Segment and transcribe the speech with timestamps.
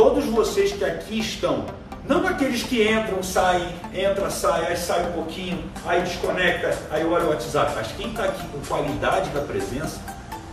[0.00, 1.66] todos vocês que aqui estão,
[2.08, 7.26] não aqueles que entram, saem, entra, sai, aí sai um pouquinho, aí desconecta, aí olha
[7.26, 10.00] o WhatsApp, mas quem está aqui com qualidade da presença,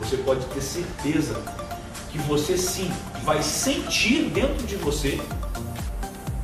[0.01, 1.33] você pode ter certeza
[2.11, 2.91] que você sim
[3.23, 5.17] vai sentir dentro de você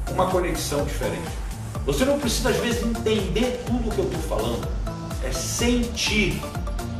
[0.09, 1.27] uma conexão diferente.
[1.85, 4.65] Você não precisa às vezes entender tudo o que eu estou falando,
[5.25, 6.41] é sentir.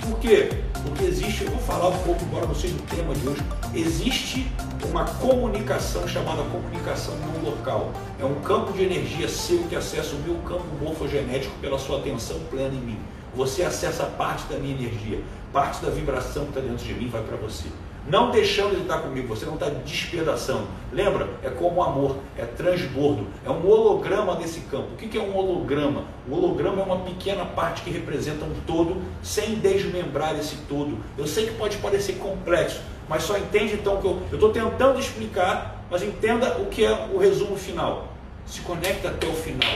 [0.01, 0.49] Por quê?
[0.85, 3.41] Porque existe, eu vou falar um pouco embora não seja o tema de hoje,
[3.73, 4.51] existe
[4.85, 7.91] uma comunicação chamada comunicação não local.
[8.19, 12.39] É um campo de energia seu que acessa o meu campo morfogenético pela sua atenção
[12.49, 12.99] plena em mim.
[13.35, 17.23] Você acessa parte da minha energia, parte da vibração que está dentro de mim vai
[17.23, 17.67] para você
[18.05, 20.67] não deixando de estar comigo, você não está despedaçando.
[20.91, 21.29] Lembra?
[21.41, 24.93] É como amor, é transbordo, é um holograma desse campo.
[24.93, 26.03] O que é um holograma?
[26.27, 30.97] O holograma é uma pequena parte que representa um todo, sem desmembrar esse todo.
[31.17, 35.85] Eu sei que pode parecer complexo, mas só entende então que eu estou tentando explicar,
[35.89, 38.09] mas entenda o que é o resumo final.
[38.45, 39.71] Se conecta até o final,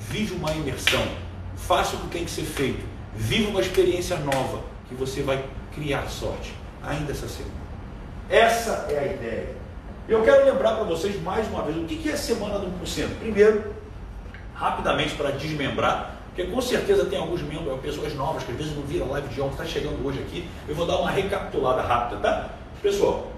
[0.00, 1.06] vive uma imersão,
[1.56, 6.08] faça o que tem que ser feito, vive uma experiência nova, que você vai criar
[6.08, 7.57] sorte ainda essa semana.
[8.30, 9.48] Essa é a ideia.
[10.06, 13.18] Eu quero lembrar para vocês mais uma vez o que é a semana do 1%.
[13.18, 13.74] Primeiro,
[14.54, 18.82] rapidamente para desmembrar, porque com certeza tem alguns membros, pessoas novas que às vezes não
[18.82, 20.48] viram a live de ontem, está chegando hoje aqui.
[20.68, 22.50] Eu vou dar uma recapitulada rápida, tá?
[22.82, 23.32] Pessoal,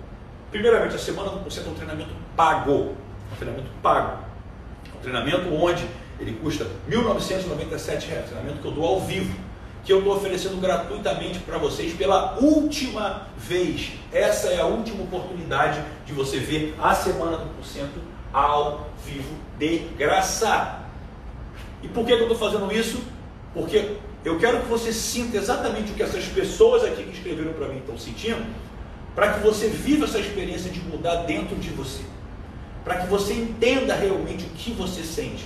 [0.50, 2.94] primeiramente, a semana do 1% é um treinamento pago.
[3.32, 4.24] Um treinamento pago.
[4.96, 5.86] Um treinamento onde
[6.18, 9.49] ele custa R$ 1.997, treinamento que eu dou ao vivo
[9.84, 13.92] que eu estou oferecendo gratuitamente para vocês pela última vez.
[14.12, 18.00] Essa é a última oportunidade de você ver a Semana do Porcento
[18.32, 20.80] ao vivo de graça.
[21.82, 23.02] E por que, eu estou fazendo isso?
[23.54, 27.68] Porque eu quero que você sinta exatamente o que essas pessoas aqui que escreveram para
[27.68, 28.44] mim estão sentindo,
[29.14, 32.02] para que você viva essa experiência de mudar dentro de você,
[32.84, 35.44] para que você entenda realmente o que você sente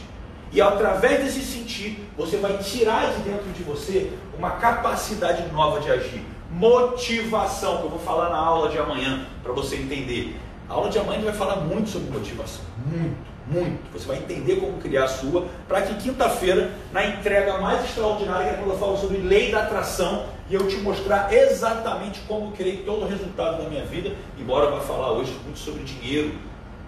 [0.55, 5.91] e através desse sentir, você vai tirar de dentro de você uma capacidade nova de
[5.91, 6.23] agir.
[6.49, 10.37] Motivação, que eu vou falar na aula de amanhã, para você entender.
[10.69, 12.65] A aula de amanhã vai falar muito sobre motivação.
[12.87, 13.17] Muito,
[13.49, 13.93] muito.
[13.93, 18.55] Você vai entender como criar a sua, para que quinta-feira, na entrega mais extraordinária, que
[18.55, 22.77] é quando eu falo sobre lei da atração, e eu te mostrar exatamente como criei
[22.87, 26.33] todo o resultado da minha vida, embora eu vá falar hoje muito sobre dinheiro,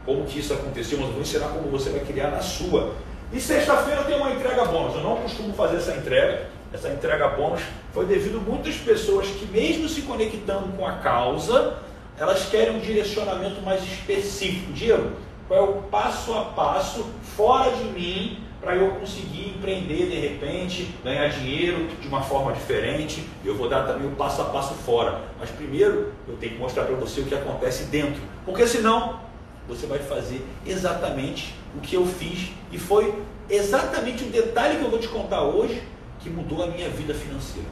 [0.04, 2.94] como que isso aconteceu, mas eu vou ensinar como você vai criar na sua.
[3.36, 4.94] E sexta-feira tem uma entrega bônus.
[4.94, 6.46] Eu não costumo fazer essa entrega.
[6.72, 7.60] Essa entrega bônus
[7.92, 11.76] foi devido a muitas pessoas que, mesmo se conectando com a causa,
[12.18, 14.72] elas querem um direcionamento mais específico.
[14.72, 15.10] Diego,
[15.46, 17.04] qual é o passo a passo
[17.36, 23.22] fora de mim para eu conseguir empreender de repente, ganhar dinheiro de uma forma diferente.
[23.44, 25.20] Eu vou dar também o passo a passo fora.
[25.38, 28.22] Mas primeiro eu tenho que mostrar para você o que acontece dentro.
[28.46, 29.20] Porque senão
[29.68, 33.14] você vai fazer exatamente o que eu fiz e foi
[33.48, 35.82] exatamente o detalhe que eu vou te contar hoje
[36.20, 37.68] que mudou a minha vida financeira.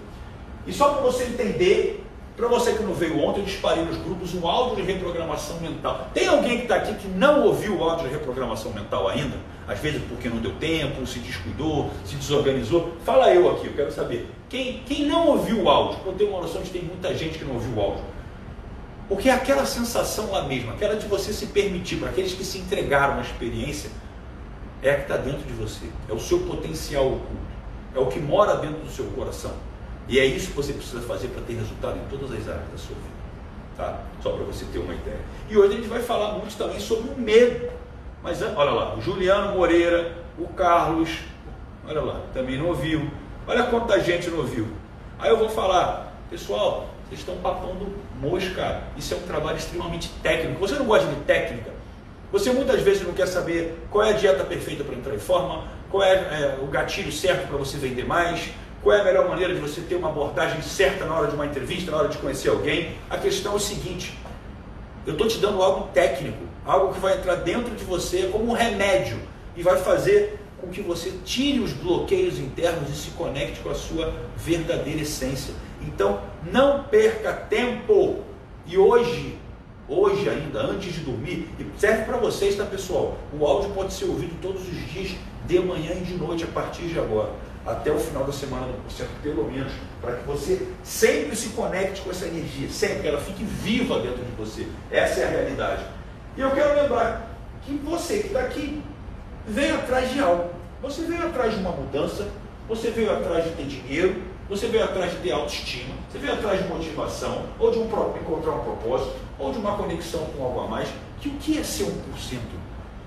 [0.67, 2.05] E só para você entender,
[2.37, 6.09] para você que não veio ontem, eu disparei nos grupos um áudio de reprogramação mental.
[6.15, 9.37] Tem alguém que está aqui que não ouviu o áudio de reprogramação mental ainda?
[9.67, 12.93] Às vezes porque não deu tempo, se descuidou, se desorganizou.
[13.05, 14.29] Fala eu aqui, eu quero saber.
[14.49, 17.39] Quem, quem não ouviu o áudio, eu tenho uma noção de que tem muita gente
[17.39, 18.05] que não ouviu o áudio.
[19.09, 23.19] Porque aquela sensação lá mesmo, aquela de você se permitir, para aqueles que se entregaram
[23.19, 23.91] à experiência,
[24.83, 27.55] é a que está dentro de você, é o seu potencial oculto,
[27.95, 29.53] é o que mora dentro do seu coração.
[30.09, 32.77] E é isso que você precisa fazer para ter resultado em todas as áreas da
[32.77, 33.15] sua vida.
[33.77, 34.01] Tá?
[34.23, 35.21] Só para você ter uma ideia.
[35.49, 37.71] E hoje a gente vai falar muito também sobre o medo.
[38.23, 41.21] Mas olha lá, o Juliano Moreira, o Carlos,
[41.87, 43.11] olha lá, também não ouviu.
[43.47, 44.69] Olha quanta gente não ouviu.
[45.19, 48.83] Aí eu vou falar, pessoal, vocês estão papando mosca.
[48.97, 50.61] Isso é um trabalho extremamente técnico.
[50.61, 51.71] Você não gosta de técnica?
[52.33, 55.65] Você muitas vezes não quer saber qual é a dieta perfeita para entrar em forma,
[55.91, 58.51] qual é, é o gatilho certo para você vender mais,
[58.83, 61.47] qual é a melhor maneira de você ter uma abordagem certa na hora de uma
[61.47, 62.97] entrevista, na hora de conhecer alguém.
[63.09, 64.19] A questão é o seguinte:
[65.07, 68.53] eu estou te dando algo técnico, algo que vai entrar dentro de você como um
[68.53, 69.19] remédio
[69.57, 73.75] e vai fazer com que você tire os bloqueios internos e se conecte com a
[73.75, 75.55] sua verdadeira essência.
[75.87, 76.21] Então,
[76.51, 78.23] não perca tempo.
[78.67, 79.39] E hoje,
[79.89, 83.17] hoje ainda, antes de dormir, e serve para vocês, tá pessoal?
[83.39, 85.17] O áudio pode ser ouvido todos os dias,
[85.47, 87.31] de manhã e de noite, a partir de agora,
[87.67, 92.11] até o final da semana do pelo menos, para que você sempre se conecte com
[92.11, 94.67] essa energia, sempre, que ela fique viva dentro de você.
[94.91, 95.85] Essa é a realidade.
[96.37, 97.31] E eu quero lembrar
[97.63, 98.83] que você que está aqui
[99.47, 100.51] veio atrás de algo.
[100.83, 102.29] Você veio atrás de uma mudança,
[102.69, 106.69] você veio atrás de ter dinheiro, você veio atrás de autoestima, você veio atrás de
[106.69, 110.89] motivação, ou de um, encontrar um propósito, ou de uma conexão com algo a mais.
[111.21, 111.91] que o que é ser 1%?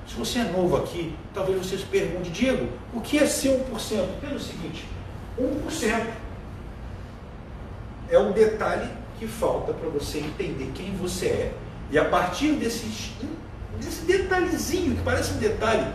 [0.07, 4.19] Se você é novo aqui, talvez você se pergunte, Diego, o que é ser 1%?
[4.21, 4.85] Pelo seguinte,
[5.39, 6.07] 1%
[8.09, 8.89] é um detalhe
[9.19, 11.53] que falta para você entender quem você é.
[11.91, 12.87] E a partir desse,
[13.79, 15.87] desse detalhezinho, que parece um detalhe,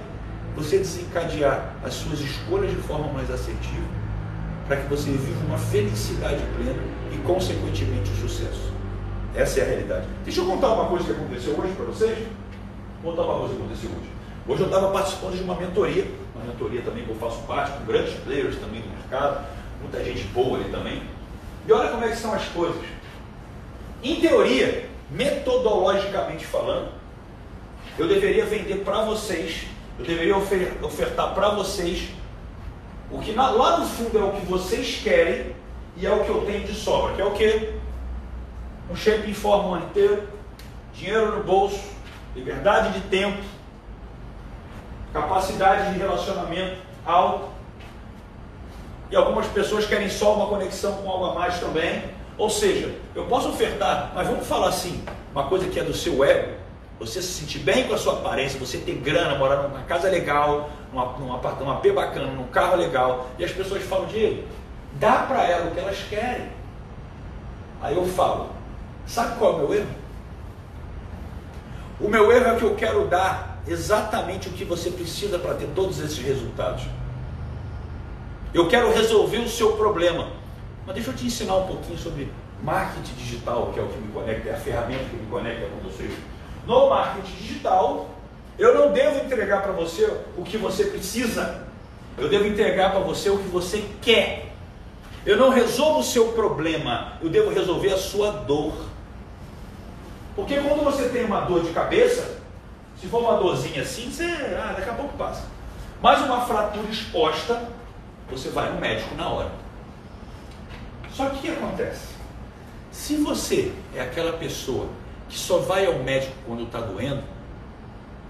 [0.55, 4.02] você desencadear as suas escolhas de forma mais assertiva,
[4.67, 6.83] para que você viva uma felicidade plena
[7.13, 8.73] e, consequentemente, o sucesso.
[9.35, 10.07] Essa é a realidade.
[10.25, 12.19] Deixa eu contar uma coisa que aconteceu hoje para vocês.
[13.03, 14.11] Vou contar uma coisa que aconteceu hoje.
[14.47, 16.05] Hoje eu estava participando de uma mentoria,
[16.35, 19.47] uma mentoria também que eu faço parte, com grandes players também do mercado,
[19.81, 21.03] muita gente boa ali também.
[21.67, 22.83] E olha como é que são as coisas.
[24.03, 26.89] Em teoria, metodologicamente falando,
[27.99, 29.67] eu deveria vender para vocês,
[29.99, 32.09] eu deveria ofertar para vocês
[33.13, 35.55] o que lá no fundo é o que vocês querem
[35.97, 37.75] e é o que eu tenho de sobra, que é o que?
[38.91, 40.27] Um shape em forma inteiro,
[40.95, 41.81] dinheiro no bolso,
[42.35, 43.39] liberdade de tempo,
[45.13, 47.53] capacidade de relacionamento alta.
[49.11, 52.03] E algumas pessoas querem só uma conexão com algo a mais também.
[52.39, 56.25] Ou seja, eu posso ofertar, mas vamos falar assim, uma coisa que é do seu
[56.25, 56.55] ego,
[56.99, 60.71] você se sentir bem com a sua aparência, você ter grana, morar numa casa legal,
[60.93, 64.45] numa, numa, numa P bacana, num carro legal, e as pessoas falam, Diego,
[64.99, 66.49] dá para ela o que elas querem.
[67.81, 68.51] Aí eu falo,
[69.07, 70.03] sabe qual é o meu erro?
[72.01, 75.69] O meu erro é que eu quero dar exatamente o que você precisa para ter
[75.75, 76.85] todos esses resultados.
[78.53, 80.29] Eu quero resolver o seu problema.
[80.85, 82.31] Mas deixa eu te ensinar um pouquinho sobre
[82.63, 85.89] marketing digital, que é o que me conecta, é a ferramenta que me conecta com
[85.89, 86.13] vocês.
[86.67, 88.09] No marketing digital,
[88.63, 90.05] eu não devo entregar para você
[90.37, 91.65] o que você precisa.
[92.17, 94.53] Eu devo entregar para você o que você quer.
[95.27, 98.73] Eu não resolvo o seu problema, eu devo resolver a sua dor.
[100.37, 102.41] Porque quando você tem uma dor de cabeça,
[103.01, 105.45] se for uma dorzinha assim, você, ah, daqui a pouco passa.
[106.01, 107.69] Mas uma fratura exposta,
[108.31, 109.51] você vai no médico na hora.
[111.13, 112.13] Só que o que acontece?
[112.93, 114.87] Se você é aquela pessoa
[115.29, 117.23] que só vai ao médico quando está doendo,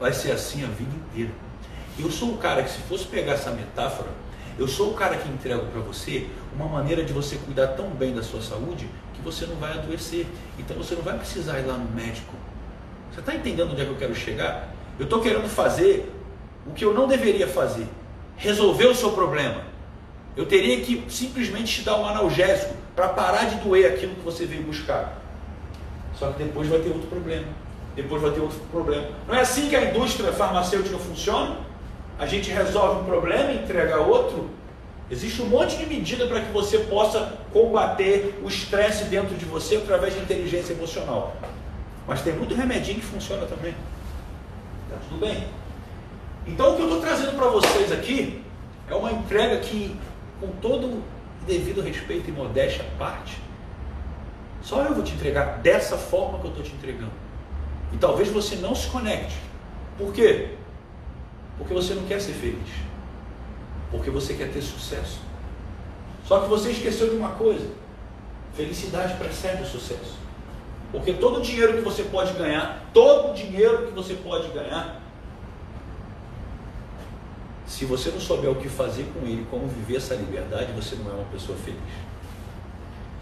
[0.03, 1.31] vai ser assim a vida inteira.
[1.97, 4.09] Eu sou o cara que, se fosse pegar essa metáfora,
[4.59, 6.27] eu sou o cara que entrego para você
[6.57, 10.27] uma maneira de você cuidar tão bem da sua saúde que você não vai adoecer.
[10.59, 12.35] Então você não vai precisar ir lá no médico.
[13.13, 14.75] Você está entendendo onde é que eu quero chegar?
[14.99, 16.13] Eu estou querendo fazer
[16.67, 17.87] o que eu não deveria fazer.
[18.37, 19.63] Resolver o seu problema.
[20.37, 24.47] Eu teria que simplesmente te dar um analgésico para parar de doer aquilo que você
[24.47, 25.23] veio buscar.
[26.19, 27.62] Só que depois vai ter outro problema.
[27.95, 29.07] Depois vai ter outro problema.
[29.27, 31.59] Não é assim que a indústria farmacêutica funciona?
[32.19, 34.51] A gente resolve um problema e entrega outro.
[35.11, 39.77] Existe um monte de medida para que você possa combater o estresse dentro de você
[39.77, 41.37] através de inteligência emocional.
[42.07, 43.75] Mas tem muito remedinho que funciona também.
[44.89, 45.47] Tá tudo bem.
[46.47, 48.43] Então o que eu estou trazendo para vocês aqui
[48.89, 49.97] é uma entrega que
[50.41, 51.03] com todo
[51.47, 53.39] devido respeito e modéstia à parte,
[54.63, 57.13] só eu vou te entregar dessa forma que eu estou te entregando.
[57.93, 59.37] E talvez você não se conecte.
[59.99, 60.55] Por quê?
[61.59, 62.69] Porque você não quer ser feliz.
[63.91, 65.21] Porque você quer ter sucesso.
[66.25, 67.69] Só que você esqueceu de uma coisa:
[68.55, 70.17] felicidade precede o sucesso.
[70.91, 75.01] Porque todo o dinheiro que você pode ganhar, todo o dinheiro que você pode ganhar,
[77.67, 81.11] se você não souber o que fazer com ele, como viver essa liberdade, você não
[81.11, 81.81] é uma pessoa feliz.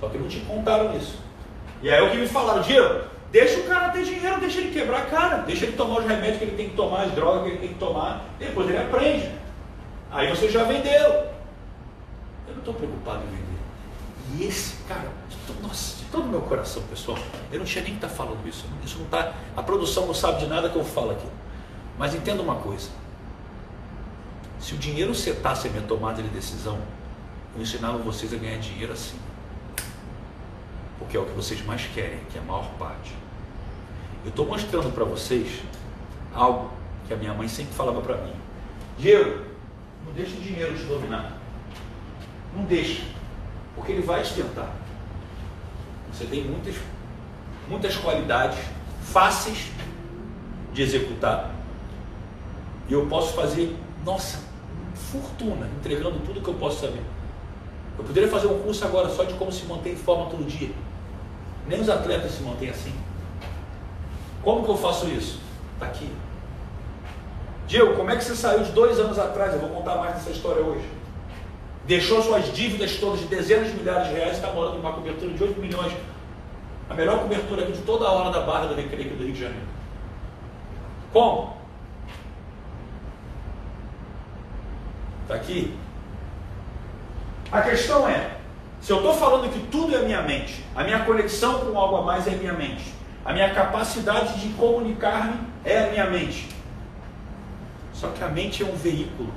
[0.01, 1.19] Só que não te contaram isso.
[1.83, 5.03] E aí o que me falaram, Diego, deixa o cara ter dinheiro, deixa ele quebrar
[5.03, 7.49] a cara, deixa ele tomar os remédios que ele tem que tomar, as drogas que
[7.51, 9.31] ele tem que tomar, depois ele aprende.
[10.11, 11.31] Aí você já vendeu.
[12.49, 13.51] Eu não estou preocupado em vender.
[14.39, 15.09] E esse cara,
[15.63, 17.19] nossa, de todo o meu coração, pessoal,
[17.53, 18.65] eu não tinha nem que estar tá falando isso.
[18.85, 21.27] Isso não tá, a produção não sabe de nada que eu falo aqui.
[21.99, 22.89] Mas entenda uma coisa.
[24.59, 26.79] Se o dinheiro setasse a minha tomada de decisão,
[27.55, 29.17] eu ensinava vocês a ganhar dinheiro assim.
[31.01, 33.13] Porque é o que vocês mais querem, que é a maior parte.
[34.23, 35.61] Eu estou mostrando para vocês
[36.33, 36.71] algo
[37.09, 38.33] que a minha mãe sempre falava para mim.
[38.99, 39.45] Diego,
[40.07, 41.33] não deixe o dinheiro te dominar.
[42.55, 43.05] Não deixe.
[43.75, 44.73] Porque ele vai te tentar.
[46.13, 46.77] Você tem muitas,
[47.69, 48.59] muitas qualidades
[49.03, 49.71] fáceis
[50.73, 51.51] de executar.
[52.89, 54.41] E eu posso fazer, nossa,
[54.95, 57.03] fortuna entregando tudo que eu posso saber.
[57.99, 60.71] Eu poderia fazer um curso agora só de como se manter em forma todo dia.
[61.67, 62.95] Nem os atletas se mantêm assim.
[64.43, 65.41] Como que eu faço isso?
[65.75, 66.11] Está aqui.
[67.67, 69.53] Diego, como é que você saiu de dois anos atrás?
[69.53, 70.85] Eu vou contar mais dessa história hoje.
[71.87, 75.33] Deixou suas dívidas todas de dezenas de milhares de reais e está morando numa cobertura
[75.33, 75.93] de 8 milhões.
[76.89, 79.41] A melhor cobertura aqui de toda a hora da Barra do Recreio do Rio de
[79.41, 79.67] Janeiro.
[81.13, 81.57] Como?
[85.23, 85.77] Está aqui.
[87.53, 88.37] A questão é,
[88.81, 92.03] se eu estou falando que tudo é minha mente, a minha conexão com algo a
[92.03, 92.85] mais é minha mente,
[93.25, 96.49] a minha capacidade de comunicar-me é a minha mente.
[97.93, 99.33] Só que a mente é um veículo,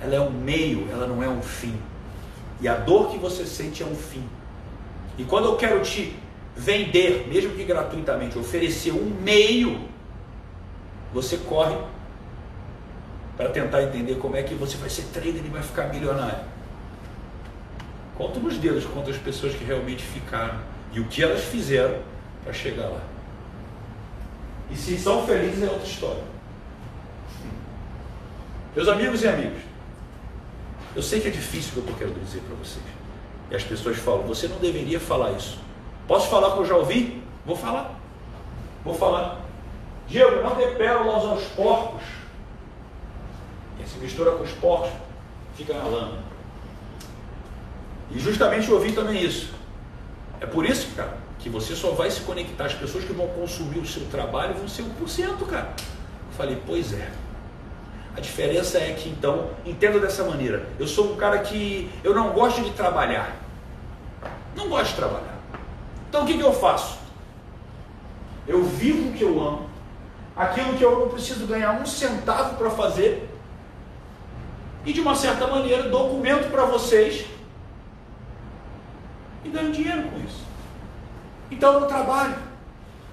[0.00, 1.78] ela é um meio, ela não é um fim.
[2.60, 4.26] E a dor que você sente é um fim.
[5.18, 6.16] E quando eu quero te
[6.56, 9.80] vender, mesmo que gratuitamente, oferecer um meio,
[11.12, 11.76] você corre
[13.36, 16.53] para tentar entender como é que você vai ser trader e vai ficar milionário.
[18.16, 20.60] Conta nos dedos quantas pessoas que realmente ficaram
[20.92, 21.98] e o que elas fizeram
[22.44, 23.00] para chegar lá.
[24.70, 26.22] E se são felizes é outra história.
[28.74, 29.62] Meus amigos e amigas,
[30.96, 32.84] eu sei que é difícil o que eu querendo dizer para vocês.
[33.50, 35.58] E as pessoas falam, você não deveria falar isso.
[36.06, 37.22] Posso falar que eu já ouvi?
[37.44, 37.98] Vou falar.
[38.84, 39.40] Vou falar.
[40.08, 42.02] Diego, não dê pérolas aos porcos.
[43.76, 44.90] Quem se mistura com os porcos
[45.56, 46.18] fica na lama.
[48.10, 49.52] E justamente eu ouvi também isso.
[50.40, 52.66] É por isso, cara, que você só vai se conectar.
[52.66, 55.74] As pessoas que vão consumir o seu trabalho vão ser 1%, cara.
[55.78, 57.10] Eu falei, pois é.
[58.16, 60.68] A diferença é que então, entenda dessa maneira.
[60.78, 63.36] Eu sou um cara que eu não gosto de trabalhar.
[64.54, 65.38] Não gosto de trabalhar.
[66.08, 66.98] Então o que, que eu faço?
[68.46, 69.68] Eu vivo o que eu amo.
[70.36, 73.28] Aquilo que eu não preciso ganhar um centavo para fazer.
[74.86, 77.26] E de uma certa maneira documento para vocês
[79.44, 80.44] e ganho dinheiro com isso.
[81.50, 82.34] Então eu não trabalho.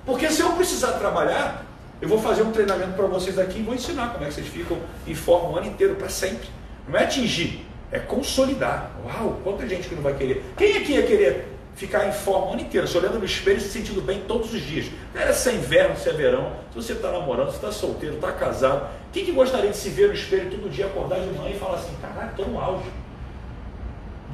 [0.06, 1.66] Porque se eu precisar trabalhar,
[2.02, 4.48] eu vou fazer um treinamento para vocês aqui e vou ensinar como é que vocês
[4.48, 6.50] ficam em forma o ano inteiro, para sempre.
[6.88, 8.92] Não é atingir, é consolidar.
[9.06, 10.44] Uau, quanta gente que não vai querer.
[10.58, 13.62] Quem aqui ia querer ficar em forma o ano inteiro, se olhando no espelho e
[13.62, 14.88] se sentindo bem todos os dias?
[15.14, 18.32] É se é inverno, se é verão, se você está namorando, se está solteiro, está
[18.32, 18.90] casado.
[19.14, 21.76] Quem que gostaria de se ver no espelho todo dia, acordar de manhã e falar
[21.76, 22.90] assim, caralho, estou no auge.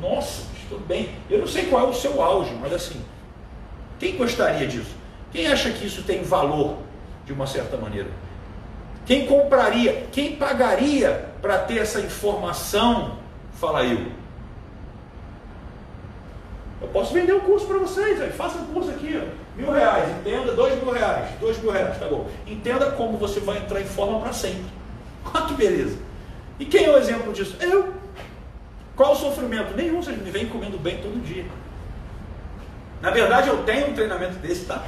[0.02, 1.10] Nossa, estou bem.
[1.30, 3.02] Eu não sei qual é o seu auge, mas assim,
[4.00, 4.96] quem gostaria disso?
[5.32, 6.78] Quem acha que isso tem valor?
[7.28, 8.08] de uma certa maneira.
[9.06, 13.18] Quem compraria, quem pagaria para ter essa informação?
[13.54, 14.08] Fala eu.
[16.82, 20.10] Eu posso vender um curso para vocês, aí, faça um curso aqui, ó, mil reais,
[20.20, 22.30] entenda, dois mil reais, dois mil reais, tá bom.
[22.46, 24.66] Entenda como você vai entrar em forma para sempre.
[25.48, 25.98] Que beleza.
[26.60, 27.56] E quem é o exemplo disso?
[27.60, 27.94] Eu.
[28.98, 29.76] Qual o sofrimento?
[29.76, 31.46] Nenhum, vocês me vêm comendo bem todo dia.
[33.00, 34.84] Na verdade, eu tenho um treinamento desse, tá?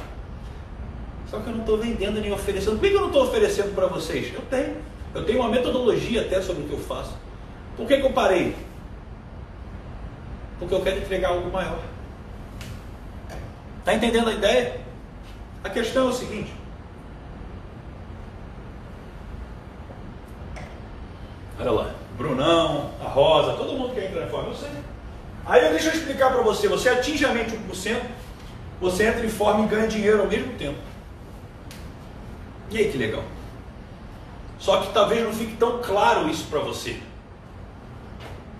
[1.28, 2.80] Só que eu não estou vendendo nem oferecendo.
[2.80, 4.34] Por que eu não estou oferecendo para vocês?
[4.34, 4.78] Eu tenho.
[5.14, 7.16] Eu tenho uma metodologia até sobre o que eu faço.
[7.76, 8.56] Por que, que eu parei?
[10.58, 11.80] Porque eu quero entregar algo maior.
[13.78, 14.80] Está entendendo a ideia?
[15.62, 16.52] A questão é o seguinte.
[21.60, 24.68] Olha lá, Brunão, a Rosa, todo mundo quer entrar em forma, eu sei.
[25.46, 27.98] Aí deixa eu explicar para você, você atinge a mente 1%,
[28.78, 30.78] você entra em forma e ganha dinheiro ao mesmo tempo.
[32.70, 33.24] E aí que legal.
[34.58, 37.00] Só que talvez não fique tão claro isso para você.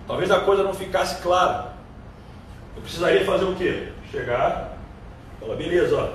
[0.07, 1.73] Talvez a coisa não ficasse clara.
[2.75, 3.89] Eu precisaria fazer o quê?
[4.11, 4.75] Chegar,
[5.39, 6.09] falar, beleza, ó,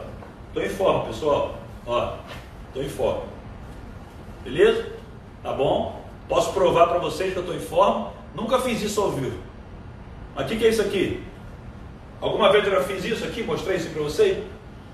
[0.52, 1.54] tô em forma, pessoal.
[1.86, 2.16] Ó,
[2.74, 3.22] tô em forma.
[4.42, 4.90] Beleza?
[5.44, 6.05] Tá bom?
[6.28, 8.12] Posso provar para vocês que eu estou em forma.
[8.34, 9.38] Nunca fiz isso ao vivo.
[10.34, 11.22] Mas o que, que é isso aqui?
[12.20, 13.42] Alguma vez eu já fiz isso aqui?
[13.42, 14.44] Mostrei isso para vocês?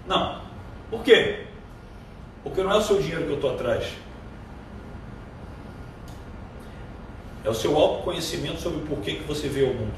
[0.06, 0.42] Não.
[0.90, 1.46] Por quê?
[2.42, 3.92] Porque não é o seu dinheiro que eu estou atrás.
[7.44, 9.94] É o seu autoconhecimento sobre o porquê que você vê o mundo.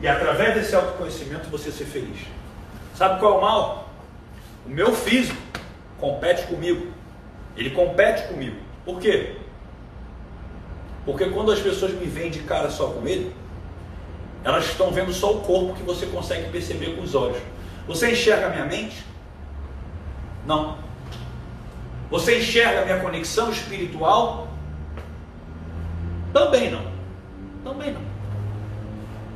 [0.00, 2.18] E através desse autoconhecimento você ser feliz.
[2.96, 3.88] Sabe qual é o mal?
[4.66, 5.40] O meu físico
[5.98, 6.92] compete comigo.
[7.56, 8.56] Ele compete comigo.
[8.84, 9.36] Por quê?
[11.04, 13.34] Porque quando as pessoas me veem de cara só com ele,
[14.44, 17.38] elas estão vendo só o corpo que você consegue perceber com os olhos.
[17.86, 19.04] Você enxerga a minha mente?
[20.46, 20.78] Não.
[22.10, 24.48] Você enxerga a minha conexão espiritual?
[26.32, 26.92] Também não.
[27.64, 28.02] Também não.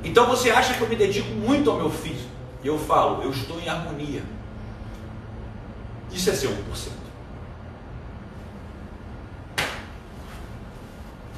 [0.04, 2.30] Então você acha que eu me dedico muito ao meu físico?
[2.62, 4.22] E eu falo, eu estou em harmonia.
[6.12, 7.05] Isso é ser 1%.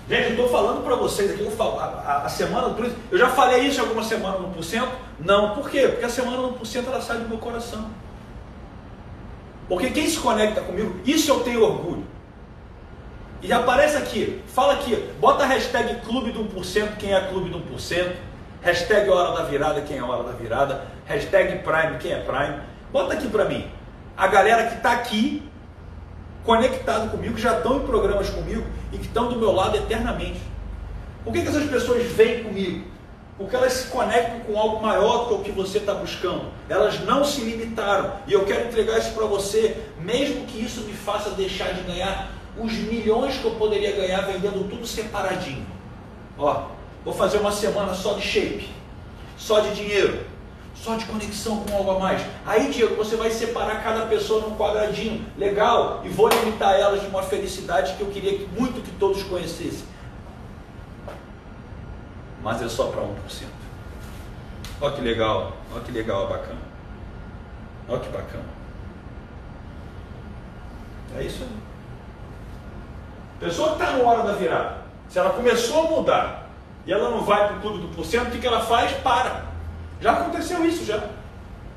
[0.09, 3.65] Gente, eu estou falando para vocês aqui, falo, a, a, semana do eu já falei
[3.65, 4.91] isso alguma semana no por cento?
[5.21, 5.87] Não, por quê?
[5.87, 7.91] Porque a semana no por cento ela sai do meu coração.
[9.69, 12.07] Porque quem se conecta comigo, isso eu tenho orgulho.
[13.43, 17.59] E aparece aqui, fala aqui, bota a hashtag clube do 1%, quem é clube do
[17.77, 18.11] 1%,
[18.63, 22.63] hashtag hora da virada, quem é hora da virada, hashtag prime, quem é prime.
[22.91, 23.71] Bota aqui para mim.
[24.17, 25.43] A galera que está aqui,
[26.49, 30.41] conectado comigo, já estão em programas comigo e que estão do meu lado eternamente.
[31.23, 32.87] Por que, que essas pessoas vêm comigo?
[33.37, 36.47] Porque elas se conectam com algo maior do que o que você está buscando.
[36.67, 38.15] Elas não se limitaram.
[38.27, 42.31] E eu quero entregar isso para você, mesmo que isso me faça deixar de ganhar
[42.57, 45.67] os milhões que eu poderia ganhar vendendo tudo separadinho.
[46.39, 46.63] Ó,
[47.05, 48.71] vou fazer uma semana só de shape,
[49.37, 50.25] só de dinheiro,
[50.83, 52.23] só de conexão com algo a mais.
[52.47, 57.07] Aí, Diego, você vai separar cada pessoa num quadradinho legal e vou limitar elas de
[57.07, 59.85] uma felicidade que eu queria muito que todos conhecessem.
[62.43, 63.09] Mas é só para 1%.
[64.81, 66.61] Olha que legal, olha que legal, bacana.
[67.89, 68.45] Olha que bacana.
[71.17, 71.49] É isso aí.
[73.41, 76.51] Pessoa que está no hora da virada, se ela começou a mudar
[76.87, 78.93] e ela não vai para o clube do porcento, o que, que ela faz?
[78.99, 79.48] Para.
[80.01, 81.03] Já aconteceu isso já.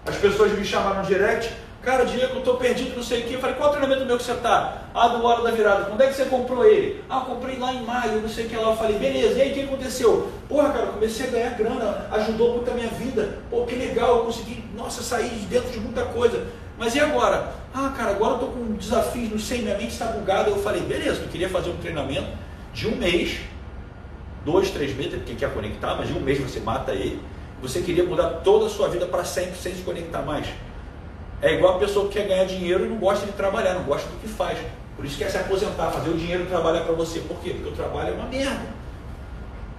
[0.05, 3.33] As pessoas me chamaram direct, cara, Diego, eu estou perdido, não sei o que.
[3.33, 4.83] Eu falei, qual treinamento meu que você está?
[4.93, 5.85] Ah, do hora da virada.
[5.85, 7.03] Quando é que você comprou ele?
[7.09, 8.69] Ah, comprei lá em maio, não sei o que lá.
[8.69, 10.31] Eu falei, beleza, e aí o que aconteceu?
[10.47, 13.39] Porra, cara, comecei a ganhar grana, ajudou muito a minha vida.
[13.49, 16.47] Pô, que legal, eu consegui, nossa, sair de dentro de muita coisa.
[16.77, 17.53] Mas e agora?
[17.73, 20.49] Ah, cara, agora eu estou com desafios, não sei, minha mente está bugada.
[20.49, 22.27] Eu falei, beleza, eu queria fazer um treinamento
[22.73, 23.39] de um mês,
[24.43, 27.19] dois, três meses, porque quer conectar, mas de um mês você mata ele.
[27.61, 30.47] Você queria mudar toda a sua vida para sempre sem se conectar mais.
[31.41, 34.07] É igual a pessoa que quer ganhar dinheiro e não gosta de trabalhar, não gosta
[34.09, 34.57] do que faz.
[34.95, 37.19] Por isso quer se aposentar, fazer o dinheiro trabalhar para você.
[37.19, 37.51] Por quê?
[37.51, 38.65] Porque o trabalho é uma merda.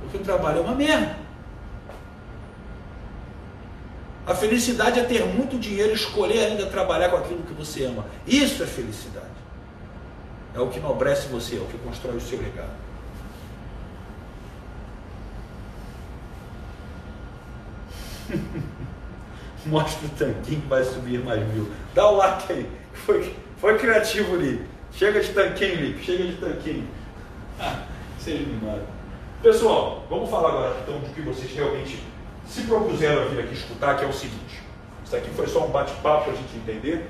[0.01, 1.17] Porque o trabalho é uma merda.
[4.25, 8.05] A felicidade é ter muito dinheiro e escolher ainda trabalhar com aquilo que você ama.
[8.27, 9.27] Isso é felicidade.
[10.55, 12.71] É o que nobrece você, é o que constrói o seu legado.
[19.67, 21.71] Mostra o tanquinho que vai subir mais mil.
[21.95, 22.67] Dá o like aí.
[22.93, 24.65] Foi, foi criativo ali.
[24.93, 26.05] Chega de tanquinho, Lipe.
[26.05, 26.89] Chega de tanquinho.
[27.61, 27.83] Ah,
[28.19, 28.83] seja animado.
[29.43, 32.03] Pessoal, vamos falar agora então do que vocês realmente
[32.47, 34.63] se propuseram a vir aqui escutar, que é o seguinte.
[35.05, 37.09] Isso aqui foi só um bate-papo para a gente entender.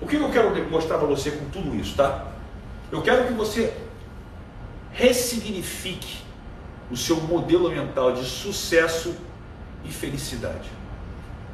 [0.00, 2.28] O que eu quero mostrar para você com tudo isso, tá?
[2.90, 3.72] Eu quero que você
[4.92, 6.22] ressignifique
[6.90, 9.14] o seu modelo mental de sucesso
[9.84, 10.70] e felicidade.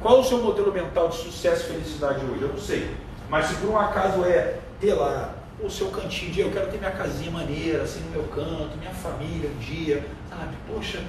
[0.01, 2.41] Qual o seu modelo mental de sucesso e felicidade hoje?
[2.41, 2.95] Eu não sei.
[3.29, 6.77] Mas se por um acaso é ter lá o seu cantinho de eu quero ter
[6.77, 10.55] minha casinha maneira, assim no meu canto, minha família um dia, sabe?
[10.71, 11.01] Poxa,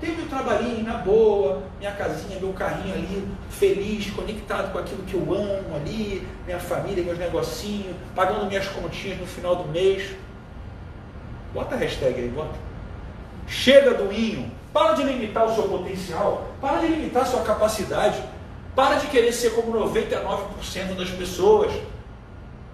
[0.00, 5.14] ter meu trabalhinho na boa, minha casinha, meu carrinho ali, feliz, conectado com aquilo que
[5.14, 10.14] eu amo ali, minha família, meus negocinhos, pagando minhas continhas no final do mês.
[11.52, 12.54] Bota a hashtag aí, bota.
[13.46, 18.20] Chega do inho, para de limitar o seu potencial, para de limitar a sua capacidade,
[18.74, 21.72] para de querer ser como 99% das pessoas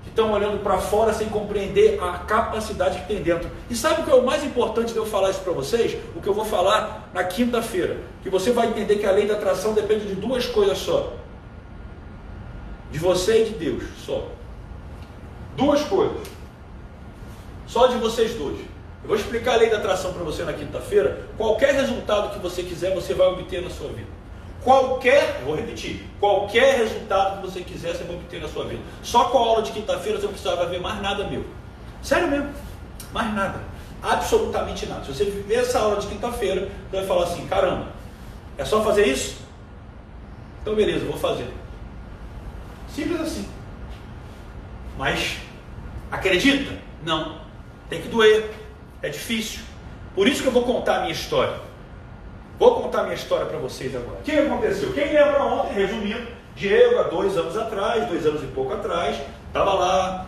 [0.02, 3.50] que estão olhando para fora sem compreender a capacidade que tem dentro.
[3.68, 5.98] E sabe o que é o mais importante de eu falar isso para vocês?
[6.16, 7.98] O que eu vou falar na quinta-feira.
[8.22, 11.12] Que você vai entender que a lei da atração depende de duas coisas só:
[12.90, 14.26] de você e de Deus, só.
[15.54, 16.26] Duas coisas.
[17.66, 18.69] Só de vocês dois.
[19.02, 21.26] Eu vou explicar a lei da atração para você na quinta-feira.
[21.36, 24.08] Qualquer resultado que você quiser, você vai obter na sua vida.
[24.62, 28.82] Qualquer, vou repetir, qualquer resultado que você quiser, você vai obter na sua vida.
[29.02, 31.44] Só com a aula de quinta-feira você não precisava ver mais nada meu.
[32.02, 32.50] Sério mesmo,
[33.10, 33.60] mais nada.
[34.02, 35.02] Absolutamente nada.
[35.04, 37.88] Se você ver essa aula de quinta-feira, você vai falar assim: caramba,
[38.58, 39.40] é só fazer isso?
[40.60, 41.48] Então, beleza, vou fazer.
[42.94, 43.48] Simples assim.
[44.98, 45.38] Mas,
[46.10, 46.76] acredita?
[47.02, 47.40] Não.
[47.88, 48.60] Tem que doer.
[49.02, 49.62] É difícil.
[50.14, 51.54] Por isso que eu vou contar a minha história.
[52.58, 54.18] Vou contar a minha história para vocês agora.
[54.18, 54.92] O que aconteceu?
[54.92, 59.72] Quem lembra ontem, resumindo, Diego, há dois anos atrás, dois anos e pouco atrás, estava
[59.72, 60.26] lá,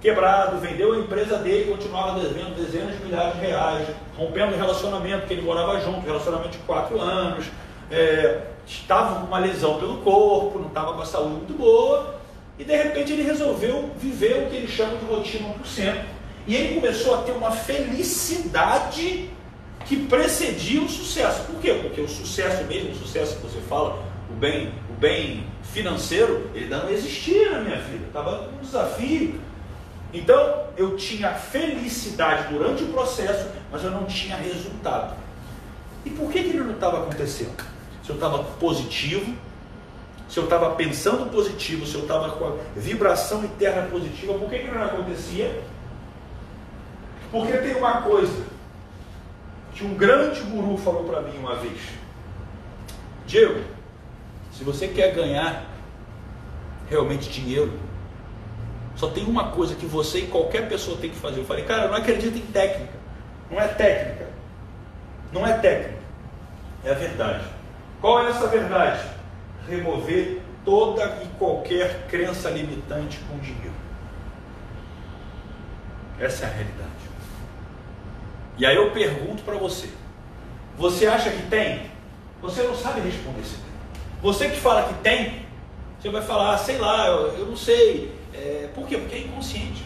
[0.00, 5.20] quebrado, vendeu a empresa dele, continuava devendo dezenas de milhares de reais, rompendo o relacionamento,
[5.20, 7.46] porque ele morava junto, relacionamento de quatro anos,
[7.90, 12.14] é, estava com uma lesão pelo corpo, não estava com a saúde muito boa,
[12.58, 16.04] e de repente ele resolveu viver o que ele chama de rotina 1%.
[16.46, 19.30] E ele começou a ter uma felicidade
[19.86, 21.44] que precedia o sucesso.
[21.44, 21.74] Por quê?
[21.82, 26.66] Porque o sucesso mesmo, o sucesso que você fala, o bem, o bem financeiro, ele
[26.66, 28.06] não existia na minha vida.
[28.06, 29.40] Estava um desafio.
[30.12, 35.16] Então eu tinha felicidade durante o processo, mas eu não tinha resultado.
[36.04, 37.64] E por que, que ele não estava acontecendo?
[38.02, 39.34] Se eu estava positivo,
[40.28, 44.58] se eu estava pensando positivo, se eu estava com a vibração interna positiva, por que,
[44.58, 45.62] que não acontecia?
[47.34, 48.44] Porque tem uma coisa
[49.72, 51.80] que um grande guru falou para mim uma vez.
[53.26, 53.60] Diego,
[54.52, 55.66] se você quer ganhar
[56.88, 57.72] realmente dinheiro.
[58.94, 61.40] Só tem uma coisa que você e qualquer pessoa tem que fazer.
[61.40, 62.92] Eu falei, cara, eu não acredito em técnica.
[63.50, 64.28] Não é técnica.
[65.32, 65.98] Não é técnica.
[66.84, 67.44] É a verdade.
[68.00, 69.08] Qual é essa verdade?
[69.68, 73.74] Remover toda e qualquer crença limitante com dinheiro.
[76.20, 77.03] Essa é a realidade.
[78.56, 79.88] E aí eu pergunto para você:
[80.76, 81.90] você acha que tem?
[82.42, 83.64] Você não sabe responder se tem.
[84.22, 85.44] Você que fala que tem,
[86.00, 88.14] você vai falar, ah, sei lá, eu, eu não sei.
[88.34, 88.98] É, por quê?
[88.98, 89.84] Porque é inconsciente.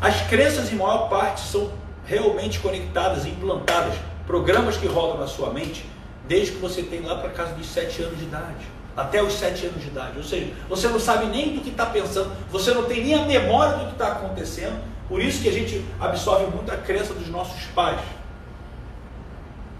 [0.00, 1.72] As crenças, em maior parte, são
[2.06, 3.94] realmente conectadas, implantadas,
[4.26, 5.86] programas que rodam na sua mente
[6.26, 9.66] desde que você tem lá para casa dos 7 anos de idade, até os 7
[9.66, 10.16] anos de idade.
[10.16, 13.24] Ou seja, você não sabe nem do que está pensando, você não tem nem a
[13.24, 14.80] memória do que está acontecendo.
[15.14, 18.00] Por isso que a gente absorve muito a crença dos nossos pais.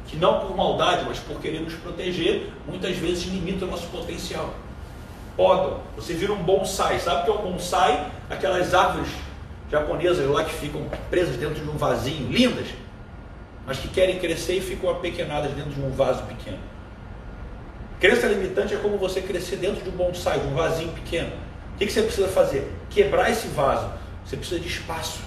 [0.07, 4.55] Que não por maldade, mas por querer nos proteger, muitas vezes limita o nosso potencial.
[5.37, 5.81] Podam.
[5.97, 7.01] Você vira um bonsai.
[7.01, 8.13] Sabe o que é um bonsai?
[8.31, 9.09] Aquelas árvores
[9.69, 12.69] japonesas lá que ficam presas dentro de um vasinho, lindas
[13.67, 16.61] mas que querem crescer e ficam apequenadas dentro de um vaso pequeno.
[17.99, 21.33] Crença limitante é como você crescer dentro de um bonsai, de um vasinho pequeno.
[21.75, 22.73] O que você precisa fazer?
[22.89, 24.04] Quebrar esse vaso.
[24.25, 25.21] Você precisa de espaço.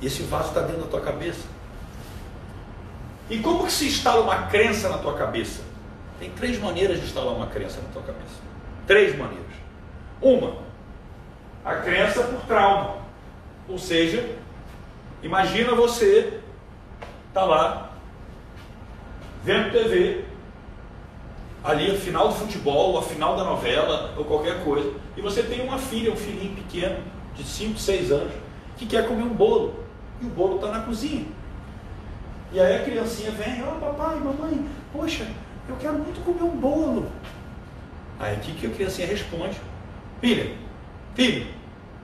[0.00, 1.46] E esse vaso está dentro da tua cabeça.
[3.30, 5.62] E como que se instala uma crença na tua cabeça?
[6.18, 8.40] Tem três maneiras de instalar uma crença na tua cabeça.
[8.86, 9.46] Três maneiras.
[10.20, 10.56] Uma,
[11.64, 12.96] a crença por trauma.
[13.68, 14.36] Ou seja,
[15.22, 16.40] imagina você
[17.28, 17.92] está lá,
[19.42, 20.24] vendo TV,
[21.64, 25.60] ali a final do futebol, a final da novela, ou qualquer coisa, e você tem
[25.62, 26.98] uma filha, um filhinho pequeno,
[27.34, 28.32] de 5, 6 anos,
[28.76, 29.84] que quer comer um bolo,
[30.20, 31.26] e o bolo está na cozinha.
[32.52, 35.26] E aí a criancinha vem, ó oh, papai, mamãe, poxa,
[35.68, 37.10] eu quero muito comer um bolo.
[38.18, 39.56] Aí o que, que a criancinha responde?
[40.20, 40.54] Filha,
[41.14, 41.46] filho,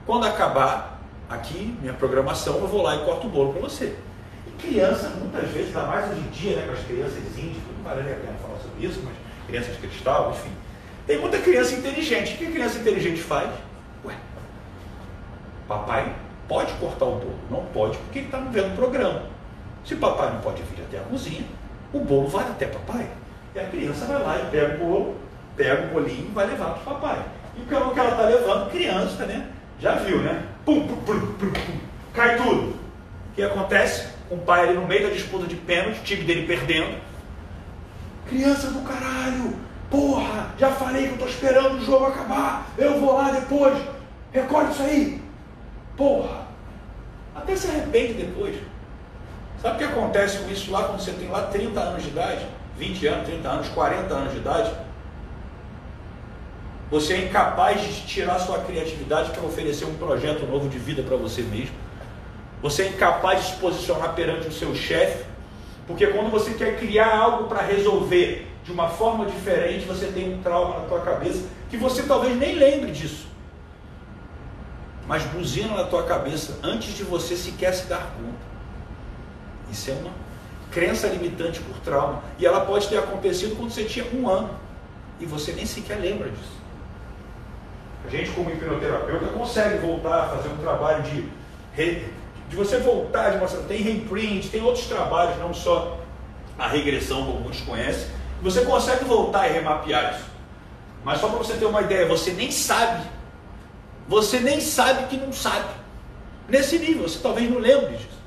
[0.06, 3.94] quando acabar aqui minha programação, eu vou lá e corto o bolo para você.
[4.58, 8.00] Criança, muitas vezes, ainda mais hoje em dia, né, com as crianças índias, não vale
[8.00, 9.14] a pena falar sobre isso, mas
[9.46, 10.50] crianças de cristal, enfim.
[11.06, 12.34] Tem muita criança inteligente.
[12.34, 13.50] O que a criança inteligente faz?
[14.04, 14.14] Ué,
[15.68, 16.12] papai
[16.48, 17.38] pode cortar o bolo.
[17.50, 19.22] Não pode porque ele está vendo o programa.
[19.84, 21.44] Se papai não pode vir até a cozinha,
[21.92, 23.06] o bolo vai até papai.
[23.54, 25.16] E a criança vai lá e pega o bolo,
[25.56, 27.22] pega o bolinho e vai levar para o papai.
[27.56, 29.46] E o que ela está levando, criança, né?
[29.78, 30.42] Já viu, né?
[30.64, 31.78] Pum, pum, pum, pum, pum.
[32.12, 32.70] Cai tudo.
[32.70, 34.18] O que acontece?
[34.28, 36.98] com o pai ali no meio da disputa de pênalti, o time dele perdendo.
[38.28, 39.54] Criança do caralho,
[39.90, 43.74] porra, já falei que eu estou esperando o jogo acabar, eu vou lá depois,
[44.32, 45.22] recolhe isso aí.
[45.98, 46.46] Porra,
[47.34, 48.56] até se arrepende depois.
[49.60, 52.46] Sabe o que acontece com isso lá quando você tem lá 30 anos de idade,
[52.78, 54.72] 20 anos, 30 anos, 40 anos de idade?
[56.90, 61.18] Você é incapaz de tirar sua criatividade para oferecer um projeto novo de vida para
[61.18, 61.76] você mesmo
[62.60, 65.24] você é incapaz de se posicionar perante o seu chefe,
[65.86, 70.42] porque quando você quer criar algo para resolver de uma forma diferente, você tem um
[70.42, 73.27] trauma na tua cabeça que você talvez nem lembre disso.
[75.08, 78.46] Mas buzina na tua cabeça antes de você sequer se dar conta.
[79.72, 80.12] Isso é uma
[80.70, 82.22] crença limitante por trauma.
[82.38, 84.50] E ela pode ter acontecido quando você tinha um ano.
[85.18, 86.58] E você nem sequer lembra disso.
[88.06, 91.26] A gente, como hipnoterapeuta, consegue voltar a fazer um trabalho de
[92.48, 95.98] de você voltar de uma tem reprint, tem outros trabalhos, não só
[96.58, 98.08] a regressão, como muitos conhecem,
[98.42, 100.24] você consegue voltar e remapear isso.
[101.04, 103.04] Mas só para você ter uma ideia, você nem sabe,
[104.08, 105.68] você nem sabe que não sabe.
[106.48, 108.18] Nesse nível, você talvez não lembre disso.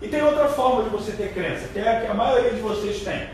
[0.00, 2.60] E tem outra forma de você ter crença, que é a que a maioria de
[2.60, 3.28] vocês tem.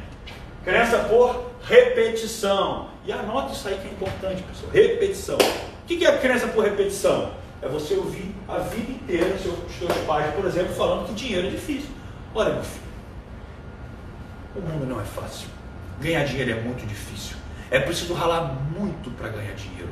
[0.65, 2.89] Crença por repetição.
[3.05, 4.71] E anota isso aí que é importante, pessoal.
[4.73, 5.37] Repetição.
[5.37, 7.33] O que é crença por repetição?
[7.63, 9.41] é você ouvir a vida inteira os
[9.79, 11.91] seus pais, por exemplo, falando que dinheiro é difícil.
[12.35, 12.83] Olha, meu filho,
[14.57, 15.49] o mundo não é fácil.
[16.01, 17.37] Ganhar dinheiro é muito difícil.
[17.71, 19.91] É preciso ralar muito para ganhar dinheiro.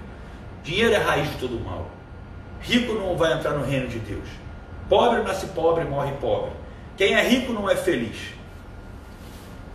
[0.62, 1.86] Dinheiro é raiz de todo mal.
[2.60, 4.28] Rico não vai entrar no reino de Deus.
[4.88, 6.50] Pobre nasce pobre, morre pobre.
[6.96, 8.34] Quem é rico não é feliz.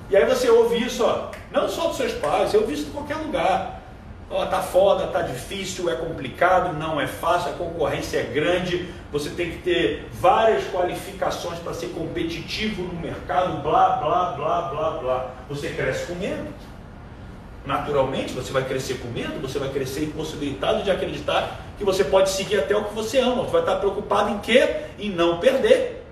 [0.09, 2.91] E aí você ouve isso, ó, não só dos seus pais, eu ouvi isso em
[2.91, 3.81] qualquer lugar.
[4.29, 9.29] Ó, tá foda, tá difícil, é complicado, não é fácil, a concorrência é grande, você
[9.29, 15.31] tem que ter várias qualificações para ser competitivo no mercado, blá, blá, blá, blá, blá.
[15.49, 16.53] Você cresce com medo.
[17.65, 22.29] Naturalmente, você vai crescer com medo, você vai crescer impossibilitado de acreditar que você pode
[22.29, 23.43] seguir até o que você ama.
[23.43, 24.75] Você vai estar preocupado em quê?
[24.99, 26.03] Em não perder.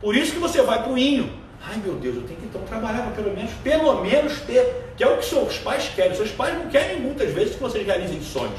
[0.00, 1.30] Por isso que você vai para o inho.
[1.66, 5.02] Ai meu Deus, eu tenho que então trabalhar para pelo menos, pelo menos ter, que
[5.02, 6.14] é o que seus pais querem.
[6.14, 8.58] Seus pais não querem muitas vezes que vocês realizem sonhos.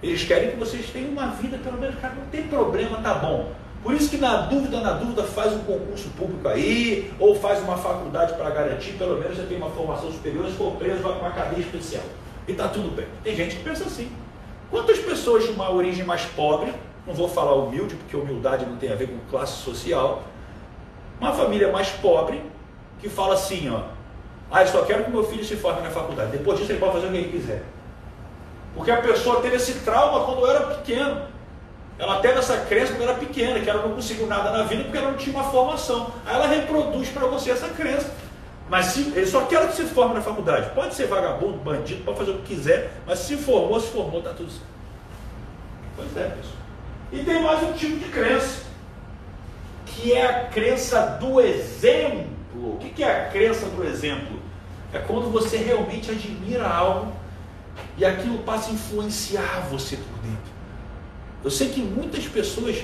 [0.00, 3.52] Eles querem que vocês tenham uma vida, pelo menos, cara, não tem problema, tá bom.
[3.82, 7.78] Por isso que na dúvida, na dúvida, faz um concurso público aí, ou faz uma
[7.78, 11.28] faculdade para garantir, pelo menos você tem uma formação superior, se for preso, vai para
[11.28, 12.04] uma cadeia especial.
[12.46, 13.06] E está tudo bem.
[13.24, 14.10] Tem gente que pensa assim.
[14.70, 16.72] Quantas pessoas de uma origem mais pobre,
[17.06, 20.22] não vou falar humilde, porque humildade não tem a ver com classe social,
[21.18, 22.42] uma família mais pobre,
[23.00, 23.80] que fala assim, ó,
[24.50, 26.32] ah, eu só quero que meu filho se forme na faculdade.
[26.32, 27.62] Depois disso ele pode fazer o que ele quiser.
[28.74, 31.22] Porque a pessoa teve esse trauma quando era pequeno.
[32.00, 34.96] Ela teve essa crença quando era pequena, que ela não conseguiu nada na vida porque
[34.96, 36.10] ela não tinha uma formação.
[36.24, 38.10] Aí ela reproduz para você essa crença.
[38.70, 40.70] Mas se, só quer que se forme na faculdade.
[40.74, 44.30] Pode ser vagabundo, bandido, pode fazer o que quiser, mas se formou, se formou, está
[44.30, 44.64] tudo certo.
[45.94, 46.54] Pois é, pessoal.
[47.12, 48.62] E tem mais um tipo de crença,
[49.84, 52.30] que é a crença do exemplo.
[52.54, 54.40] O que é a crença do exemplo?
[54.94, 57.12] É quando você realmente admira algo
[57.98, 60.39] e aquilo passa a influenciar você por dentro.
[61.42, 62.76] Eu sei que muitas pessoas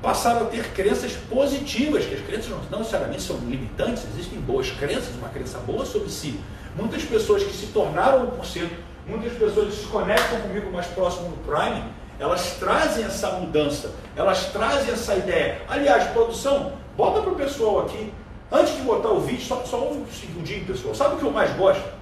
[0.00, 5.14] passaram a ter crenças positivas, que as crenças não, necessariamente são limitantes, existem boas crenças,
[5.16, 6.40] uma crença boa sobre si.
[6.74, 8.68] Muitas pessoas que se tornaram 1%,
[9.06, 11.84] muitas pessoas que se conectam comigo mais próximo no Prime,
[12.18, 15.60] elas trazem essa mudança, elas trazem essa ideia.
[15.68, 18.12] Aliás, produção, bota para o pessoal aqui,
[18.50, 20.94] antes de botar o vídeo, só, só ouve segundinho, pessoal.
[20.94, 22.00] Sabe o que eu mais gosto?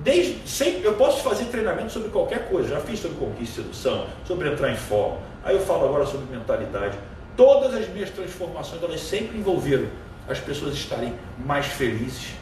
[0.00, 4.06] Desde, sempre, eu posso fazer treinamento sobre qualquer coisa, já fiz sobre conquista e sedução,
[4.26, 6.98] sobre entrar em forma, aí eu falo agora sobre mentalidade.
[7.36, 9.86] Todas as minhas transformações, elas sempre envolveram
[10.28, 12.34] as pessoas estarem mais felizes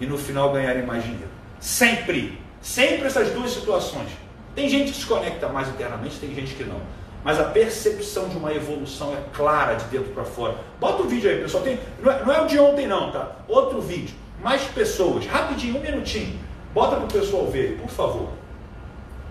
[0.00, 1.30] e no final ganharem mais dinheiro.
[1.60, 4.10] Sempre, sempre essas duas situações.
[4.54, 6.80] Tem gente que se conecta mais internamente, tem gente que não.
[7.24, 10.56] Mas a percepção de uma evolução é clara de dentro para fora.
[10.80, 11.62] Bota o vídeo aí, pessoal.
[11.62, 13.36] Tem, não, é, não é o de ontem, não, tá?
[13.48, 14.14] Outro vídeo.
[14.42, 15.24] Mais pessoas.
[15.26, 16.38] Rapidinho, um minutinho.
[16.74, 18.30] Bota para o pessoal ver, por favor.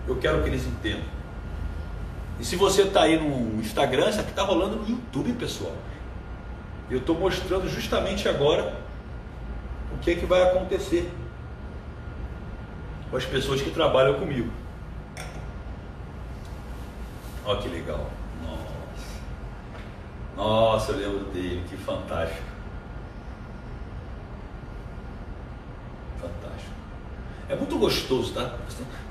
[0.08, 1.04] Eu quero que eles entendam.
[2.40, 5.72] E se você está aí no Instagram, isso aqui está rolando no YouTube, pessoal.
[6.90, 8.76] Eu estou mostrando justamente agora
[9.94, 11.10] o que, é que vai acontecer
[13.10, 14.50] com as pessoas que trabalham comigo.
[17.44, 18.10] Olha que legal.
[18.42, 18.72] Nossa.
[20.36, 22.42] Nossa, eu lembro dele, que fantástico.
[26.20, 26.72] Fantástico.
[27.48, 28.56] É muito gostoso, tá?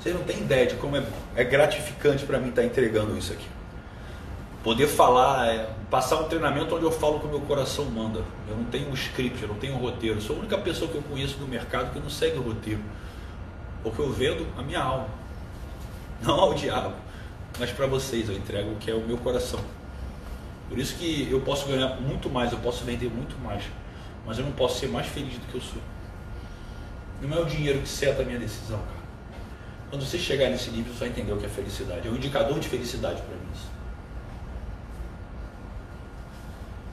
[0.01, 1.03] Vocês não têm ideia de como é,
[1.35, 3.47] é gratificante para mim estar tá entregando isso aqui.
[4.63, 8.23] Poder falar, é, passar um treinamento onde eu falo que o meu coração manda.
[8.47, 10.17] Eu não tenho um script, eu não tenho um roteiro.
[10.17, 12.81] Eu sou a única pessoa que eu conheço no mercado que não segue o roteiro.
[13.83, 15.07] Porque eu vendo a minha alma,
[16.21, 16.93] não ao diabo
[17.59, 19.59] mas para vocês eu entrego o que é o meu coração.
[20.69, 23.63] Por isso que eu posso ganhar muito mais, eu posso vender muito mais,
[24.25, 25.81] mas eu não posso ser mais feliz do que eu sou.
[27.21, 29.00] Não é o dinheiro que seta a minha decisão, cara.
[29.91, 32.07] Quando você chegar nesse nível, você vai entender o que é felicidade.
[32.07, 33.41] É um indicador de felicidade para mim.
[33.53, 33.67] Isso.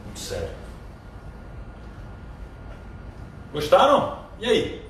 [0.04, 0.50] Muito sério.
[3.52, 4.18] Gostaram?
[4.40, 4.82] E aí?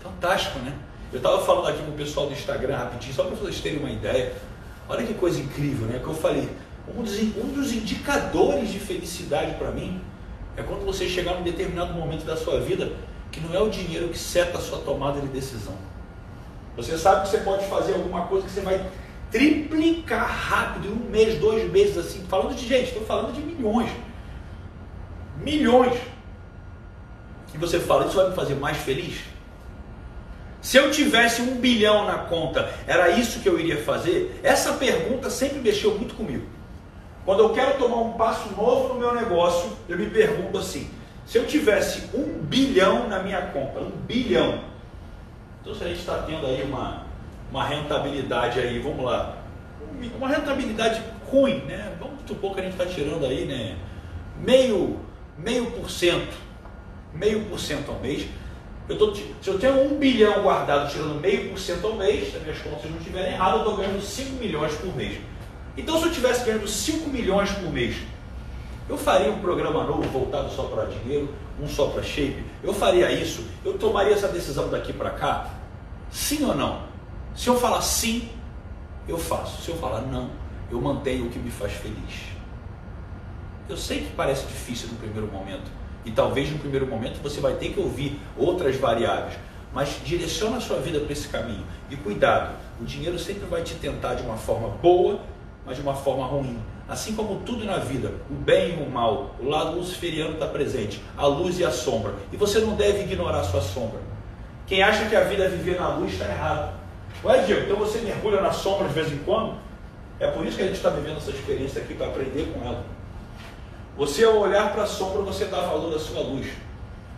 [0.00, 0.74] Fantástico, né?
[1.12, 3.90] Eu estava falando aqui com o pessoal do Instagram rapidinho, só para vocês terem uma
[3.90, 4.32] ideia.
[4.88, 5.98] Olha que coisa incrível, né?
[5.98, 6.48] Que eu falei.
[6.88, 10.00] Um dos, um dos indicadores de felicidade para mim
[10.56, 12.92] é quando você chegar num determinado momento da sua vida
[13.30, 15.91] que não é o dinheiro que seta a sua tomada de decisão.
[16.76, 18.84] Você sabe que você pode fazer alguma coisa que você vai
[19.30, 22.24] triplicar rápido, em um mês, dois meses, assim.
[22.28, 23.90] Falando de gente, estou falando de milhões.
[25.38, 25.98] Milhões.
[27.54, 29.20] E você fala, isso vai me fazer mais feliz?
[30.62, 34.38] Se eu tivesse um bilhão na conta, era isso que eu iria fazer?
[34.42, 36.46] Essa pergunta sempre mexeu muito comigo.
[37.24, 40.88] Quando eu quero tomar um passo novo no meu negócio, eu me pergunto assim:
[41.26, 44.60] se eu tivesse um bilhão na minha conta, um bilhão,
[45.62, 47.06] então se a gente está tendo aí uma,
[47.50, 49.38] uma rentabilidade aí, vamos lá,
[50.18, 51.96] uma rentabilidade ruim, né?
[51.98, 53.78] Vamos supor que a gente está tirando aí, né?
[54.38, 55.00] Meio,
[55.38, 56.36] meio por cento,
[57.14, 58.28] meio por cento ao mês
[58.88, 62.36] eu tô, se eu tenho um bilhão guardado tirando meio por cento ao mês, se
[62.36, 65.18] as minhas contas não estiverem erradas, eu estou ganhando 5 milhões por mês.
[65.76, 67.96] Então se eu estivesse ganhando 5 milhões por mês,
[68.88, 72.44] eu faria um programa novo voltado só para dinheiro, um só para shape?
[72.62, 73.44] Eu faria isso?
[73.64, 75.50] Eu tomaria essa decisão daqui para cá?
[76.10, 76.82] Sim ou não?
[77.34, 78.28] Se eu falar sim,
[79.08, 79.62] eu faço.
[79.62, 80.30] Se eu falar não,
[80.70, 82.32] eu mantenho o que me faz feliz.
[83.68, 85.70] Eu sei que parece difícil no primeiro momento,
[86.04, 89.38] e talvez no primeiro momento você vai ter que ouvir outras variáveis,
[89.72, 91.64] mas direciona a sua vida para esse caminho.
[91.88, 95.20] E cuidado, o dinheiro sempre vai te tentar de uma forma boa,
[95.64, 96.58] mas de uma forma ruim.
[96.92, 101.02] Assim como tudo na vida, o bem e o mal, o lado luciferiano está presente,
[101.16, 102.12] a luz e a sombra.
[102.30, 103.98] E você não deve ignorar a sua sombra.
[104.66, 106.74] Quem acha que a vida é viver na luz está errado.
[107.24, 109.54] Ué, Diego, então você mergulha na sombra de vez em quando?
[110.20, 112.84] É por isso que a gente está vivendo essa experiência aqui, para aprender com ela.
[113.96, 116.46] Você, ao olhar para a sombra, você dá valor à sua luz.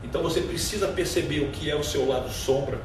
[0.05, 2.79] Então você precisa perceber o que é o seu lado sombra,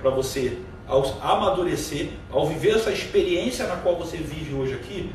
[0.00, 5.12] para você, ao amadurecer, ao viver essa experiência na qual você vive hoje aqui,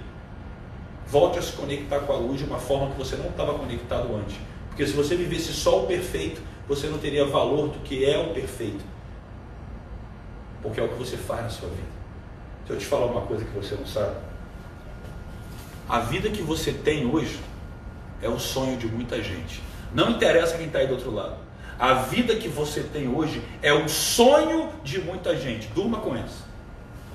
[1.08, 4.16] volte a se conectar com a luz de uma forma que você não estava conectado
[4.16, 4.36] antes.
[4.70, 8.34] Porque se você vivesse só o perfeito, você não teria valor do que é o
[8.34, 8.84] perfeito.
[10.62, 11.94] Porque é o que você faz na sua vida.
[12.60, 14.16] Deixa eu te falar uma coisa que você não sabe.
[15.88, 17.40] A vida que você tem hoje
[18.22, 19.62] é o sonho de muita gente.
[19.94, 21.36] Não interessa quem está aí do outro lado.
[21.78, 25.68] A vida que você tem hoje é o sonho de muita gente.
[25.76, 26.46] Durma com isso.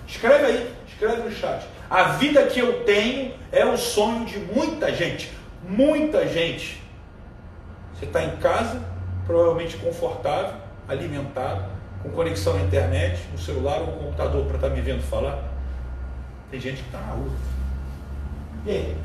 [0.06, 1.66] Escreve aí, escreve no chat.
[1.90, 5.32] A vida que eu tenho é o sonho de muita gente.
[5.66, 6.82] Muita gente.
[7.94, 8.82] Você está em casa,
[9.26, 10.54] provavelmente confortável,
[10.86, 11.64] alimentado,
[12.02, 15.42] com conexão à internet, no celular ou no computador para estar tá me vendo falar.
[16.50, 17.32] Tem gente que está na rua.
[18.66, 18.96] E aí?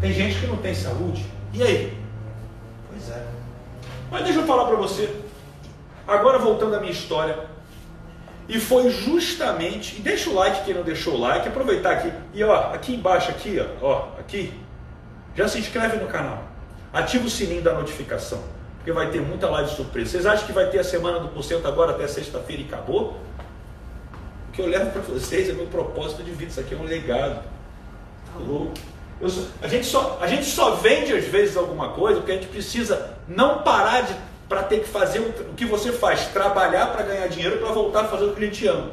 [0.00, 1.24] Tem gente que não tem saúde.
[1.52, 1.98] E aí?
[2.90, 3.26] Pois é.
[4.10, 5.22] Mas deixa eu falar para você.
[6.06, 7.47] Agora voltando à minha história.
[8.48, 12.10] E foi justamente, e deixa o like quem não deixou o like, aproveitar aqui.
[12.32, 14.54] E ó, aqui embaixo, aqui, ó, ó, aqui,
[15.36, 16.44] já se inscreve no canal.
[16.90, 18.42] Ativa o sininho da notificação,
[18.76, 20.12] porque vai ter muita live surpresa.
[20.12, 23.18] Vocês acham que vai ter a semana do porcento agora até sexta-feira e acabou?
[24.48, 26.50] O que eu levo para vocês é meu propósito de vida.
[26.50, 27.42] Isso aqui é um legado.
[28.32, 28.72] Tá louco?
[29.60, 33.14] A, gente só, a gente só vende às vezes alguma coisa porque a gente precisa
[33.26, 34.14] não parar de
[34.48, 38.04] para ter que fazer o, que você faz, trabalhar para ganhar dinheiro para voltar a
[38.04, 38.90] fazer o que a gente ama.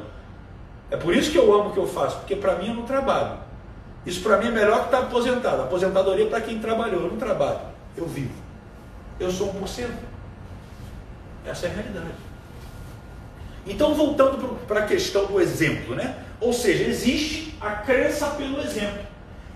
[0.90, 2.82] É por isso que eu amo o que eu faço, porque para mim eu não
[2.82, 3.38] trabalho.
[4.04, 5.62] Isso para mim é melhor que estar tá aposentado.
[5.62, 7.60] Aposentadoria para quem trabalhou, eu não trabalho,
[7.96, 8.34] eu vivo.
[9.18, 9.88] Eu sou 1%.
[11.44, 12.26] Essa é a realidade.
[13.66, 16.16] Então, voltando para a questão do exemplo, né?
[16.40, 19.04] Ou seja, existe a crença pelo exemplo.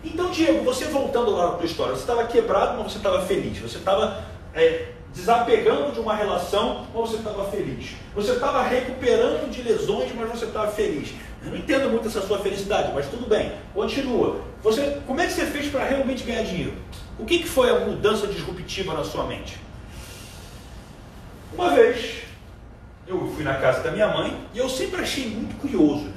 [0.02, 3.58] Então, Diego, você voltando lá na tua história, você estava quebrado, mas você estava feliz.
[3.58, 7.96] Você estava é, desapegando de uma relação, mas você estava feliz.
[8.14, 11.12] Você estava recuperando de lesões, mas você estava feliz.
[11.42, 13.52] Não entendo muito essa sua felicidade, mas tudo bem.
[13.74, 14.40] Continua.
[14.62, 16.74] Você, como é que você fez para realmente ganhar dinheiro?
[17.18, 19.58] O que, que foi a mudança disruptiva na sua mente?
[21.52, 22.22] Uma vez,
[23.06, 26.04] eu fui na casa da minha mãe e eu sempre achei muito curioso.
[26.04, 26.12] Né?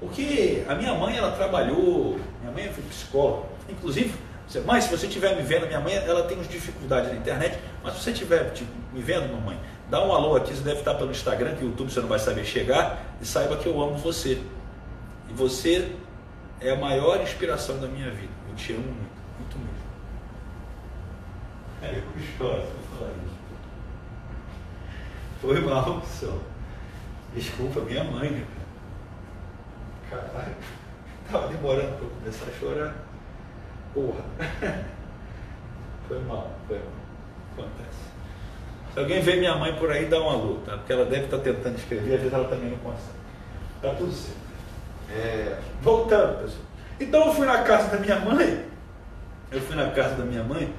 [0.00, 4.12] Porque a minha mãe, ela trabalhou, minha mãe foi psicóloga, inclusive,
[4.66, 8.02] mãe, se você estiver me vendo, minha mãe, ela tem dificuldades na internet, mas se
[8.02, 9.58] você estiver tipo, me vendo, mamãe,
[9.90, 12.18] dá um alô aqui, você deve estar pelo Instagram, que o YouTube você não vai
[12.18, 14.40] saber chegar, e saiba que eu amo você.
[15.28, 15.94] E você
[16.60, 18.32] é a maior inspiração da minha vida.
[18.48, 18.98] Eu te amo muito,
[19.38, 19.84] muito mesmo.
[21.82, 23.34] É, eu gostoso falar isso.
[25.40, 26.38] Foi mal, só.
[27.34, 28.46] Desculpa, minha mãe, né?
[30.08, 30.54] Caralho,
[31.30, 33.03] tava demorando para começar a chorar.
[33.94, 34.24] Porra.
[36.08, 36.86] Foi mal, foi mal.
[37.52, 37.98] Acontece.
[38.92, 40.76] Se alguém vê minha mãe por aí, dá uma luta?
[40.76, 43.18] Porque ela deve estar tá tentando escrever, às vezes ela também não consegue.
[43.80, 44.36] Tá tudo certo.
[45.10, 45.58] É...
[45.80, 46.62] Voltando, pessoal.
[47.00, 48.64] Então eu fui na casa da minha mãe.
[49.50, 50.72] Eu fui na casa da minha mãe.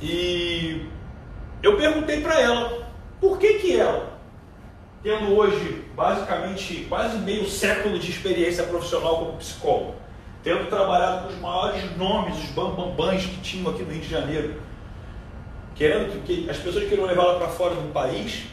[0.00, 0.88] E
[1.62, 2.86] eu perguntei para ela
[3.20, 4.18] por que que ela
[5.02, 9.94] tendo hoje basicamente quase meio século de experiência profissional como psicólogo,
[10.42, 14.60] tendo trabalhado com os maiores nomes, os bambambãs que tinham aqui no Rio de Janeiro,
[15.74, 18.44] querendo que, as pessoas queriam levar ela para fora do país,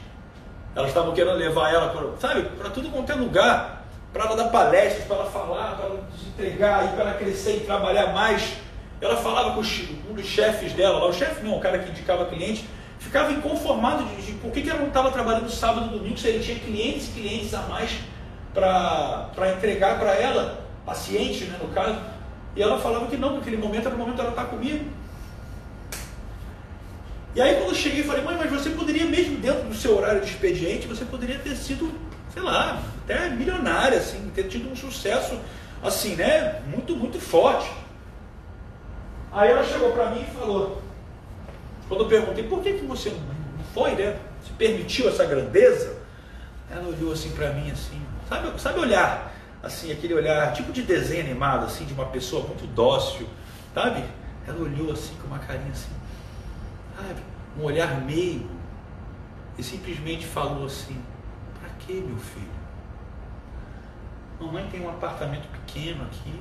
[0.75, 4.49] elas estavam querendo levar ela para, sabe, para tudo quanto é lugar, para ela dar
[4.49, 8.57] palestras, para ela falar, para ela se entregar, para ela crescer e trabalhar mais.
[8.99, 12.25] Ela falava com um dos chefes dela, lá, o chefe não, o cara que indicava
[12.25, 12.67] cliente,
[12.99, 16.27] ficava inconformado de, de por que, que ela não estava trabalhando sábado e domingo, se
[16.27, 17.91] ele tinha clientes e clientes a mais
[18.53, 21.99] para entregar para ela, paciente, né, no caso.
[22.55, 24.85] E ela falava que não, naquele momento era o momento dela estar comigo.
[27.35, 30.21] E aí quando eu cheguei, falei, mãe, mas você poderia, mesmo dentro do seu horário
[30.21, 31.91] de expediente, você poderia ter sido,
[32.33, 35.37] sei lá, até milionária, assim, ter tido um sucesso,
[35.83, 37.69] assim, né, muito, muito forte.
[39.31, 40.81] Aí ela chegou para mim e falou,
[41.87, 44.17] quando eu perguntei por que, que você não foi, né?
[44.43, 45.95] Se permitiu essa grandeza,
[46.71, 49.36] ela olhou assim para mim assim, sabe, sabe olhar,
[49.67, 53.27] assim, aquele olhar tipo de desenho animado, assim, de uma pessoa muito dócil,
[53.73, 54.03] sabe?
[54.47, 55.91] Ela olhou assim com uma carinha assim,
[56.95, 57.21] sabe?
[57.59, 58.49] Um olhar meio
[59.57, 61.01] e simplesmente falou assim,
[61.59, 62.57] para que meu filho?
[64.39, 66.39] Mamãe tem um apartamento pequeno aqui,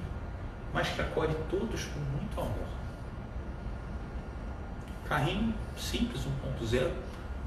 [0.72, 2.68] mas que acolhe todos com muito amor.
[5.08, 6.22] Carrinho simples
[6.60, 6.90] 1.0,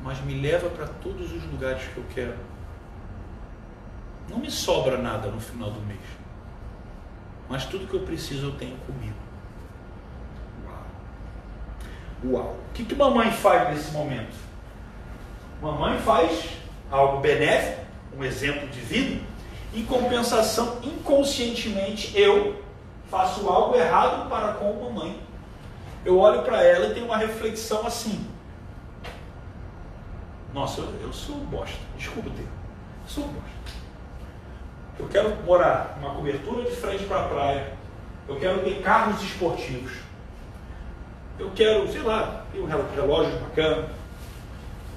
[0.01, 2.48] mas me leva para todos os lugares que eu quero.
[4.29, 5.99] Não me sobra nada no final do mês,
[7.49, 9.15] mas tudo que eu preciso eu tenho comigo.
[10.65, 12.33] Uau!
[12.33, 12.55] Uau!
[12.69, 14.35] O que, que mamãe faz nesse momento?
[15.61, 16.49] Mamãe faz
[16.91, 19.21] algo benéfico, um exemplo de vida,
[19.73, 22.63] em compensação, inconscientemente, eu
[23.09, 25.21] faço algo errado para com mamãe.
[26.05, 28.25] Eu olho para ela e tenho uma reflexão assim.
[30.53, 31.77] Nossa, eu, eu sou bosta.
[31.97, 32.51] Desculpa o termo.
[33.05, 33.48] Sou bosta.
[34.99, 37.73] Eu quero morar numa cobertura de frente para a praia.
[38.27, 39.93] Eu quero ter carros esportivos.
[41.39, 43.87] Eu quero, sei lá, ter um relógio bacana.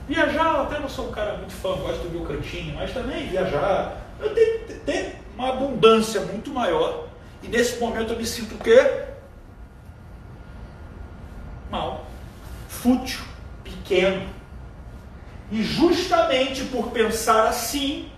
[0.08, 3.96] Viajar, até não sou um cara muito fã, gosto do meu cantinho, mas também viajar.
[4.20, 7.06] Eu tenho, tenho uma abundância muito maior.
[7.42, 9.04] E nesse momento eu me sinto o quê?
[11.70, 12.04] Mal.
[12.68, 13.20] Fútil,
[13.62, 14.28] pequeno.
[15.50, 18.11] E justamente por pensar assim,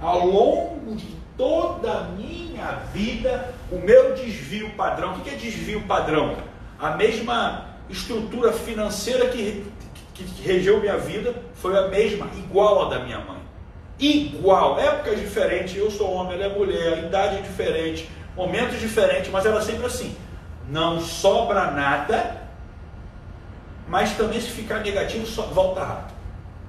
[0.00, 5.14] ao longo de toda a minha vida, o meu desvio padrão.
[5.14, 6.36] O que é desvio padrão?
[6.78, 9.66] A mesma estrutura financeira que,
[10.14, 13.40] que, que regeu minha vida foi a mesma, igual a da minha mãe.
[13.98, 19.60] Igual, épocas diferentes, eu sou homem, ela é mulher, idade diferente, momentos diferentes, mas ela
[19.60, 20.16] sempre assim.
[20.68, 22.40] Não sobra nada,
[23.88, 26.14] mas também se ficar negativo, volta rápido.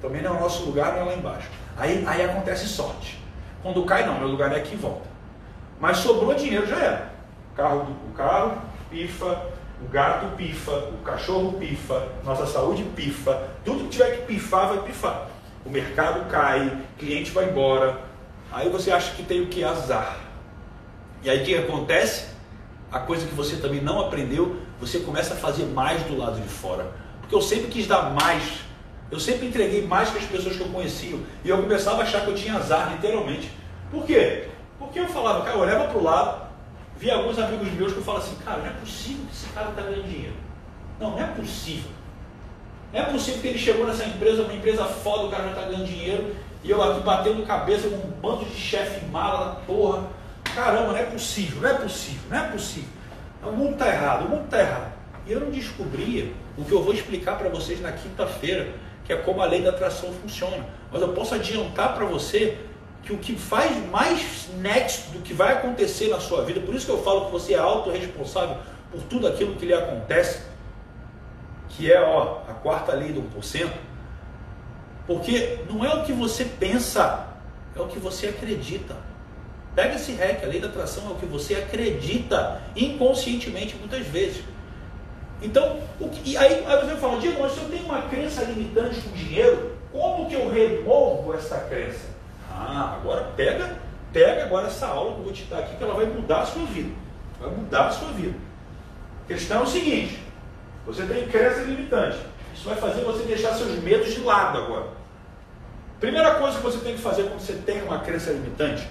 [0.01, 1.47] Também não é o nosso lugar, não é lá embaixo.
[1.77, 3.20] Aí, aí acontece sorte.
[3.61, 5.09] Quando cai, não, meu lugar é aqui e volta.
[5.79, 7.13] Mas sobrou dinheiro, já era.
[7.51, 9.45] O carro, o carro pifa,
[9.81, 14.83] o gato pifa, o cachorro pifa, nossa saúde pifa, tudo que tiver que pifar, vai
[14.83, 15.27] pifar.
[15.65, 17.99] O mercado cai, cliente vai embora.
[18.51, 19.63] Aí você acha que tem o que?
[19.63, 20.17] Azar.
[21.23, 22.29] E aí o que acontece?
[22.91, 26.49] A coisa que você também não aprendeu, você começa a fazer mais do lado de
[26.49, 26.91] fora.
[27.21, 28.60] Porque eu sempre quis dar mais
[29.11, 31.19] eu sempre entreguei mais que as pessoas que eu conhecia.
[31.43, 33.51] E eu começava a achar que eu tinha azar, literalmente.
[33.91, 34.47] Por quê?
[34.79, 36.47] Porque eu falava, cara, eu olhava para o lado,
[36.97, 39.69] via alguns amigos meus que eu falava assim, cara, não é possível que esse cara
[39.69, 40.35] está ganhando dinheiro.
[40.97, 41.91] Não, não é possível.
[42.93, 45.61] Não é possível que ele chegou nessa empresa, uma empresa foda, o cara já está
[45.63, 50.07] ganhando dinheiro, e eu aqui batendo cabeça com um bando de chefe mala, porra.
[50.55, 52.89] Caramba, não é possível, não é possível, não é possível.
[53.43, 54.93] O mundo está errado, o mundo está errado.
[55.25, 58.73] E eu não descobria o que eu vou explicar para vocês na quinta-feira
[59.05, 60.65] que é como a lei da atração funciona.
[60.91, 62.57] Mas eu posso adiantar para você
[63.03, 66.85] que o que faz mais nexo do que vai acontecer na sua vida, por isso
[66.85, 68.57] que eu falo que você é autorresponsável
[68.91, 70.41] por tudo aquilo que lhe acontece,
[71.69, 73.69] que é ó, a quarta lei do 1%,
[75.07, 77.27] porque não é o que você pensa,
[77.75, 78.95] é o que você acredita.
[79.73, 84.43] Pega esse REC, a lei da atração é o que você acredita inconscientemente muitas vezes.
[85.41, 89.01] Então, que, e aí, aí você fala, Diego, mas se eu tenho uma crença limitante
[89.01, 92.07] com dinheiro, como que eu removo essa crença?
[92.49, 93.77] Ah, agora pega,
[94.13, 96.45] pega agora essa aula que eu vou te dar aqui, que ela vai mudar a
[96.45, 96.93] sua vida.
[97.39, 98.37] Vai mudar a sua vida.
[99.25, 100.19] A questão é o seguinte:
[100.85, 102.17] você tem crença limitante.
[102.53, 104.87] Isso vai fazer você deixar seus medos de lado agora.
[105.99, 108.87] Primeira coisa que você tem que fazer quando você tem uma crença limitante.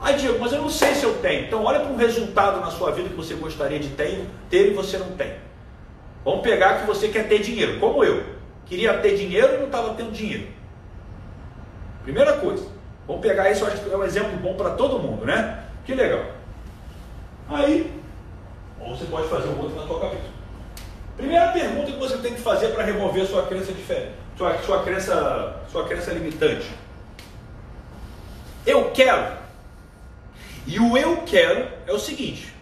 [0.00, 1.46] Ah, Diego, mas eu não sei se eu tenho.
[1.46, 4.74] Então olha para um resultado na sua vida que você gostaria de ter, ter e
[4.74, 5.45] você não tem.
[6.26, 8.20] Vamos pegar que você quer ter dinheiro, como eu.
[8.64, 10.48] Queria ter dinheiro e não estava tendo dinheiro.
[12.02, 12.66] Primeira coisa.
[13.06, 15.62] Vamos pegar isso, acho que é um exemplo bom para todo mundo, né?
[15.84, 16.24] Que legal.
[17.48, 17.92] Aí,
[18.80, 20.24] ou você pode fazer um outro na tua cabeça.
[21.16, 25.60] Primeira pergunta que você tem que fazer para remover sua crença diferente, sua, sua, crença,
[25.70, 26.68] sua crença limitante.
[28.66, 29.32] Eu quero.
[30.66, 32.52] E o eu quero é o seguinte: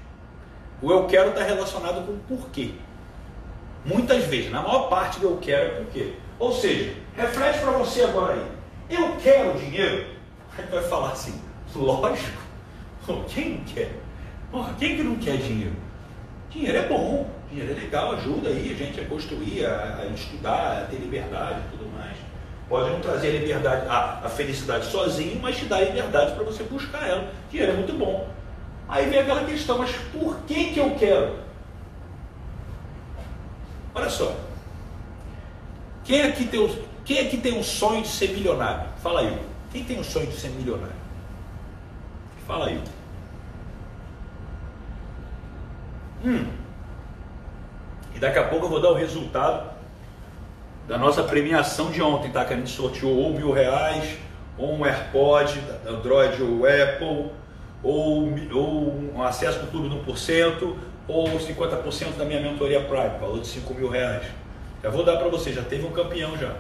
[0.83, 2.84] o eu quero está relacionado com o porquê.
[3.85, 6.15] Muitas vezes, na maior parte do eu quero é por quê?
[6.39, 8.47] Ou seja, reflete para você agora aí.
[8.89, 10.07] Eu quero dinheiro?
[10.57, 11.39] Aí vai falar assim,
[11.75, 12.43] lógico.
[13.29, 13.91] Quem quer?
[14.79, 15.75] Quem que não quer dinheiro?
[16.49, 20.83] Dinheiro é bom, dinheiro é legal, ajuda aí a gente a construir, a, a estudar,
[20.83, 22.17] a ter liberdade e tudo mais.
[22.69, 26.63] Pode não trazer a liberdade, a, a felicidade sozinho, mas te dá liberdade para você
[26.63, 27.31] buscar ela.
[27.51, 28.29] Dinheiro é muito bom.
[28.89, 31.44] Aí vem aquela questão, mas por que, que eu quero?
[33.95, 34.35] Olha só.
[36.05, 38.89] Quem aqui tem, o, quem aqui tem um sonho de ser milionário?
[39.03, 39.39] Fala aí.
[39.71, 40.95] Quem tem um sonho de ser milionário?
[42.47, 42.81] Fala aí.
[46.25, 46.47] Hum.
[48.15, 49.73] E daqui a pouco eu vou dar o resultado
[50.87, 52.45] da nossa premiação de ontem, tá?
[52.45, 54.19] Que a gente sorteou ou mil reais,
[54.59, 57.31] ou um AirPod, Android ou Apple,
[57.83, 60.77] ou, ou um acesso no clube no 1%,
[61.07, 64.27] ou 50% da minha mentoria Prime, valor de 5 mil reais.
[64.83, 66.55] Já vou dar para você, já teve um campeão já.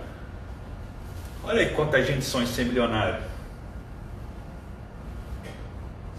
[1.44, 3.22] Olha aí quanta gente sonha em ser milionário.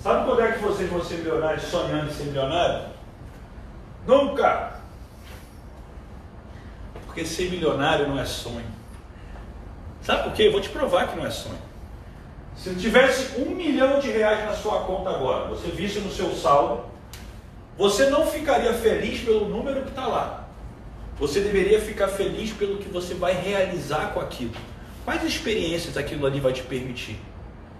[0.01, 2.89] Sabe quando é que vocês vão ser milionários sonhando em ser milionário?
[4.05, 4.73] Nunca!
[7.05, 8.65] Porque ser milionário não é sonho.
[10.03, 10.43] Sabe por quê?
[10.43, 11.57] Eu vou te provar que não é sonho.
[12.55, 16.85] Se tivesse um milhão de reais na sua conta agora, você visse no seu saldo,
[17.77, 20.47] você não ficaria feliz pelo número que está lá.
[21.19, 24.53] Você deveria ficar feliz pelo que você vai realizar com aquilo.
[25.03, 27.19] Quais experiências aquilo ali vai te permitir?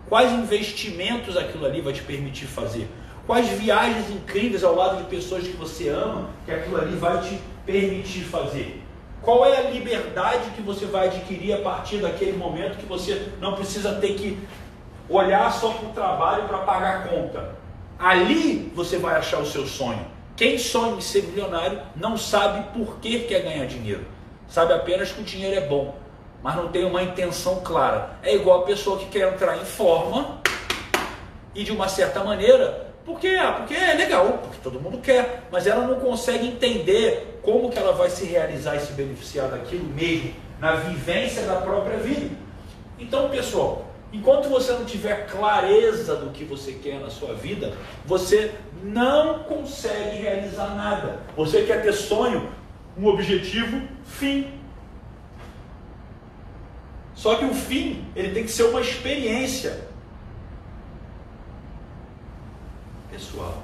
[0.09, 2.89] Quais investimentos aquilo ali vai te permitir fazer?
[3.25, 7.39] Quais viagens incríveis ao lado de pessoas que você ama que aquilo ali vai te
[7.65, 8.83] permitir fazer?
[9.21, 13.53] Qual é a liberdade que você vai adquirir a partir daquele momento que você não
[13.53, 14.37] precisa ter que
[15.09, 17.64] olhar só para o trabalho para pagar a conta?
[17.97, 20.05] Ali você vai achar o seu sonho.
[20.35, 24.05] Quem sonha em ser milionário não sabe por que quer ganhar dinheiro.
[24.47, 25.95] Sabe apenas que o dinheiro é bom,
[26.43, 28.17] mas não tem uma intenção clara.
[28.21, 30.41] É igual a pessoa que quer entrar em forma
[31.53, 35.65] e de uma certa maneira, porque, ah, porque é legal, porque todo mundo quer, mas
[35.65, 40.33] ela não consegue entender como que ela vai se realizar e se beneficiar daquilo mesmo,
[40.59, 42.35] na vivência da própria vida.
[42.99, 43.84] Então, pessoal,
[44.15, 47.73] enquanto você não tiver clareza do que você quer na sua vida,
[48.05, 51.19] você não consegue realizar nada.
[51.35, 52.49] Você quer ter sonho,
[52.97, 54.53] um objetivo, fim.
[57.13, 59.85] Só que o fim, ele tem que ser uma experiência.
[63.11, 63.63] Pessoal,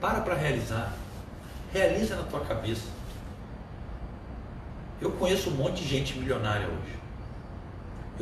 [0.00, 0.94] para para realizar.
[1.72, 2.88] Realiza na tua cabeça.
[5.00, 7.01] Eu conheço um monte de gente milionária hoje.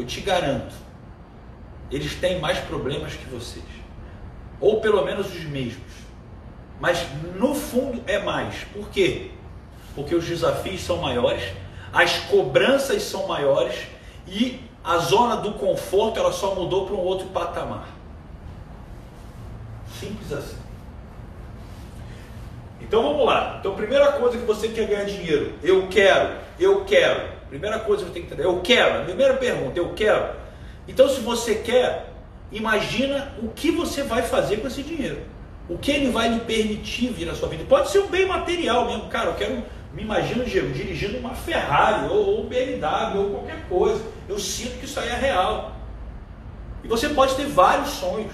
[0.01, 0.75] Eu te garanto,
[1.91, 3.63] eles têm mais problemas que vocês.
[4.59, 5.93] Ou pelo menos os mesmos.
[6.81, 8.65] Mas no fundo é mais.
[8.73, 9.33] Por quê?
[9.95, 11.43] Porque os desafios são maiores,
[11.93, 13.75] as cobranças são maiores
[14.27, 17.87] e a zona do conforto ela só mudou para um outro patamar.
[20.01, 20.57] Simples assim.
[22.81, 23.59] Então vamos lá.
[23.61, 27.40] Então, primeira coisa que você quer ganhar dinheiro, eu quero, eu quero.
[27.51, 29.05] Primeira coisa que tem que entender, eu quero.
[29.05, 30.35] primeira pergunta, eu quero.
[30.89, 32.13] Então, se você quer,
[32.51, 35.19] imagina o que você vai fazer com esse dinheiro.
[35.69, 37.65] O que ele vai lhe permitir vir na sua vida.
[37.69, 39.09] Pode ser um bem material mesmo.
[39.09, 44.03] Cara, eu quero, me imagino Diego, dirigindo uma Ferrari ou, ou BMW ou qualquer coisa.
[44.29, 45.77] Eu sinto que isso aí é real.
[46.83, 48.33] E você pode ter vários sonhos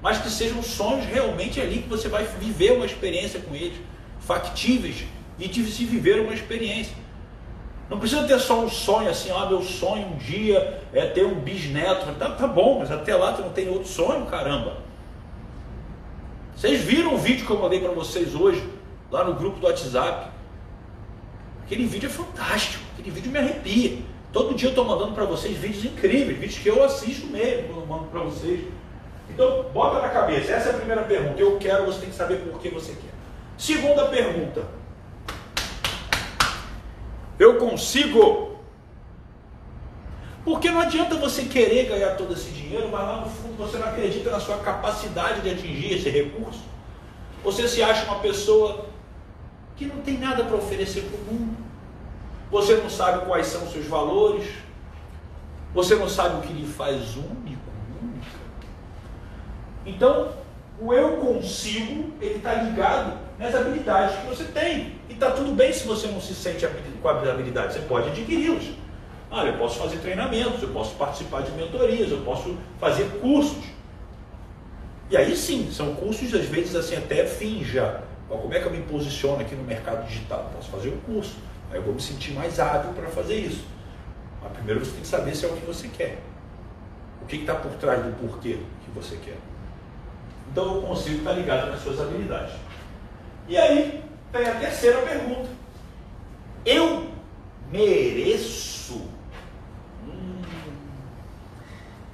[0.00, 3.78] mas que sejam sonhos realmente ali que você vai viver uma experiência com eles,
[4.20, 5.04] factíveis
[5.38, 6.94] e de se viver uma experiência.
[7.88, 11.36] Não precisa ter só um sonho assim, ah, meu sonho um dia é ter um
[11.36, 12.12] bisneto.
[12.18, 14.76] Tá, tá bom, mas até lá tu não tem outro sonho, caramba.
[16.54, 18.62] Vocês viram o vídeo que eu mandei para vocês hoje,
[19.10, 20.30] lá no grupo do WhatsApp?
[21.64, 23.98] Aquele vídeo é fantástico, aquele vídeo me arrepia.
[24.32, 27.86] Todo dia eu estou mandando para vocês vídeos incríveis, vídeos que eu assisto mesmo quando
[27.86, 28.66] mando para vocês.
[29.30, 31.40] Então, bota na cabeça, essa é a primeira pergunta.
[31.40, 33.14] Eu quero, você tem que saber por que você quer.
[33.56, 34.62] Segunda pergunta.
[37.38, 38.56] Eu consigo?
[40.44, 43.86] Porque não adianta você querer ganhar todo esse dinheiro, mas lá no fundo você não
[43.86, 46.62] acredita na sua capacidade de atingir esse recurso.
[47.44, 48.86] Você se acha uma pessoa
[49.76, 51.56] que não tem nada para oferecer para o mundo.
[52.50, 54.48] Você não sabe quais são os seus valores.
[55.74, 57.68] Você não sabe o que lhe faz único.
[59.86, 60.32] Então,
[60.80, 64.94] o eu consigo, ele está ligado nas habilidades que você tem.
[65.08, 66.66] E está tudo bem se você não se sente
[67.00, 68.64] com as habilidades, você pode adquiri-las.
[69.30, 73.64] Ah, eu posso fazer treinamentos, eu posso participar de mentorias, eu posso fazer cursos.
[75.10, 78.00] E aí sim, são cursos às vezes assim até fim já.
[78.28, 80.50] Como é que eu me posiciono aqui no mercado digital?
[80.54, 81.36] posso fazer um curso.
[81.70, 83.64] Aí eu vou me sentir mais hábil para fazer isso.
[84.42, 86.18] Mas primeiro você tem que saber se é o que você quer.
[87.22, 89.36] O que está por trás do porquê que você quer.
[90.50, 92.54] Então eu consigo estar ligado nas suas habilidades.
[93.48, 95.48] E aí tem a terceira pergunta.
[96.64, 97.08] Eu
[97.72, 99.08] mereço?
[100.06, 100.42] Hum,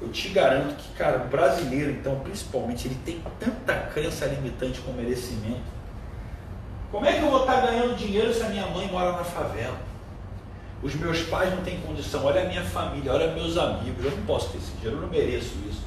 [0.01, 4.93] eu te garanto que, cara, o brasileiro, então, principalmente, ele tem tanta crença limitante com
[4.93, 5.75] merecimento.
[6.93, 9.77] Como é que eu vou estar ganhando dinheiro se a minha mãe mora na favela?
[10.81, 14.25] Os meus pais não têm condição, olha a minha família, olha meus amigos, eu não
[14.25, 15.83] posso ter esse dinheiro, eu não mereço isso.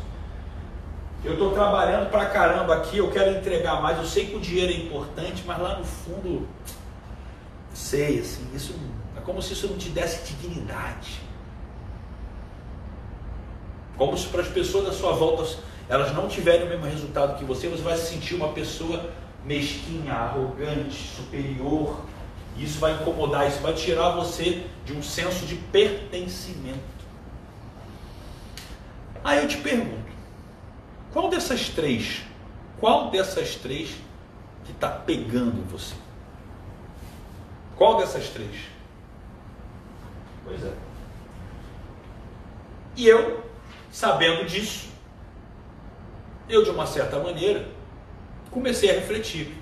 [1.24, 3.98] Eu estou trabalhando pra caramba aqui, eu quero entregar mais.
[3.98, 6.48] Eu sei que o dinheiro é importante, mas lá no fundo,
[7.74, 8.76] sei, assim, isso
[9.16, 11.20] é como se isso não te desse dignidade.
[13.98, 15.44] Como se para as pessoas à sua volta
[15.90, 19.10] elas não tiverem o mesmo resultado que você, você vai se sentir uma pessoa
[19.46, 22.02] mesquinha, arrogante, superior.
[22.58, 26.80] Isso vai incomodar, isso vai tirar você de um senso de pertencimento.
[29.24, 30.12] Aí eu te pergunto,
[31.18, 32.22] qual dessas três,
[32.80, 33.90] qual dessas três
[34.64, 35.96] que está pegando você?
[37.76, 38.52] Qual dessas três?
[40.46, 40.74] Pois é.
[42.96, 43.44] E eu,
[43.92, 44.90] sabendo disso,
[46.48, 47.68] eu de uma certa maneira
[48.52, 49.58] comecei a refletir.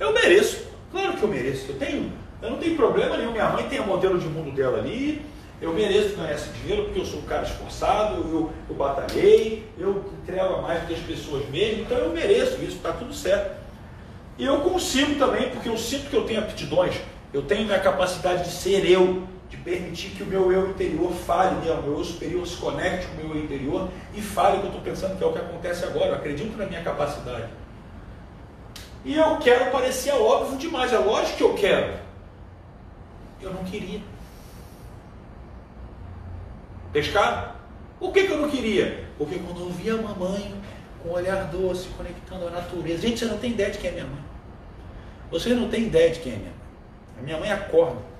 [0.00, 1.70] Eu mereço, claro que eu mereço.
[1.70, 2.12] Eu tenho,
[2.42, 3.30] eu não tenho problema nenhum.
[3.30, 5.24] Minha mãe tem o modelo de mundo dela ali.
[5.62, 10.04] Eu mereço ganhar esse dinheiro porque eu sou um cara esforçado, eu, eu batalhei, eu
[10.20, 13.62] entrego mais do que as pessoas mesmo, então eu mereço isso, está tudo certo.
[14.36, 16.96] E eu consigo também, porque eu sinto que eu tenho aptidões,
[17.32, 21.54] eu tenho minha capacidade de ser eu, de permitir que o meu eu interior fale,
[21.64, 21.72] né?
[21.72, 24.66] o meu eu superior se conecte com o meu eu interior e fale o que
[24.66, 26.06] eu estou pensando que é o que acontece agora.
[26.06, 27.46] Eu acredito na minha capacidade.
[29.04, 31.94] E eu quero parecer óbvio demais, é lógico que eu quero.
[33.40, 34.00] Eu não queria.
[36.92, 37.56] Pescar?
[37.98, 39.08] Por que, que eu não queria?
[39.16, 40.54] Porque quando eu via a mamãe
[41.02, 43.02] com olhar doce, conectando a natureza.
[43.02, 44.24] Gente, você não tem ideia de quem é minha mãe.
[45.30, 46.62] Você não tem ideia de quem é minha mãe.
[47.18, 48.12] A minha mãe acorda.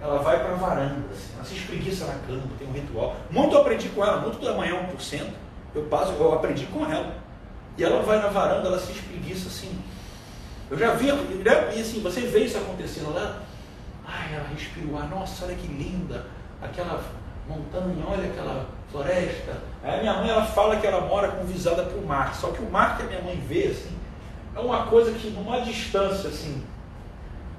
[0.00, 3.16] Ela vai para a varanda, assim, ela se espreguiça na cama, tem um ritual.
[3.30, 5.26] Muito eu aprendi com ela, muito da manhã 1%.
[5.74, 7.16] Eu passo, eu aprendi com ela.
[7.76, 9.78] E ela vai na varanda, ela se espreguiça assim.
[10.70, 11.76] Eu já vi, né?
[11.76, 13.42] e assim, você vê isso acontecendo lá.
[14.06, 16.24] Ai, ela respira o ar, nossa, olha que linda.
[16.62, 17.02] Aquela
[17.50, 19.62] montanha, olha aquela floresta.
[19.82, 22.34] Aí a minha mãe ela fala que ela mora com visada para o mar.
[22.34, 23.96] Só que o mar que a minha mãe vê, assim,
[24.54, 26.62] é uma coisa que numa distância, assim,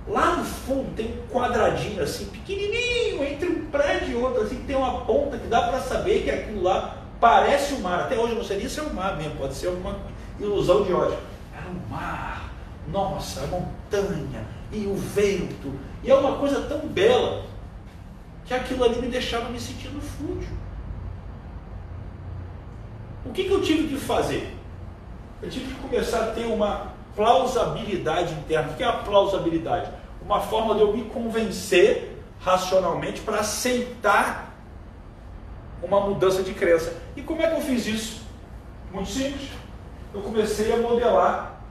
[0.07, 4.75] lá no fundo tem um quadradinho assim, pequenininho, entre um prédio e outro, assim, tem
[4.75, 8.01] uma ponta que dá para saber que aquilo lá parece o mar.
[8.01, 9.97] Até hoje eu não sei nem se é o mar mesmo, pode ser alguma
[10.39, 11.17] ilusão de ódio.
[11.55, 12.51] Era o mar,
[12.91, 15.73] nossa, a montanha e o vento.
[16.03, 17.50] E é uma coisa tão bela
[18.51, 20.49] que aquilo ali me deixava me sentindo fútil.
[23.25, 24.53] O que, que eu tive que fazer?
[25.41, 28.73] Eu tive que começar a ter uma plausibilidade interna.
[28.73, 29.89] O que é a plausibilidade?
[30.21, 34.53] Uma forma de eu me convencer racionalmente para aceitar
[35.81, 36.93] uma mudança de crença.
[37.15, 38.21] E como é que eu fiz isso?
[38.91, 39.49] Muito simples.
[40.13, 41.61] Eu comecei a modelar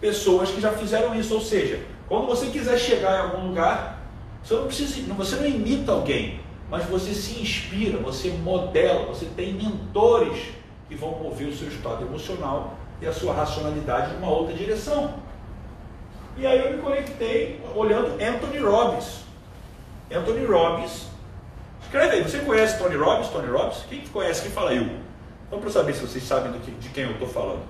[0.00, 1.34] pessoas que já fizeram isso.
[1.34, 4.01] Ou seja, quando você quiser chegar em algum lugar,
[4.42, 9.52] você não precisa, você não imita alguém, mas você se inspira, você modela, você tem
[9.52, 10.48] mentores
[10.88, 15.14] que vão mover o seu estado emocional e a sua racionalidade numa outra direção.
[16.36, 19.22] E aí eu me conectei olhando Anthony Robbins.
[20.10, 21.06] Anthony Robbins.
[21.82, 23.28] Escreve aí, você conhece Tony Robbins?
[23.28, 23.84] Tony Robbins?
[23.88, 24.42] Quem conhece?
[24.42, 24.96] Quem fala eu?
[25.46, 27.62] Então para saber se vocês sabem que, de quem eu estou falando.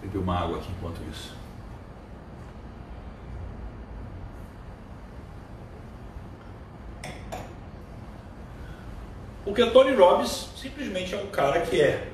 [0.00, 1.41] Beber uma água aqui enquanto isso.
[9.44, 12.08] Porque Tony Robbins simplesmente é um cara que é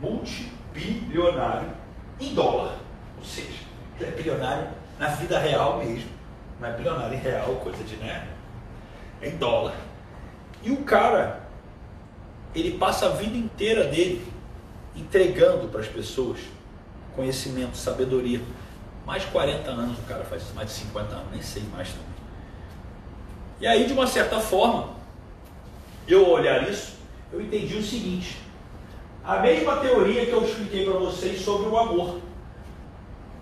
[0.00, 1.70] multibilionário
[2.20, 2.76] em dólar.
[3.18, 3.64] Ou seja,
[3.98, 6.10] ele é bilionário na vida real mesmo.
[6.60, 8.26] Não é bilionário em real, coisa de né?
[9.20, 9.74] É em dólar.
[10.62, 11.40] E o cara,
[12.54, 14.26] ele passa a vida inteira dele
[14.96, 16.40] entregando para as pessoas
[17.14, 18.40] conhecimento, sabedoria.
[19.06, 21.88] Mais de 40 anos o cara faz isso, mais de 50 anos, nem sei mais
[21.90, 22.06] também.
[23.60, 24.95] E aí, de uma certa forma,
[26.14, 26.94] eu olhar isso,
[27.32, 28.36] eu entendi o seguinte:
[29.24, 32.20] a mesma teoria que eu expliquei para vocês sobre o amor.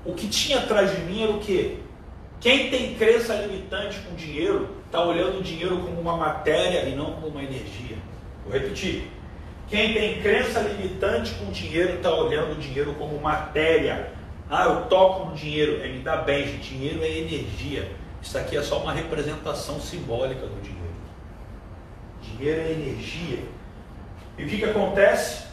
[0.05, 1.77] O que tinha atrás de mim era o quê?
[2.41, 7.12] Quem tem crença limitante com dinheiro está olhando o dinheiro como uma matéria e não
[7.12, 7.97] como uma energia.
[8.45, 9.11] Vou repetir.
[9.69, 14.12] Quem tem crença limitante com dinheiro está olhando o dinheiro como matéria.
[14.51, 17.91] Ah, eu toco no dinheiro, é me dá bem, dinheiro é energia.
[18.23, 20.84] Isso aqui é só uma representação simbólica do dinheiro.
[22.37, 23.39] Dinheiro é energia.
[24.37, 25.45] E o que, que acontece?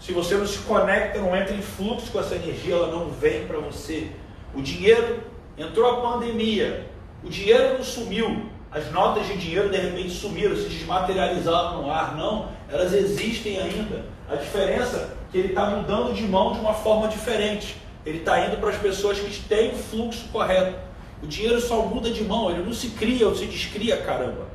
[0.00, 3.46] Se você não se conecta, não entra em fluxo com essa energia, ela não vem
[3.46, 4.10] para você.
[4.52, 5.20] O dinheiro,
[5.56, 6.88] entrou a pandemia,
[7.22, 12.16] o dinheiro não sumiu, as notas de dinheiro de repente sumiram, se desmaterializaram no ar.
[12.16, 14.04] Não, elas existem ainda.
[14.28, 17.76] A diferença é que ele está mudando de mão de uma forma diferente.
[18.04, 20.76] Ele está indo para as pessoas que têm o fluxo correto.
[21.22, 24.51] O dinheiro só muda de mão, ele não se cria ou se descria, caramba.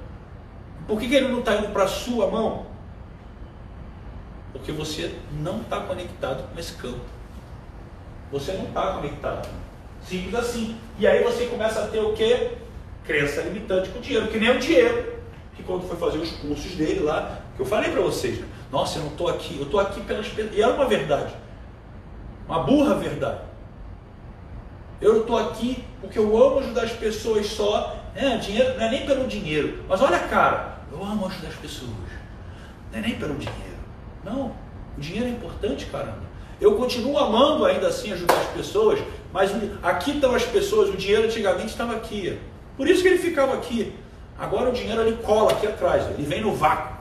[0.88, 2.66] Por que, que ele não está indo para a sua mão?
[4.54, 7.02] Porque você não está conectado com esse campo.
[8.32, 9.50] Você não está conectado.
[10.02, 10.78] Simples assim.
[10.98, 12.52] E aí você começa a ter o que?
[13.04, 14.28] Crença limitante com o dinheiro.
[14.28, 15.18] Que nem o dinheiro.
[15.56, 18.48] Que quando foi fazer os cursos dele lá, que eu falei para vocês, né?
[18.72, 20.54] Nossa, eu não estou aqui, eu estou aqui pessoas.
[20.54, 21.34] E é uma verdade.
[22.48, 23.42] Uma burra verdade.
[25.02, 27.96] Eu estou aqui porque eu amo ajudar as pessoas só.
[28.16, 29.84] É, dinheiro, não é nem pelo dinheiro.
[29.88, 31.92] Mas olha, cara, eu amo as pessoas.
[32.92, 33.78] Não é nem pelo dinheiro.
[34.24, 34.56] Não,
[34.98, 36.28] o dinheiro é importante, caramba.
[36.60, 39.00] Eu continuo amando ainda assim ajudar as pessoas,
[39.32, 39.52] mas
[39.84, 42.40] aqui estão as pessoas, o dinheiro antigamente estava aqui.
[42.76, 43.94] Por isso que ele ficava aqui.
[44.38, 46.98] Agora o dinheiro ele cola aqui atrás, ele vem no vácuo.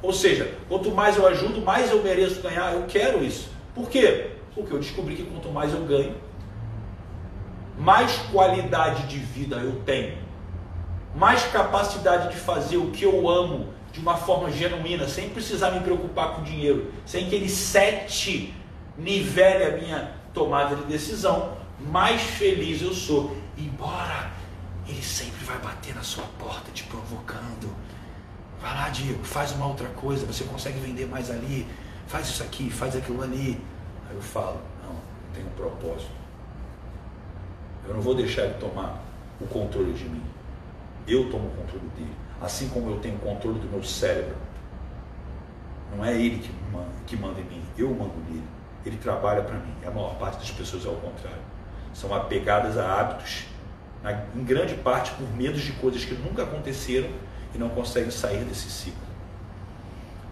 [0.00, 2.74] Ou seja, quanto mais eu ajudo, mais eu mereço ganhar.
[2.74, 3.50] Eu quero isso.
[3.74, 4.30] Por quê?
[4.54, 6.14] Porque eu descobri que quanto mais eu ganho,
[7.78, 10.18] mais qualidade de vida eu tenho,
[11.14, 15.80] mais capacidade de fazer o que eu amo de uma forma genuína, sem precisar me
[15.80, 18.54] preocupar com dinheiro, sem que ele sete
[18.96, 23.36] nivele a minha tomada de decisão, mais feliz eu sou.
[23.56, 24.30] Embora
[24.88, 27.70] ele sempre vai bater na sua porta te provocando.
[28.60, 31.66] Vai lá, Diego, faz uma outra coisa, você consegue vender mais ali,
[32.06, 33.60] faz isso aqui, faz aquilo ali.
[34.08, 34.96] Aí eu falo, não,
[35.34, 36.10] tem um propósito.
[37.86, 39.02] Eu não vou deixar ele tomar
[39.40, 40.22] o controle de mim.
[41.06, 42.12] Eu tomo o controle dele.
[42.40, 44.36] Assim como eu tenho o controle do meu cérebro.
[45.94, 48.44] Não é ele que manda, que manda em mim, eu mando nele.
[48.84, 49.74] Ele trabalha para mim.
[49.86, 51.42] A maior parte das pessoas é o contrário.
[51.92, 53.44] São apegadas a hábitos,
[54.34, 57.10] em grande parte por medos de coisas que nunca aconteceram
[57.54, 59.02] e não conseguem sair desse ciclo.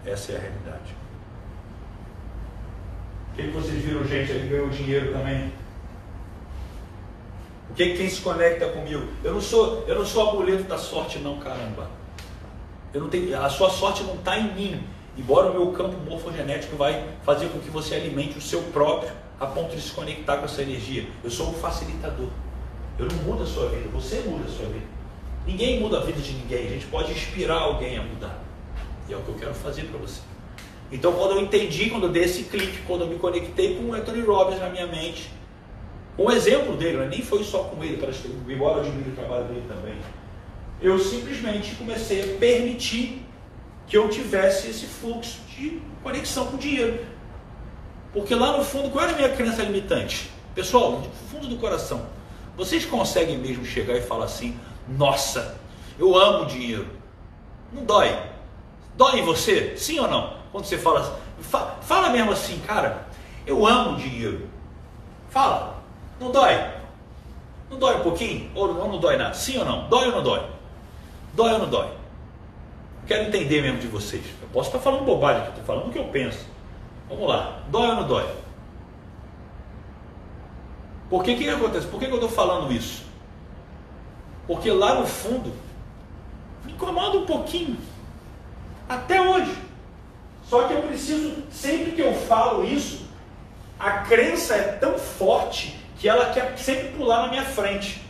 [0.05, 0.95] Essa é a realidade.
[3.31, 5.53] O que, vocês viram, gente, ali ganhou dinheiro também?
[7.71, 9.07] O que, quem se conecta comigo?
[9.23, 11.89] Eu não sou, eu não sou amuleto da sorte, não, caramba.
[12.93, 14.83] Eu não tenho, a sua sorte não está em mim.
[15.17, 19.09] Embora o meu campo morfogenético vai fazer com que você alimente o seu próprio
[19.39, 21.07] a ponto de se conectar com essa energia.
[21.23, 22.27] Eu sou um facilitador.
[22.99, 24.85] Eu não mudo a sua vida, você muda a sua vida.
[25.47, 26.67] Ninguém muda a vida de ninguém.
[26.67, 28.37] A gente pode inspirar alguém a mudar.
[29.07, 30.19] E é o que eu quero fazer para você.
[30.91, 33.93] Então, quando eu entendi, quando eu dei esse clique, quando eu me conectei com o
[33.93, 35.31] Anthony Robbins na minha mente,
[36.23, 37.07] um exemplo dele, né?
[37.09, 38.01] nem foi só com ele,
[38.47, 39.95] embora eu admire o trabalho dele também.
[40.81, 43.25] Eu simplesmente comecei a permitir
[43.87, 47.05] que eu tivesse esse fluxo de conexão com o dinheiro.
[48.13, 50.29] Porque lá no fundo, qual era a minha crença limitante?
[50.53, 52.05] Pessoal, no fundo do coração,
[52.57, 54.57] vocês conseguem mesmo chegar e falar assim:
[54.87, 55.57] nossa,
[55.97, 56.87] eu amo dinheiro.
[57.71, 58.17] Não dói.
[58.95, 59.75] Dói em você?
[59.77, 60.33] Sim ou não?
[60.51, 61.19] Quando você fala,
[61.81, 63.07] fala mesmo assim, cara,
[63.45, 64.49] eu amo dinheiro.
[65.29, 65.80] Fala.
[66.21, 66.55] Não dói?
[67.67, 68.51] Não dói um pouquinho?
[68.53, 69.33] Ou não, dói nada?
[69.33, 69.89] Sim ou não?
[69.89, 70.45] Dói ou não dói?
[71.33, 71.87] Dói ou não dói?
[73.07, 74.23] Quero entender mesmo de vocês.
[74.39, 76.45] Eu posso estar falando bobagem, estou falando o que eu penso.
[77.09, 77.63] Vamos lá.
[77.69, 78.29] Dói ou não dói?
[81.09, 81.87] Por que que acontece?
[81.87, 83.03] Por que, que eu estou falando isso?
[84.45, 85.51] Porque lá no fundo
[86.63, 87.77] me incomoda um pouquinho.
[88.87, 89.57] Até hoje.
[90.45, 93.07] Só que eu preciso, sempre que eu falo isso,
[93.79, 98.01] a crença é tão forte que ela quer sempre pular na minha frente.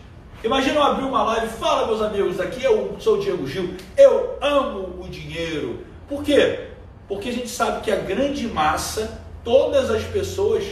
[0.41, 4.37] Imagina eu abrir uma live, fala meus amigos, aqui eu sou o Diego Gil, eu
[4.39, 5.81] amo o dinheiro.
[6.07, 6.69] Por quê?
[7.05, 10.63] Porque a gente sabe que a grande massa, todas as pessoas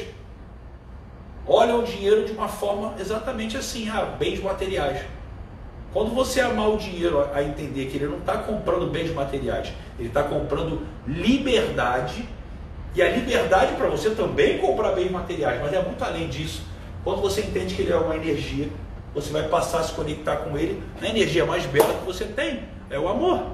[1.45, 5.01] olham o dinheiro de uma forma exatamente assim, ah, bens materiais.
[5.91, 10.07] Quando você amar o dinheiro a entender que ele não está comprando bens materiais, ele
[10.07, 12.29] está comprando liberdade,
[12.95, 16.69] e a liberdade para você também comprar bens materiais, mas é muito além disso.
[17.09, 18.69] Quando você entende que ele é uma energia,
[19.15, 22.65] você vai passar a se conectar com ele na energia mais bela que você tem,
[22.87, 23.47] é o amor.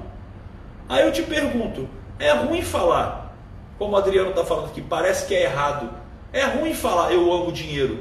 [0.86, 1.88] Aí eu te pergunto,
[2.18, 3.34] é ruim falar,
[3.78, 5.88] como o Adriano está falando aqui, parece que é errado.
[6.34, 8.00] É ruim falar eu amo dinheiro,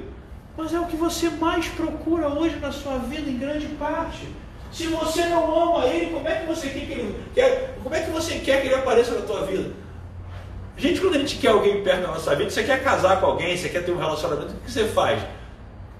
[0.57, 4.27] mas é o que você mais procura hoje na sua vida, em grande parte.
[4.73, 8.01] Se você não ama ele, como é que você quer que ele, quer, como é
[8.01, 9.71] que você quer que ele apareça na tua vida?
[10.75, 13.55] Gente, quando a gente quer alguém perto da nossa vida, você quer casar com alguém,
[13.55, 15.23] você quer ter um relacionamento, o que você faz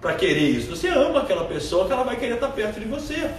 [0.02, 0.76] para querer isso?
[0.76, 3.32] Você ama aquela pessoa que ela vai querer estar perto de você.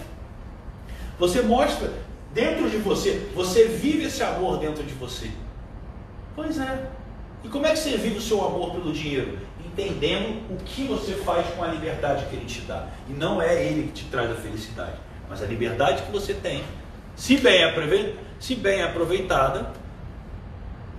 [1.18, 1.92] Você mostra
[2.34, 5.30] dentro de você, você vive esse amor dentro de você.
[6.34, 6.86] Pois é.
[7.42, 9.38] E como é que você vive o seu amor pelo dinheiro?
[9.64, 12.88] Entendendo o que você faz com a liberdade que ele te dá.
[13.08, 14.96] E não é ele que te traz a felicidade,
[15.28, 16.62] mas a liberdade que você tem,
[17.14, 17.62] se bem,
[18.38, 19.72] se bem aproveitada,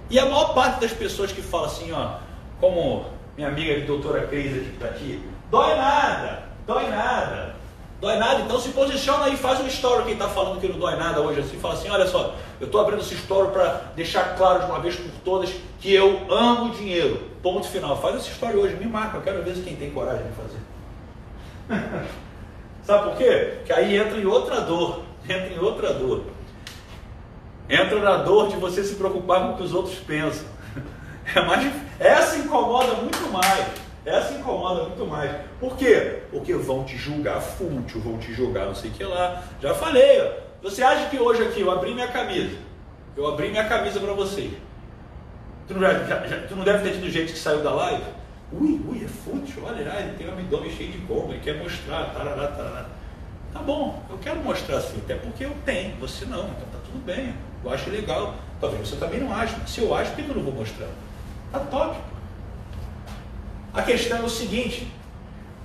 [0.10, 2.20] e a maior parte das pessoas que falam assim, ó,
[2.60, 3.06] como
[3.36, 7.56] minha amiga doutora Cris que está aqui, dói nada, dói nada,
[8.00, 10.96] dói nada, então se posiciona aí, faz um story quem está falando que não dói
[10.96, 14.60] nada hoje, assim, fala assim, olha só, eu estou abrindo esse story para deixar claro
[14.60, 18.76] de uma vez por todas que eu amo dinheiro, ponto final, faz esse story hoje,
[18.76, 20.60] me marca, eu quero ver se quem tem coragem de fazer.
[22.84, 23.58] Sabe por quê?
[23.66, 26.24] Que aí entra em outra dor, entra em outra dor.
[27.70, 30.46] Entra na dor de você se preocupar com o que os outros pensam.
[31.36, 31.70] É mais,
[32.00, 33.68] essa incomoda muito mais.
[34.08, 35.30] Essa incomoda muito mais.
[35.60, 36.22] Por quê?
[36.32, 39.44] Porque vão te julgar fútil, vão te julgar não sei o que lá.
[39.62, 40.48] Já falei, ó.
[40.64, 42.56] Você acha que hoje aqui eu abri minha camisa?
[43.18, 44.54] Eu abri minha camisa para vocês.
[45.68, 48.04] Tu não, já, já, tu não deve ter tido gente que saiu da live?
[48.54, 52.14] Ui, ui, é fútil, olha ele tem um abdômen cheio de goma, ele quer mostrar,
[52.14, 52.86] tarará, tarará.
[53.52, 57.04] Tá bom, eu quero mostrar assim, até porque eu tenho, você não, então tá tudo
[57.06, 58.36] bem, eu acho legal.
[58.62, 60.88] Talvez você também não ache, se eu acho, por que eu não vou mostrar?
[61.52, 61.98] Tá top.
[63.74, 64.88] A questão é o seguinte,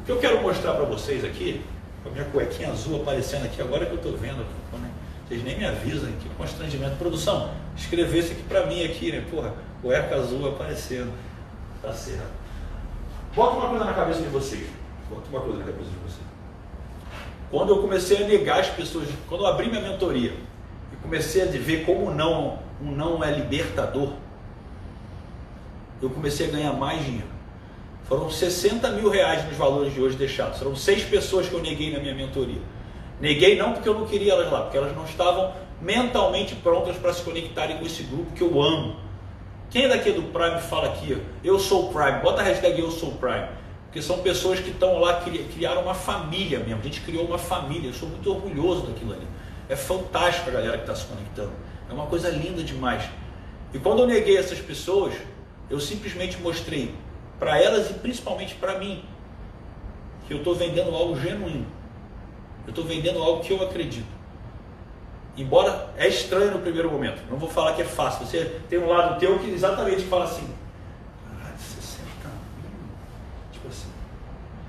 [0.00, 1.62] o que eu quero mostrar para vocês aqui,
[2.02, 4.38] com a minha cuequinha azul aparecendo aqui, agora que eu estou vendo,
[4.72, 4.90] né?
[5.32, 6.96] vocês nem me avisam, que constrangimento.
[6.96, 9.24] Produção, escrevesse aqui para mim aqui, né?
[9.30, 11.12] Porra, cueca azul aparecendo.
[11.80, 12.30] Tá certo.
[13.34, 14.68] Bota uma coisa na cabeça de vocês.
[15.08, 16.26] Bota uma coisa na cabeça de vocês.
[17.50, 20.34] Quando eu comecei a negar as pessoas, quando eu abri minha mentoria
[20.92, 24.12] e comecei a ver como não, um não é libertador,
[26.00, 27.31] eu comecei a ganhar mais dinheiro.
[28.12, 30.58] Foram 60 mil reais nos valores de hoje deixados.
[30.58, 32.60] Foram seis pessoas que eu neguei na minha mentoria.
[33.20, 37.12] Neguei não porque eu não queria elas lá, porque elas não estavam mentalmente prontas para
[37.12, 38.96] se conectarem com esse grupo que eu amo
[39.72, 42.20] quem daqui do Prime fala aqui, eu sou Prime?
[42.20, 43.48] Bota a hashtag eu sou Prime.
[43.86, 45.22] Porque são pessoas que estão lá,
[45.54, 46.80] criaram uma família mesmo.
[46.80, 47.88] A gente criou uma família.
[47.88, 49.26] Eu sou muito orgulhoso daquilo ali.
[49.70, 51.52] É fantástico a galera que está se conectando.
[51.88, 53.02] É uma coisa linda demais.
[53.72, 55.14] E quando eu neguei essas pessoas,
[55.70, 56.94] eu simplesmente mostrei
[57.42, 59.04] para elas e principalmente para mim
[60.28, 61.66] que eu estou vendendo algo genuíno.
[62.64, 64.06] Eu estou vendendo algo que eu acredito.
[65.36, 68.24] Embora é estranho no primeiro momento, não vou falar que é fácil.
[68.24, 70.48] Você tem um lado teu que exatamente fala assim:
[71.28, 72.70] caralho, 60 mil.
[73.50, 73.88] Tipo assim,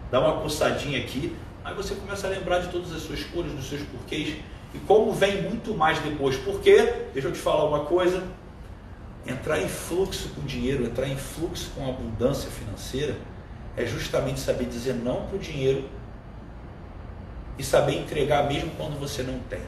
[0.10, 3.70] dá uma coçadinha aqui, aí você começa a lembrar de todas as suas escolhas, dos
[3.70, 4.40] seus porquês.
[4.74, 6.38] E como vem muito mais depois.
[6.38, 6.76] Porque,
[7.14, 8.24] deixa eu te falar uma coisa:
[9.26, 13.16] entrar em fluxo com dinheiro, entrar em fluxo com abundância financeira,
[13.76, 15.90] é justamente saber dizer não para o dinheiro
[17.58, 19.62] e saber entregar mesmo quando você não tem.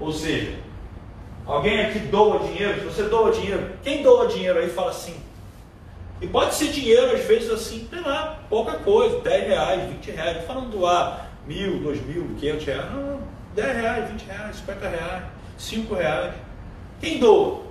[0.00, 0.58] Ou seja,
[1.46, 5.16] alguém aqui doa dinheiro, se você doa dinheiro, quem doa dinheiro aí fala assim.
[6.20, 10.36] E pode ser dinheiro, às vezes, assim, sei lá, pouca coisa, 10 reais, 20 reais.
[10.38, 12.92] Não falando doar mil, dois mil, 500 reais.
[12.92, 13.20] Não,
[13.54, 15.24] 10 reais, 20 reais, 50 reais,
[15.58, 16.34] 5 reais.
[17.00, 17.62] Quem doa?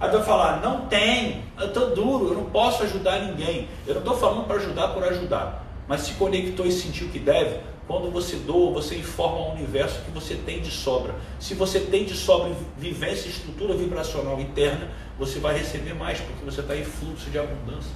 [0.00, 3.68] Aí vai falar, não tem, eu estou duro, eu não posso ajudar ninguém.
[3.86, 7.60] Eu não estou falando para ajudar por ajudar, mas se conectou e sentiu que deve,
[7.86, 11.14] quando você doa, você informa ao universo que você tem de sobra.
[11.38, 14.88] Se você tem de sobra e estrutura vibracional interna,
[15.18, 17.92] você vai receber mais, porque você está em fluxo de abundância.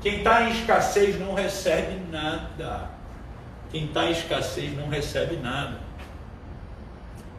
[0.00, 2.90] Quem está em escassez não recebe nada.
[3.70, 5.80] Quem está em escassez não recebe nada.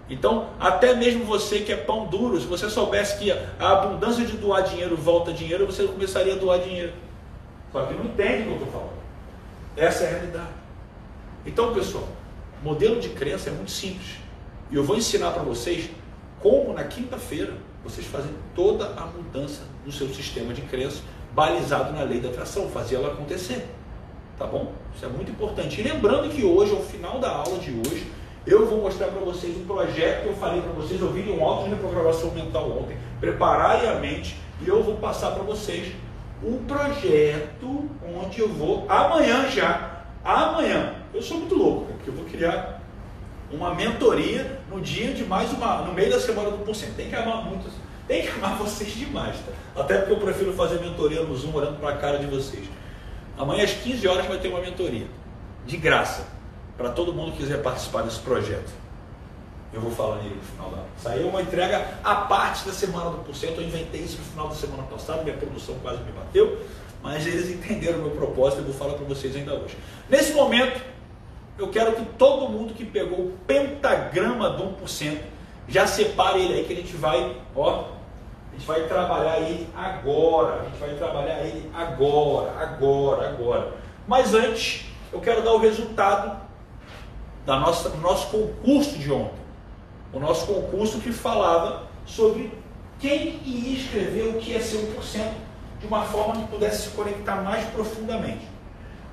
[0.10, 4.38] Então, até mesmo você que é pão duro, se você soubesse que a abundância de
[4.38, 6.94] doar dinheiro volta dinheiro, você começaria a doar dinheiro.
[7.72, 8.98] Só que não entende o que eu estou falando.
[9.76, 10.50] Essa é a realidade.
[11.46, 12.08] Então, pessoal,
[12.64, 14.16] modelo de crença é muito simples.
[14.72, 15.90] E eu vou ensinar para vocês
[16.40, 17.54] como na quinta-feira
[17.84, 21.02] vocês fazem toda a mudança no seu sistema de crença
[21.34, 23.68] balizado na lei da atração, fazer ela acontecer.
[24.38, 24.72] Tá bom?
[24.96, 25.80] Isso é muito importante.
[25.80, 28.08] E lembrando que hoje, ao final da aula de hoje,
[28.48, 31.44] eu vou mostrar para vocês um projeto que eu falei para vocês, eu vi um
[31.44, 35.94] áudio de reprogramação mental ontem, prepararem a mente e eu vou passar para vocês
[36.44, 42.26] um projeto onde eu vou amanhã já, amanhã, eu sou muito louco, porque eu vou
[42.26, 42.82] criar
[43.52, 46.96] uma mentoria no dia de mais uma, no meio da semana do porcento.
[46.96, 47.70] Tem que amar muito,
[48.08, 49.82] tem que amar vocês demais, tá?
[49.82, 52.68] Até porque eu prefiro fazer mentoria no Zoom olhando para a cara de vocês.
[53.38, 55.08] Amanhã às 15 horas vai ter uma mentoria,
[55.66, 56.28] de graça,
[56.78, 58.72] para todo mundo que quiser participar desse projeto.
[59.74, 60.84] Eu vou falar nele no final da.
[60.98, 63.60] Saiu uma entrega à parte da semana do porcento.
[63.60, 66.62] Eu inventei isso no final da semana passada, minha produção quase me bateu,
[67.04, 69.78] mas eles entenderam o meu propósito e vou falar para vocês ainda hoje.
[70.10, 70.82] Nesse momento,
[71.58, 75.18] eu quero que todo mundo que pegou o pentagrama do 1%
[75.68, 77.86] já separe ele aí que a gente vai, ó,
[78.52, 83.74] a gente vai trabalhar ele agora, a gente vai trabalhar ele agora, agora, agora.
[84.08, 86.47] Mas antes, eu quero dar o resultado
[87.48, 89.40] da nossa, do nosso concurso de ontem.
[90.12, 92.52] O nosso concurso que falava sobre
[93.00, 95.32] quem ia escrever o que é ser 1%
[95.80, 98.46] de uma forma que pudesse se conectar mais profundamente.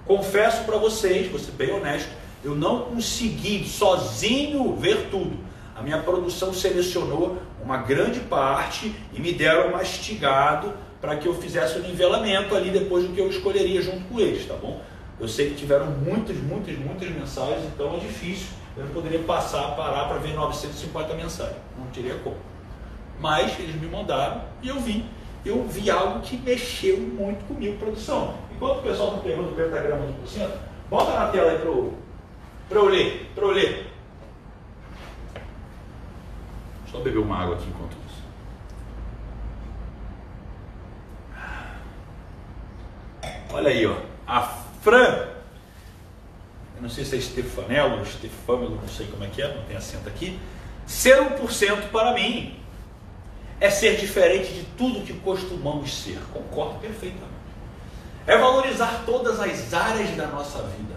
[0.04, 2.10] Confesso para vocês, vou ser bem honesto,
[2.42, 5.38] eu não consegui sozinho ver tudo.
[5.76, 11.78] A minha produção selecionou uma grande parte e me deram mastigado para que eu fizesse
[11.78, 14.80] o nivelamento ali depois do que eu escolheria junto com eles, tá bom?
[15.24, 19.74] Eu sei que tiveram muitas, muitas, muitas mensagens, então é difícil eu não poderia passar,
[19.74, 21.56] parar para ver 950 mensagens.
[21.78, 22.36] Não teria como.
[23.18, 25.06] Mas eles me mandaram e eu vi.
[25.42, 28.34] Eu vi algo que mexeu muito comigo, produção.
[28.54, 30.58] Enquanto o pessoal está pegando o pentagrama de por cento,
[30.90, 31.94] bota na tela aí para eu,
[32.90, 33.30] ler.
[33.34, 33.90] Para eu ler.
[36.92, 38.22] Eu beber uma água aqui enquanto isso.
[43.54, 43.96] Olha aí, ó.
[44.26, 45.34] A Fran
[46.76, 49.76] eu não sei se é Stefanello, Stefâmelo, não sei como é que é, não tem
[49.76, 50.38] acento aqui.
[50.86, 52.58] Ser 1% para mim
[53.60, 56.18] é ser diferente de tudo que costumamos ser.
[56.32, 57.32] Concordo perfeitamente.
[58.26, 60.94] É valorizar todas as áreas da nossa vida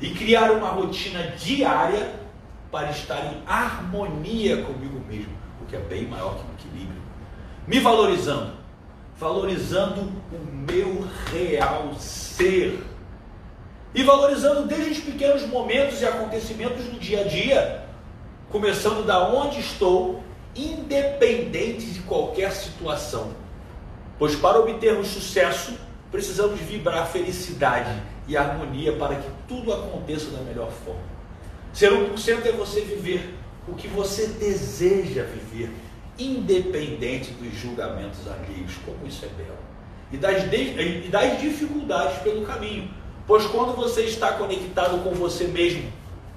[0.00, 2.14] e criar uma rotina diária
[2.70, 7.00] para estar em harmonia comigo mesmo, o que é bem maior que o equilíbrio.
[7.66, 8.52] Me valorizando,
[9.18, 12.78] valorizando o meu real ser
[13.94, 17.84] e valorizando desde os pequenos momentos e acontecimentos do dia a dia,
[18.50, 20.22] começando da onde estou,
[20.54, 23.32] independente de qualquer situação.
[24.18, 25.78] Pois para obtermos sucesso,
[26.10, 31.00] precisamos vibrar felicidade e harmonia para que tudo aconteça da melhor forma.
[31.72, 33.34] Ser 1% é você viver
[33.66, 35.70] o que você deseja viver,
[36.18, 39.58] independente dos julgamentos alheios, como isso é belo,
[40.10, 42.88] e das, e das dificuldades pelo caminho
[43.28, 45.92] Pois quando você está conectado com você mesmo,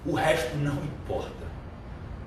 [0.05, 1.31] o resto não importa.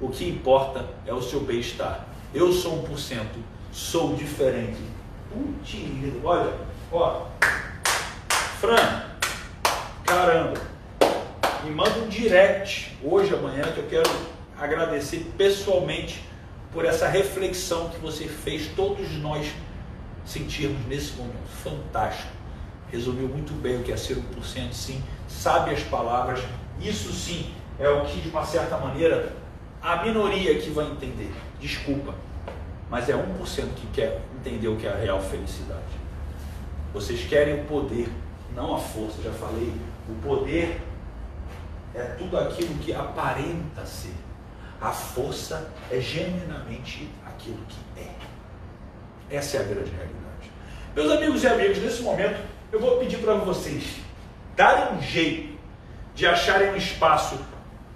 [0.00, 2.06] O que importa é o seu bem-estar.
[2.32, 3.26] Eu sou 1%,
[3.70, 4.78] sou diferente.
[5.30, 5.76] Putz,
[6.24, 6.54] olha,
[6.90, 7.26] ó.
[8.58, 9.02] Fran,
[10.02, 10.58] caramba,
[11.62, 14.10] me manda um direct hoje, amanhã, que eu quero
[14.58, 16.24] agradecer pessoalmente
[16.72, 19.46] por essa reflexão que você fez, todos nós
[20.24, 21.50] sentirmos nesse momento.
[21.62, 22.43] Fantástico
[22.94, 26.40] resumiu muito bem o que é ser 1%, sim, sabe as palavras,
[26.80, 29.32] isso sim é o que, de uma certa maneira,
[29.82, 31.32] a minoria que vai entender.
[31.60, 32.14] Desculpa,
[32.88, 35.82] mas é 1% que quer entender o que é a real felicidade.
[36.92, 38.08] Vocês querem o poder,
[38.54, 39.72] não a força, já falei.
[40.08, 40.80] O poder
[41.94, 44.14] é tudo aquilo que aparenta ser.
[44.80, 49.36] A força é genuinamente aquilo que é.
[49.36, 50.50] Essa é a grande realidade.
[50.94, 54.00] Meus amigos e amigas, nesse momento, eu vou pedir para vocês
[54.56, 55.56] darem um jeito
[56.12, 57.38] de acharem um espaço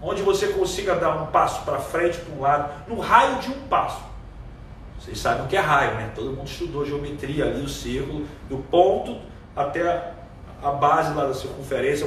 [0.00, 3.66] onde você consiga dar um passo para frente, para um lado, no raio de um
[3.66, 4.00] passo.
[5.00, 6.12] Vocês sabem o que é raio, né?
[6.14, 9.20] Todo mundo estudou geometria ali, o círculo, do ponto
[9.56, 10.12] até
[10.62, 12.06] a base lá da circunferência,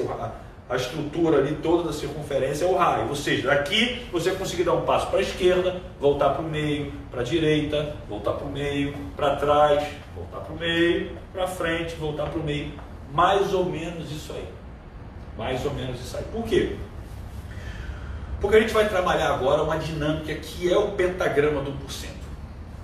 [0.69, 3.09] a estrutura ali toda da circunferência é o raio.
[3.09, 6.93] Ou seja, daqui você conseguir dar um passo para a esquerda, voltar para o meio,
[7.11, 11.95] para a direita, voltar para o meio, para trás, voltar para o meio, para frente,
[11.95, 12.73] voltar para o meio.
[13.13, 14.47] Mais ou menos isso aí.
[15.38, 16.23] Mais ou menos isso aí.
[16.32, 16.75] Por quê?
[18.39, 22.21] Porque a gente vai trabalhar agora uma dinâmica que é o pentagrama do porcento.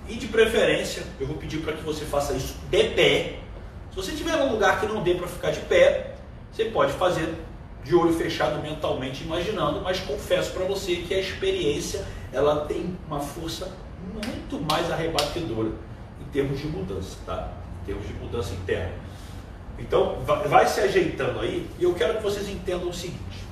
[0.07, 3.39] E de preferência, eu vou pedir para que você faça isso de pé.
[3.89, 6.15] Se você estiver num lugar que não dê para ficar de pé,
[6.51, 7.33] você pode fazer
[7.83, 13.19] de olho fechado mentalmente imaginando, mas confesso para você que a experiência ela tem uma
[13.19, 13.71] força
[14.13, 15.71] muito mais arrebatedora
[16.21, 17.51] em termos de mudança, tá?
[17.87, 18.93] Termos de mudança interna.
[19.79, 23.47] Então, vai se ajeitando aí e eu quero que vocês entendam o seguinte.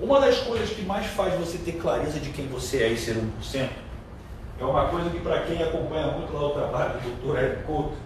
[0.00, 3.16] Uma das coisas que mais faz você ter clareza de quem você é e ser
[3.16, 3.68] 1%
[4.60, 7.38] é uma coisa que para quem acompanha muito lá o trabalho do Dr.
[7.38, 7.96] Eric Couto,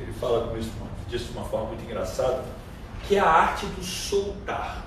[0.00, 0.52] ele fala
[1.08, 2.44] disso de uma forma muito engraçada,
[3.06, 4.86] que é a arte do soltar.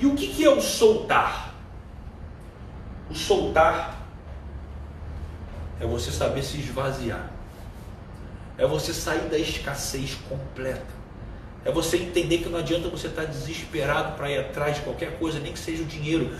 [0.00, 1.52] E o que, que é o soltar?
[3.10, 3.96] O soltar
[5.80, 7.30] é você saber se esvaziar,
[8.58, 10.98] é você sair da escassez completa,
[11.64, 15.38] é você entender que não adianta você estar desesperado para ir atrás de qualquer coisa,
[15.38, 16.36] nem que seja o dinheiro,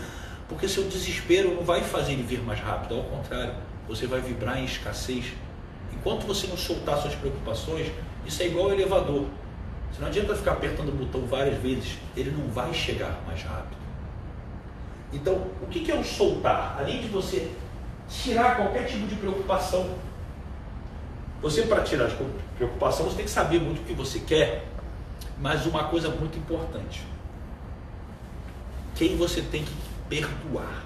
[0.47, 3.53] porque seu desespero não vai fazer ele vir mais rápido, ao contrário,
[3.87, 5.25] você vai vibrar em escassez.
[5.93, 7.91] Enquanto você não soltar suas preocupações,
[8.25, 9.25] isso é igual ao elevador.
[9.91, 13.79] Você não adianta ficar apertando o botão várias vezes, ele não vai chegar mais rápido.
[15.11, 16.75] Então, o que é o soltar?
[16.79, 17.49] Além de você
[18.09, 19.89] tirar qualquer tipo de preocupação.
[21.41, 22.15] Você, para tirar de
[22.57, 24.65] preocupação, você tem que saber muito o que você quer.
[25.39, 27.05] Mas uma coisa muito importante:
[28.95, 29.73] quem você tem que
[30.09, 30.85] perdoar.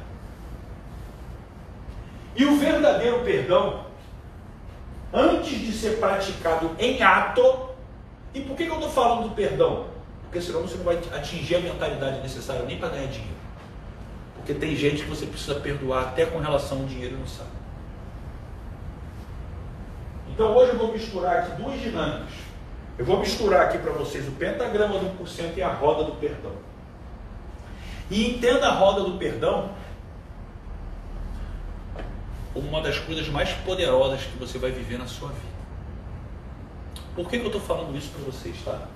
[2.36, 3.86] E o verdadeiro perdão,
[5.12, 7.70] antes de ser praticado em ato,
[8.34, 9.88] e por que, que eu estou falando do perdão?
[10.24, 13.36] Porque senão você não vai atingir a mentalidade necessária nem para ganhar dinheiro.
[14.36, 17.62] Porque tem gente que você precisa perdoar até com relação ao dinheiro e não sabe.
[20.34, 22.34] Então hoje eu vou misturar aqui duas dinâmicas.
[22.98, 26.52] Eu vou misturar aqui para vocês o pentagrama do porcento e a roda do perdão.
[28.10, 29.70] E entenda a roda do perdão
[32.56, 35.54] uma das coisas mais poderosas que você vai viver na sua vida.
[37.16, 38.88] Por que, que eu estou falando isso para vocês, tá?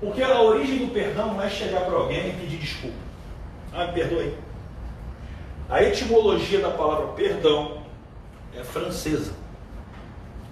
[0.00, 2.96] Porque a origem do perdão não é chegar para alguém e pedir desculpa.
[3.72, 4.34] Ah, me perdoe.
[5.68, 7.82] A etimologia da palavra perdão
[8.56, 9.32] é francesa,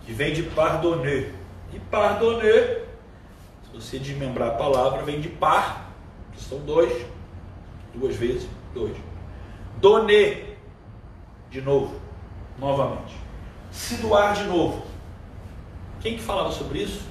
[0.07, 1.35] que vem de pardonner.
[1.73, 2.87] E pardonner,
[3.65, 5.91] se você desmembrar a palavra, vem de par,
[6.33, 7.05] que são dois,
[7.93, 8.97] duas vezes, dois.
[9.79, 10.57] Donner,
[11.51, 12.01] de novo,
[12.59, 13.17] novamente.
[13.73, 14.87] Se doar de novo.
[16.01, 17.05] Quem que falava sobre isso?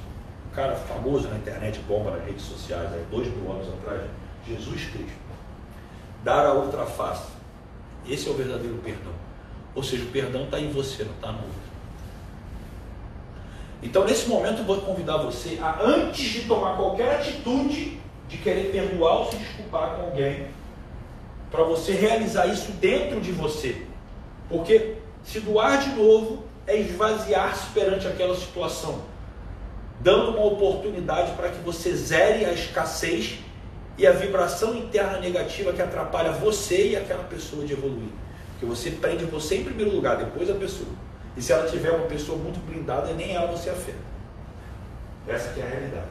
[0.50, 4.02] Um cara famoso na internet, bomba nas redes sociais, aí, dois mil anos atrás,
[4.48, 5.26] Jesus Cristo.
[6.24, 7.34] Dar a outra face.
[8.08, 9.12] Esse é o verdadeiro perdão.
[9.76, 11.65] Ou seja, o perdão está em você, não está no outro.
[13.84, 18.72] Então, nesse momento, eu vou convidar você a, antes de tomar qualquer atitude de querer
[18.72, 20.48] perdoar ou se desculpar com alguém,
[21.52, 23.86] para você realizar isso dentro de você.
[24.50, 29.02] Porque se doar de novo é esvaziar-se perante aquela situação,
[30.00, 33.40] dando uma oportunidade para que você zere a escassez
[33.98, 38.10] e a vibração interna negativa que atrapalha você e aquela pessoa de evoluir.
[38.52, 40.90] Porque você prende você em primeiro lugar, depois a pessoa.
[41.36, 44.00] E se ela tiver uma pessoa muito blindada, nem ela você afeta.
[45.28, 46.08] Essa é a realidade.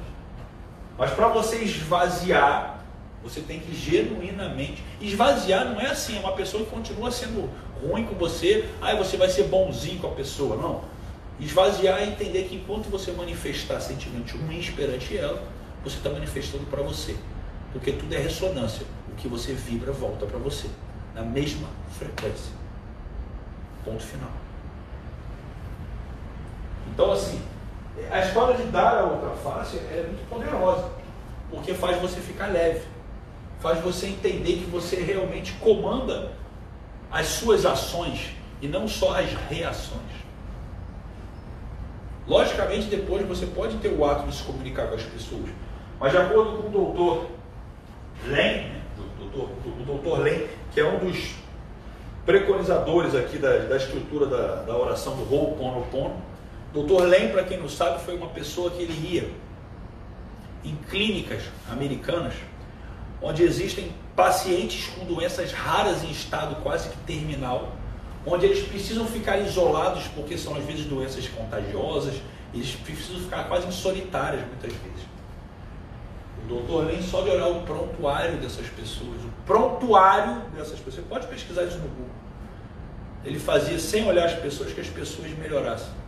[0.99, 2.85] Mas para você esvaziar,
[3.23, 4.85] você tem que genuinamente.
[5.01, 7.51] Esvaziar não é assim, é uma pessoa que continua sendo
[7.83, 10.57] ruim com você, aí você vai ser bonzinho com a pessoa.
[10.57, 10.85] Não.
[11.41, 15.43] Esvaziar é entender que enquanto você manifestar sentimentos ruins perante ela,
[15.83, 17.17] você está manifestando para você.
[17.73, 18.87] Porque tudo é ressonância.
[19.11, 20.69] O que você vibra volta para você.
[21.15, 21.69] Na mesma
[21.99, 22.53] frequência.
[23.85, 24.44] Ponto final.
[26.93, 27.41] Então, assim,
[28.11, 30.91] a história de dar a outra face é muito poderosa.
[31.51, 32.83] Porque faz você ficar leve.
[33.61, 36.33] Faz você entender que você realmente comanda
[37.11, 40.03] as suas ações e não só as reações.
[42.27, 45.51] Logicamente, depois você pode ter o ato de se comunicar com as pessoas,
[46.01, 47.27] mas de acordo com o doutor
[48.27, 48.81] Len, né,
[49.19, 51.35] doutor, o doutor Len, que é um dos
[52.25, 56.17] preconizadores aqui da, da estrutura da, da oração do Ho'oponopono,
[56.75, 59.31] doutor Len, para quem não sabe, foi uma pessoa que ele ia
[60.65, 62.35] em clínicas americanas,
[63.23, 67.73] onde existem pacientes com doenças raras em estado quase que terminal,
[68.27, 72.15] onde eles precisam ficar isolados porque são às vezes doenças contagiosas,
[72.53, 75.05] eles precisam ficar quase em solitárias muitas vezes.
[76.45, 81.03] O doutor Len só de olhar o prontuário dessas pessoas, o prontuário dessas pessoas, você
[81.03, 82.15] pode pesquisar isso no Google.
[83.25, 86.04] Ele fazia sem olhar as pessoas que as pessoas melhorassem.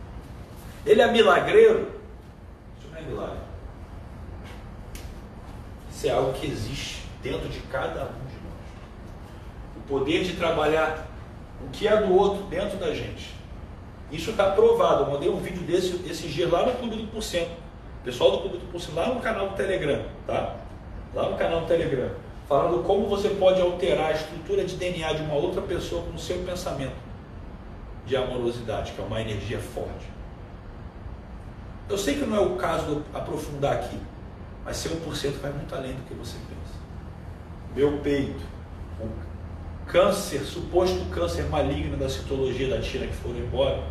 [0.87, 1.91] Ele é milagreiro?
[2.79, 3.39] Isso não é milagre.
[5.91, 9.75] Isso é algo que existe dentro de cada um de nós.
[9.75, 11.05] O poder de trabalhar
[11.61, 13.35] o que é do outro dentro da gente.
[14.09, 15.03] Isso está provado.
[15.03, 17.51] Eu mandei um vídeo desse esse dia lá no Clube do Porcento.
[18.05, 20.55] Pessoal do Clube do Porcento, lá no canal do Telegram, tá?
[21.13, 22.11] Lá no canal do Telegram.
[22.47, 26.19] Falando como você pode alterar a estrutura de DNA de uma outra pessoa com o
[26.19, 26.95] seu pensamento
[28.05, 30.16] de amorosidade, que é uma energia forte.
[31.89, 33.97] Eu sei que não é o caso de aprofundar aqui,
[34.65, 36.77] mas ser 1% vai muito além do que você pensa
[37.77, 38.43] meu peito,
[38.99, 39.07] um
[39.85, 43.83] câncer, suposto câncer maligno da citologia da tina que foram embora,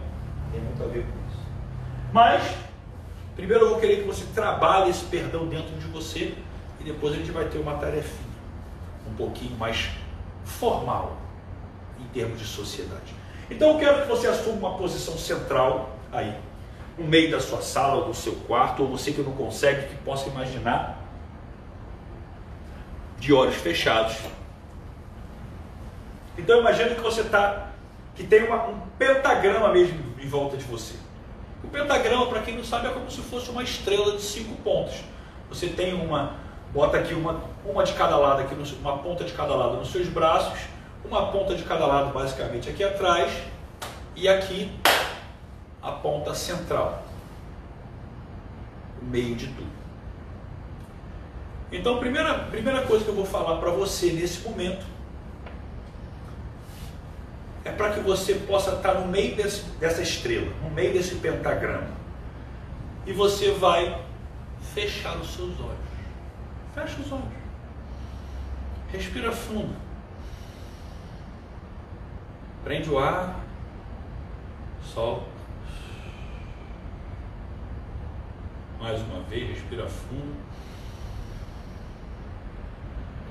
[0.51, 1.41] tem muito a ver com isso.
[2.13, 2.43] Mas,
[3.37, 6.35] primeiro eu vou querer que você trabalhe esse perdão dentro de você
[6.81, 8.27] e depois a gente vai ter uma tarefinha
[9.09, 9.89] um pouquinho mais
[10.45, 11.17] formal
[12.01, 13.15] em termos de sociedade.
[13.49, 16.37] Então eu quero que você assuma uma posição central aí,
[16.99, 19.95] no meio da sua sala ou do seu quarto, ou você que não consegue, que
[19.97, 20.99] possa imaginar
[23.19, 24.17] de olhos fechados.
[26.39, 27.71] Então imagine que você está,
[28.15, 30.95] que tem uma, um pentagrama mesmo em volta de você.
[31.65, 35.03] O pentagrama, para quem não sabe, é como se fosse uma estrela de cinco pontos.
[35.49, 36.35] Você tem uma,
[36.73, 40.09] bota aqui uma, uma de cada lado, aqui uma ponta de cada lado nos seus
[40.09, 40.59] braços,
[41.05, 43.33] uma ponta de cada lado basicamente aqui atrás
[44.15, 44.71] e aqui
[45.87, 47.05] a ponta central,
[49.01, 49.71] o meio de tudo.
[51.71, 54.85] Então, a primeira, primeira coisa que eu vou falar para você nesse momento
[57.65, 61.91] é para que você possa estar no meio desse, dessa estrela, no meio desse pentagrama.
[63.07, 64.05] E você vai
[64.75, 65.87] fechar os seus olhos.
[66.75, 67.25] Fecha os olhos.
[68.93, 69.75] Respira fundo.
[72.65, 73.41] Prende o ar.
[74.93, 75.36] Solta.
[78.81, 80.37] Mais uma vez, respira fundo.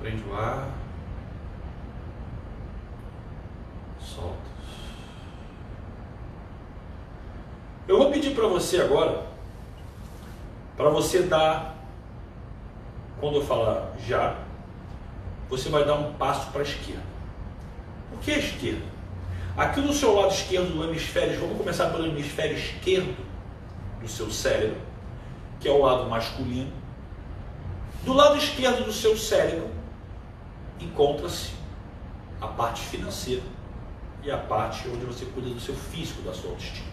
[0.00, 0.68] Prende o ar.
[4.00, 4.36] Solta.
[7.88, 9.26] Eu vou pedir para você agora,
[10.76, 11.76] para você dar,
[13.20, 14.36] quando eu falar já,
[15.48, 17.02] você vai dar um passo para a esquerda.
[18.10, 18.84] Por que a esquerda?
[19.56, 23.16] Aqui no seu lado esquerdo do hemisfério, vamos começar pelo hemisfério esquerdo
[24.00, 24.76] do seu cérebro,
[25.60, 26.72] que é o lado masculino.
[28.04, 29.70] Do lado esquerdo do seu cérebro
[30.80, 31.52] encontra-se
[32.40, 33.42] a parte financeira
[34.22, 36.88] e a parte onde você cuida do seu físico, da sua autoestima.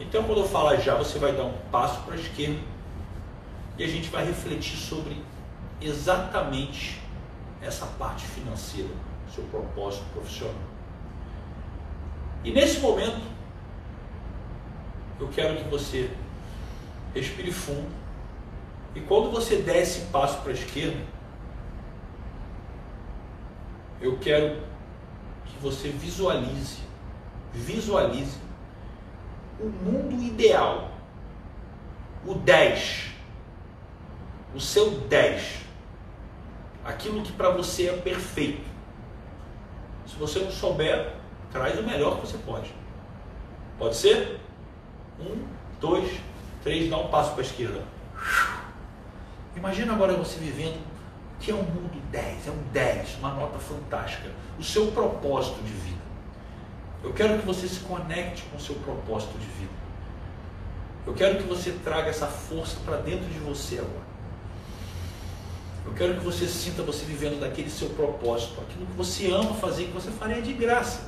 [0.00, 2.60] Então, quando eu falar já, você vai dar um passo para a esquerda
[3.78, 5.22] e a gente vai refletir sobre
[5.80, 7.00] exatamente
[7.62, 8.90] essa parte financeira,
[9.34, 10.54] seu propósito profissional.
[12.44, 13.20] E nesse momento,
[15.18, 16.10] eu quero que você
[17.16, 18.06] respire fundo
[18.96, 21.04] e quando você der esse passo para a esquerda,
[24.00, 24.62] eu quero
[25.44, 26.78] que você visualize,
[27.52, 28.38] visualize
[29.60, 30.90] o mundo ideal,
[32.26, 33.10] o 10,
[34.54, 35.58] o seu 10,
[36.82, 38.64] aquilo que para você é perfeito.
[40.06, 41.16] Se você não souber,
[41.52, 42.72] traz o melhor que você pode.
[43.78, 44.40] Pode ser?
[45.20, 45.44] Um,
[45.78, 46.18] dois,
[46.66, 47.80] três, dá um passo para a esquerda.
[49.54, 50.84] Imagina agora você vivendo
[51.38, 55.72] que é um mundo 10, é um 10, uma nota fantástica, o seu propósito de
[55.72, 56.02] vida.
[57.04, 59.72] Eu quero que você se conecte com o seu propósito de vida.
[61.06, 64.06] Eu quero que você traga essa força para dentro de você agora.
[65.84, 69.84] Eu quero que você sinta você vivendo daquele seu propósito, aquilo que você ama fazer,
[69.84, 71.02] que você faria de graça.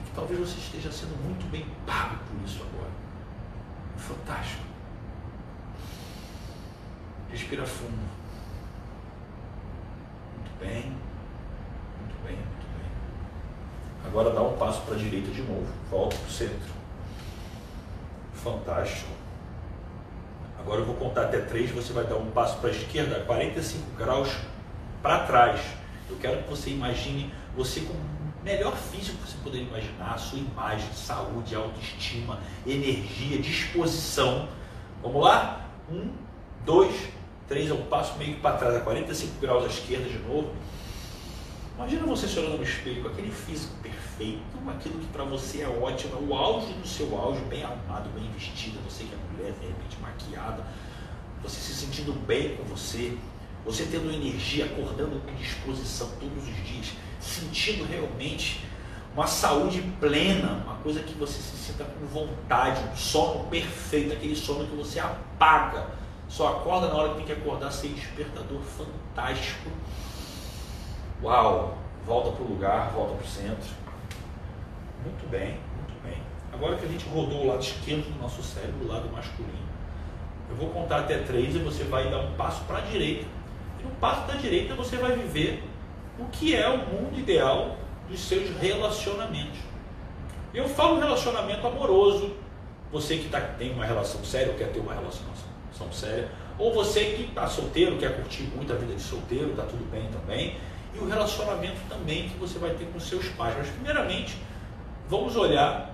[0.00, 2.90] E que talvez você esteja sendo muito bem pago por isso agora.
[3.98, 4.71] Fantástico.
[7.32, 7.96] Respira fundo.
[10.36, 10.82] Muito bem.
[11.98, 12.90] Muito bem, muito bem.
[14.06, 15.66] Agora dá um passo para a direita de novo.
[15.90, 16.70] Volta para o centro.
[18.34, 19.10] Fantástico.
[20.58, 23.96] Agora eu vou contar até três, você vai dar um passo para a esquerda, 45
[23.96, 24.28] graus
[25.02, 25.60] para trás.
[26.10, 30.38] Eu quero que você imagine você com o melhor físico que você poder imaginar, sua
[30.38, 34.48] imagem, saúde, autoestima, energia, disposição.
[35.02, 35.68] Vamos lá?
[35.90, 36.12] Um,
[36.64, 36.94] dois,
[37.52, 40.50] três, é um passo meio para trás, a 45 graus à esquerda de novo.
[41.76, 45.68] Imagina você se olhando no espelho com aquele físico perfeito, aquilo que para você é
[45.68, 49.66] ótimo, o auge do seu auge, bem arrumado, bem vestida, você que é mulher, de
[49.66, 50.66] repente maquiada,
[51.42, 53.18] você se sentindo bem com você,
[53.66, 58.64] você tendo energia, acordando com disposição todos os dias, sentindo realmente
[59.14, 64.36] uma saúde plena, uma coisa que você se sinta com vontade, um sono perfeito, aquele
[64.36, 66.00] sono que você apaga,
[66.32, 69.68] só acorda na hora que tem que acordar sem despertador fantástico.
[71.22, 71.76] Uau!
[72.06, 73.68] Volta para o lugar, volta para o centro.
[75.04, 76.16] Muito bem, muito bem.
[76.50, 79.52] Agora que a gente rodou o lado esquerdo do nosso cérebro, o lado masculino,
[80.48, 83.26] eu vou contar até três e você vai dar um passo para a direita.
[83.78, 85.62] E no passo da direita você vai viver
[86.18, 87.76] o que é o mundo ideal
[88.08, 89.58] dos seus relacionamentos.
[90.54, 92.34] Eu falo relacionamento amoroso,
[92.90, 95.26] você que tá, tem uma relação séria ou quer ter uma relação
[95.92, 96.28] séria,
[96.58, 100.08] ou você que está solteiro, quer curtir muito a vida de solteiro, está tudo bem
[100.10, 100.56] também,
[100.94, 103.54] e o relacionamento também que você vai ter com seus pais.
[103.56, 104.36] Mas primeiramente,
[105.08, 105.92] vamos olhar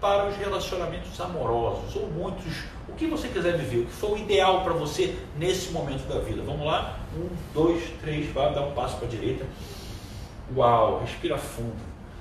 [0.00, 4.18] para os relacionamentos amorosos, ou muitos, o que você quiser viver, o que for o
[4.18, 6.42] ideal para você nesse momento da vida.
[6.42, 6.98] Vamos lá?
[7.16, 9.46] Um, dois, três, vai dar um passo para a direita.
[10.54, 11.76] Uau, respira fundo.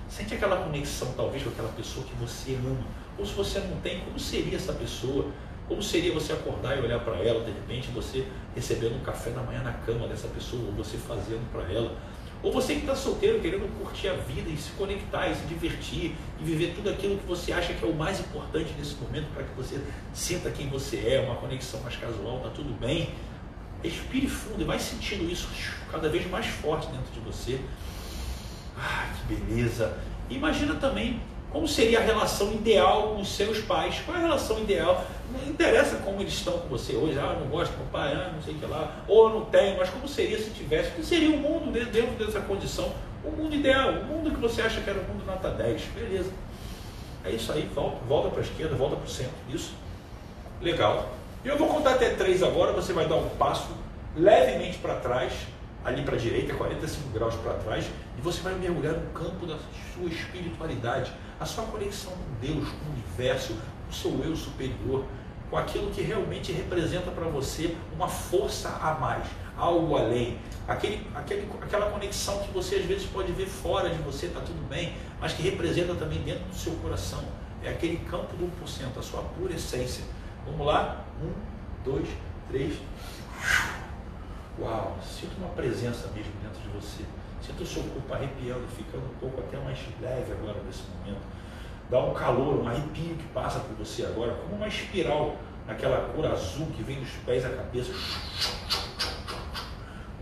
[0.07, 2.85] Sente aquela conexão, talvez, com aquela pessoa que você ama.
[3.17, 5.25] Ou se você não tem, como seria essa pessoa?
[5.67, 9.41] Como seria você acordar e olhar para ela, de repente você recebendo um café da
[9.41, 11.97] manhã na cama dessa pessoa, ou você fazendo para ela?
[12.43, 16.15] Ou você que está solteiro, querendo curtir a vida e se conectar e se divertir
[16.39, 19.43] e viver tudo aquilo que você acha que é o mais importante nesse momento para
[19.43, 19.81] que você
[20.13, 23.09] sinta quem você é, uma conexão mais casual, tá tudo bem.
[23.81, 25.47] Respire fundo e vai sentindo isso
[25.91, 27.59] cada vez mais forte dentro de você.
[28.77, 29.97] Ah, que beleza!
[30.29, 31.19] Imagina também
[31.51, 34.01] como seria a relação ideal com os seus pais.
[34.05, 35.03] Qual é a relação ideal?
[35.31, 37.17] Não interessa como eles estão com você hoje.
[37.19, 39.03] Ah, não gosto do papai, ah, não sei o que lá.
[39.07, 40.89] Ou não tem, mas como seria se tivesse?
[40.89, 42.91] O que seria o mundo dentro dessa condição?
[43.23, 45.81] O mundo ideal, o mundo que você acha que era o mundo nota 10.
[45.95, 46.31] Beleza.
[47.23, 49.33] É isso aí, volta, volta para a esquerda, volta para o centro.
[49.49, 49.73] Isso.
[50.61, 51.09] Legal.
[51.43, 53.69] Eu vou contar até três agora, você vai dar um passo
[54.15, 55.33] levemente para trás,
[55.83, 57.85] ali para a direita, 45 graus para trás,
[58.17, 59.57] e você vai mergulhar no campo da
[59.93, 63.55] sua espiritualidade a sua conexão com Deus, com o universo,
[63.95, 65.05] seu eu superior,
[65.49, 69.25] com aquilo que realmente representa para você uma força a mais,
[69.57, 70.37] algo além.
[70.67, 74.67] Aquele, aquele, aquela conexão que você às vezes pode ver fora de você, está tudo
[74.67, 77.23] bem, mas que representa também dentro do seu coração.
[77.63, 80.03] É aquele campo do 1%, a sua pura essência.
[80.45, 81.05] Vamos lá?
[81.21, 81.31] Um,
[81.83, 82.07] dois,
[82.47, 82.77] três.
[84.59, 87.03] Uau, sinta uma presença mesmo dentro de você.
[87.41, 91.21] Sinta o seu corpo arrepiando, ficando um pouco até mais leve agora nesse momento.
[91.89, 95.37] Dá um calor, um arrepio que passa por você agora, como uma espiral
[95.67, 97.91] naquela cor azul que vem dos pés à cabeça.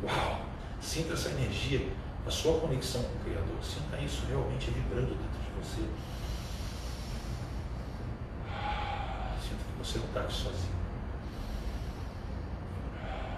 [0.03, 0.41] Uau!
[0.81, 1.87] Sinta essa energia,
[2.27, 3.63] a sua conexão com o Criador.
[3.63, 5.81] Sinta isso realmente vibrando dentro de você.
[9.41, 10.73] Sinta que você não está aqui sozinho.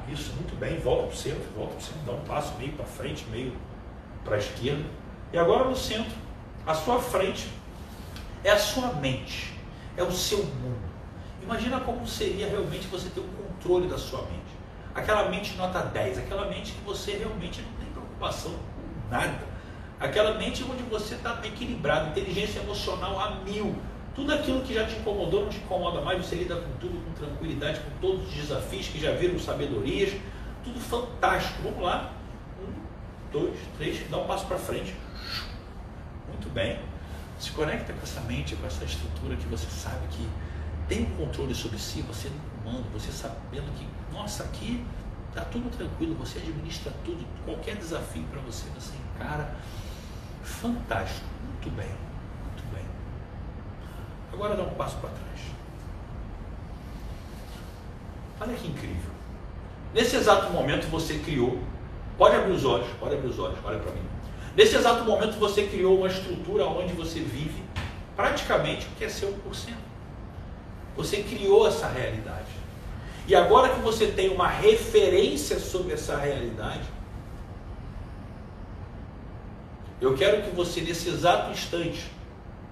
[0.09, 0.79] Isso, muito bem.
[0.79, 2.01] Volta para o centro, volta para o centro.
[2.05, 3.55] Dá um passo meio para frente, meio
[4.23, 4.83] para a esquerda.
[5.31, 6.13] E agora no centro,
[6.65, 7.49] à sua frente,
[8.45, 9.51] é a sua mente,
[9.97, 10.85] é o seu mundo.
[11.41, 14.55] Imagina como seria realmente você ter o controle da sua mente.
[14.93, 19.55] Aquela mente nota 10, aquela mente que você realmente não tem preocupação com nada.
[19.99, 23.75] Aquela mente onde você está equilibrado, inteligência emocional a mil.
[24.13, 27.13] Tudo aquilo que já te incomodou não te incomoda mais, você lida com tudo com
[27.13, 30.13] tranquilidade, com todos os desafios que já viram sabedorias.
[30.63, 31.63] Tudo fantástico.
[31.63, 32.13] Vamos lá.
[32.61, 34.95] Um, dois, três, dá um passo para frente.
[36.29, 36.79] Muito bem.
[37.45, 40.27] Se conecta com essa mente, com essa estrutura que você sabe que
[40.87, 44.83] tem um controle sobre si, você no comando, você sabendo que, nossa, aqui
[45.29, 49.55] está tudo tranquilo, você administra tudo, qualquer desafio para você, você encara.
[50.41, 51.87] Fantástico, muito bem,
[52.45, 52.83] muito bem.
[54.33, 55.41] Agora dá um passo para trás.
[58.41, 59.11] Olha que incrível.
[59.93, 61.59] Nesse exato momento você criou,
[62.17, 64.14] pode abrir os olhos, pode abrir os olhos, olha para mim.
[64.55, 67.61] Nesse exato momento você criou uma estrutura onde você vive
[68.15, 69.83] praticamente o que é seu por cento.
[70.95, 72.47] Você criou essa realidade.
[73.27, 76.87] E agora que você tem uma referência sobre essa realidade,
[79.99, 82.09] eu quero que você, nesse exato instante,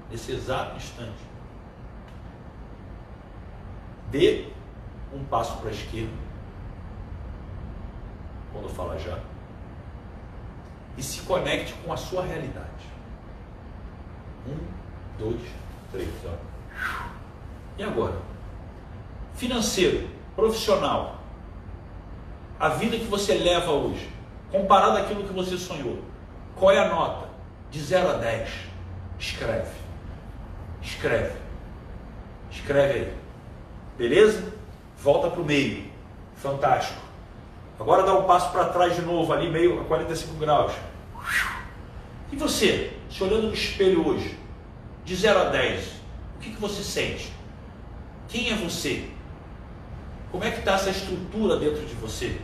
[0.10, 1.34] nesse exato instante,
[4.12, 4.46] dê
[5.12, 6.14] um passo para a esquerda,
[8.52, 9.20] quando fala já,
[10.98, 12.68] e se conecte com a sua realidade.
[14.48, 14.58] Um,
[15.18, 15.42] dois,
[15.92, 16.10] três.
[16.26, 16.54] Ó.
[17.78, 18.18] E agora?
[19.36, 21.20] Financeiro, profissional.
[22.60, 24.10] A vida que você leva hoje,
[24.52, 26.00] comparado àquilo que você sonhou.
[26.56, 27.28] Qual é a nota?
[27.72, 28.50] De 0 a 10.
[29.20, 29.76] Escreve.
[30.82, 31.36] Escreve.
[32.52, 33.14] Escreve aí.
[33.98, 34.54] Beleza?
[34.98, 35.92] Volta para o meio.
[36.36, 37.02] Fantástico.
[37.84, 40.72] Agora dá um passo para trás de novo, ali meio a 45 graus.
[42.32, 44.40] E você, se olhando no espelho hoje,
[45.04, 45.86] de 0 a 10,
[46.38, 47.34] o que, que você sente?
[48.30, 49.10] Quem é você?
[50.32, 52.40] Como é que está essa estrutura dentro de você?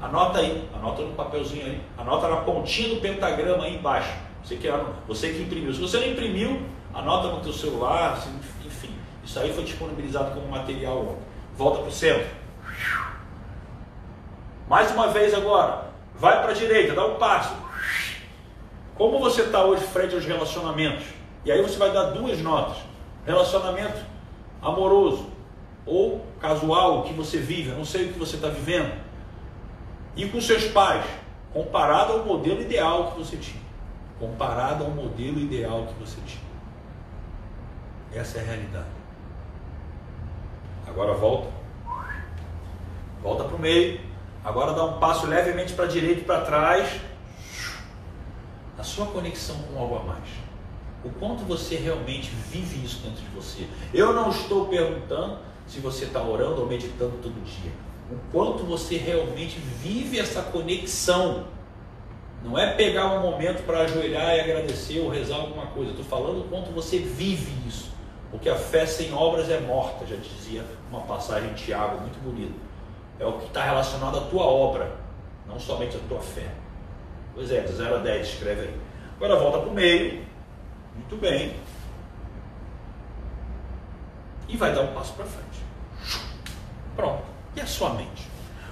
[0.00, 4.12] Anota aí, anota no papelzinho aí, anota na pontinha do pentagrama aí embaixo.
[4.44, 4.68] Você que,
[5.08, 5.74] você que imprimiu.
[5.74, 6.62] Se você não imprimiu,
[6.94, 8.16] anota no teu celular,
[8.64, 8.94] enfim.
[9.24, 11.18] Isso aí foi disponibilizado como material.
[11.56, 12.42] Volta para o centro.
[14.72, 15.84] Mais uma vez agora.
[16.14, 17.54] Vai para a direita, dá um passo.
[18.94, 21.04] Como você está hoje frente aos relacionamentos?
[21.44, 22.78] E aí você vai dar duas notas.
[23.26, 24.00] Relacionamento
[24.62, 25.28] amoroso
[25.84, 28.98] ou casual que você vive, eu não sei o que você está vivendo,
[30.16, 31.04] e com seus pais,
[31.52, 33.62] comparado ao modelo ideal que você tinha.
[34.18, 36.44] Comparado ao modelo ideal que você tinha.
[38.14, 38.86] Essa é a realidade.
[40.86, 41.50] Agora volta.
[43.22, 44.11] Volta para o meio.
[44.44, 47.00] Agora dá um passo levemente para a direita e para trás.
[48.78, 50.42] A sua conexão com algo a mais
[51.04, 53.66] o quanto você realmente vive isso dentro de você.
[53.92, 57.72] Eu não estou perguntando se você está orando ou meditando todo dia.
[58.10, 61.46] O quanto você realmente vive essa conexão.
[62.44, 65.90] Não é pegar um momento para ajoelhar e agradecer ou rezar alguma coisa.
[65.90, 67.90] Estou falando o quanto você vive isso.
[68.30, 72.54] Porque a fé sem obras é morta, já dizia uma passagem de Tiago, muito bonita.
[73.22, 74.90] É o que está relacionado à tua obra,
[75.46, 76.50] não somente à tua fé.
[77.32, 78.80] Pois é, de 0 a 10, escreve aí.
[79.14, 80.26] Agora volta para o meio,
[80.96, 81.54] muito bem.
[84.48, 85.64] E vai dar um passo para frente.
[86.96, 87.22] Pronto.
[87.54, 88.28] E a sua mente?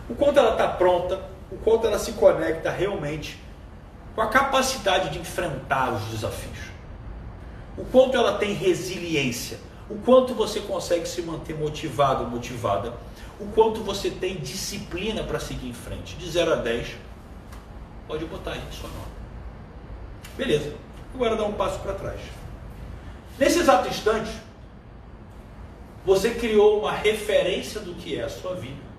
[0.08, 1.20] O quanto ela está pronta,
[1.52, 3.40] o quanto ela se conecta realmente
[4.16, 6.58] com a capacidade de enfrentar os desafios.
[7.78, 12.92] O quanto ela tem resiliência, o quanto você consegue se manter motivado, motivada,
[13.40, 16.14] o quanto você tem disciplina para seguir em frente.
[16.16, 16.96] De 0 a 10,
[18.06, 19.10] pode botar aí sua nota.
[20.36, 20.74] Beleza.
[21.14, 22.20] Agora dá um passo para trás.
[23.38, 24.30] Nesse exato instante,
[26.04, 28.90] você criou uma referência do que é a sua vida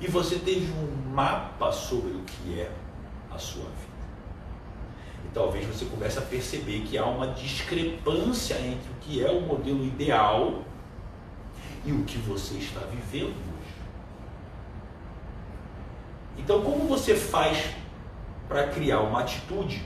[0.00, 2.70] e você teve um mapa sobre o que é
[3.30, 3.98] a sua vida.
[5.24, 9.40] E talvez você comece a perceber que há uma discrepância entre o que é o
[9.40, 10.62] modelo ideal
[11.84, 13.47] e o que você está vivendo.
[16.38, 17.74] Então, como você faz
[18.48, 19.84] para criar uma atitude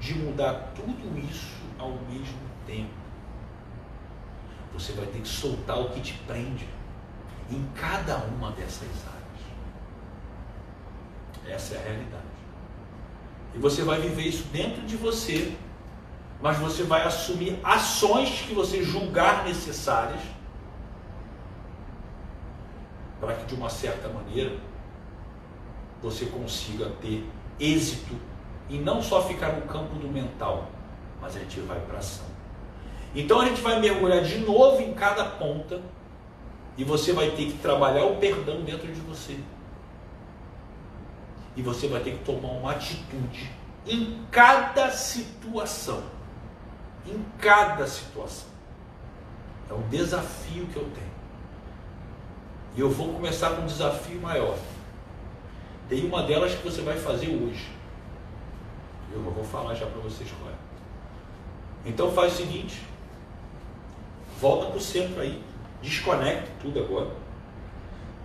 [0.00, 2.94] de mudar tudo isso ao mesmo tempo?
[4.72, 6.68] Você vai ter que soltar o que te prende
[7.50, 9.16] em cada uma dessas áreas.
[11.46, 12.24] Essa é a realidade.
[13.54, 15.56] E você vai viver isso dentro de você,
[16.42, 20.20] mas você vai assumir ações que você julgar necessárias
[23.18, 24.58] para que de uma certa maneira
[26.02, 27.26] você consiga ter
[27.58, 28.14] êxito
[28.68, 30.68] e não só ficar no campo do mental,
[31.20, 32.26] mas a gente vai para ação.
[33.14, 35.80] Então a gente vai mergulhar de novo em cada ponta
[36.76, 39.38] e você vai ter que trabalhar o perdão dentro de você.
[41.56, 43.50] E você vai ter que tomar uma atitude
[43.86, 46.02] em cada situação.
[47.06, 48.48] Em cada situação.
[49.70, 51.16] É um desafio que eu tenho.
[52.76, 54.58] E eu vou começar com um desafio maior.
[55.88, 57.68] Tem uma delas que você vai fazer hoje.
[59.12, 60.54] Eu vou falar já para vocês qual é.
[61.84, 62.80] Então faz o seguinte.
[64.40, 65.42] Volta para o centro aí.
[65.80, 67.10] Desconecta tudo agora.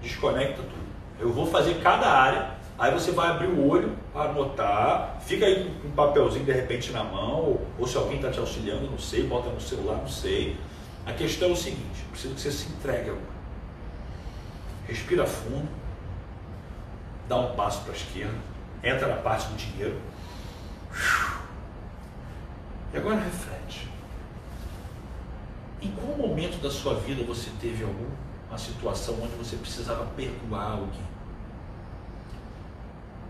[0.02, 0.92] Desconecta tudo.
[1.20, 5.88] Eu vou fazer cada área Aí você vai abrir o olho, anotar, fica aí com
[5.88, 9.52] um papelzinho de repente na mão, ou, se alguém está te auxiliando, não sei, bota
[9.52, 10.58] no celular, não sei.
[11.06, 13.22] A questão é o seguinte, preciso que você se entregue agora.
[14.88, 15.70] Respira fundo,
[17.32, 18.38] dá um passo para a esquerda,
[18.84, 19.98] entra na parte do dinheiro.
[22.94, 23.88] E agora reflete.
[25.82, 31.12] Em qual momento da sua vida você teve alguma situação onde você precisava perdoar alguém?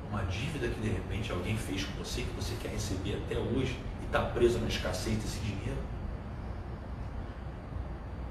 [0.09, 3.79] uma dívida que de repente alguém fez com você, que você quer receber até hoje
[4.01, 5.79] e está preso na escassez desse dinheiro?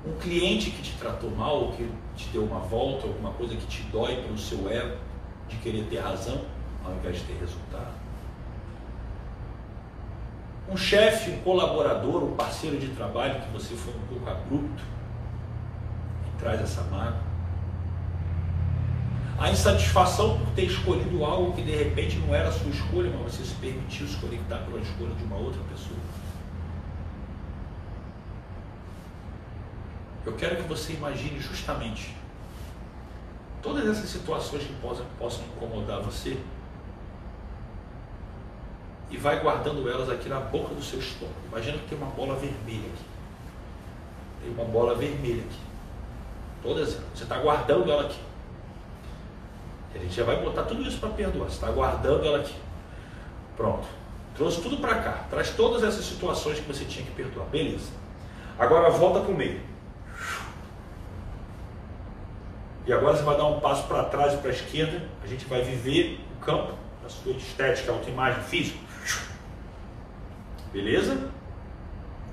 [0.05, 3.83] Um cliente que te tratou mal, que te deu uma volta, alguma coisa que te
[3.85, 4.99] dói pelo seu ego
[5.51, 6.40] de querer ter razão
[6.85, 8.01] ao invés de ter resultado?
[10.70, 14.82] Um chefe, um colaborador, um parceiro de trabalho que você foi um pouco abrupto
[16.27, 17.31] e traz essa mágoa?
[19.40, 23.32] a insatisfação por ter escolhido algo que de repente não era a sua escolha, mas
[23.32, 25.98] você se permitiu se conectar pela escolha de uma outra pessoa.
[30.27, 32.14] Eu quero que você imagine justamente
[33.62, 36.37] todas essas situações que possam, possam incomodar você
[39.11, 41.37] e vai guardando elas aqui na boca do seu estômago.
[41.49, 43.05] Imagina que tem uma bola vermelha aqui.
[44.43, 45.59] Tem uma bola vermelha aqui.
[46.62, 47.05] Todas elas.
[47.15, 48.20] Você está guardando ela aqui.
[49.95, 51.49] A gente já vai botar tudo isso para perdoar.
[51.49, 52.55] Você está guardando ela aqui.
[53.57, 53.87] Pronto.
[54.37, 55.24] Trouxe tudo para cá.
[55.28, 57.47] Traz todas essas situações que você tinha que perdoar.
[57.47, 57.91] Beleza.
[58.59, 59.61] Agora volta para o meio.
[62.91, 65.01] E agora você vai dar um passo para trás e para a esquerda.
[65.23, 68.83] A gente vai viver o campo da sua estética, autoimagem, físico.
[70.73, 71.31] Beleza?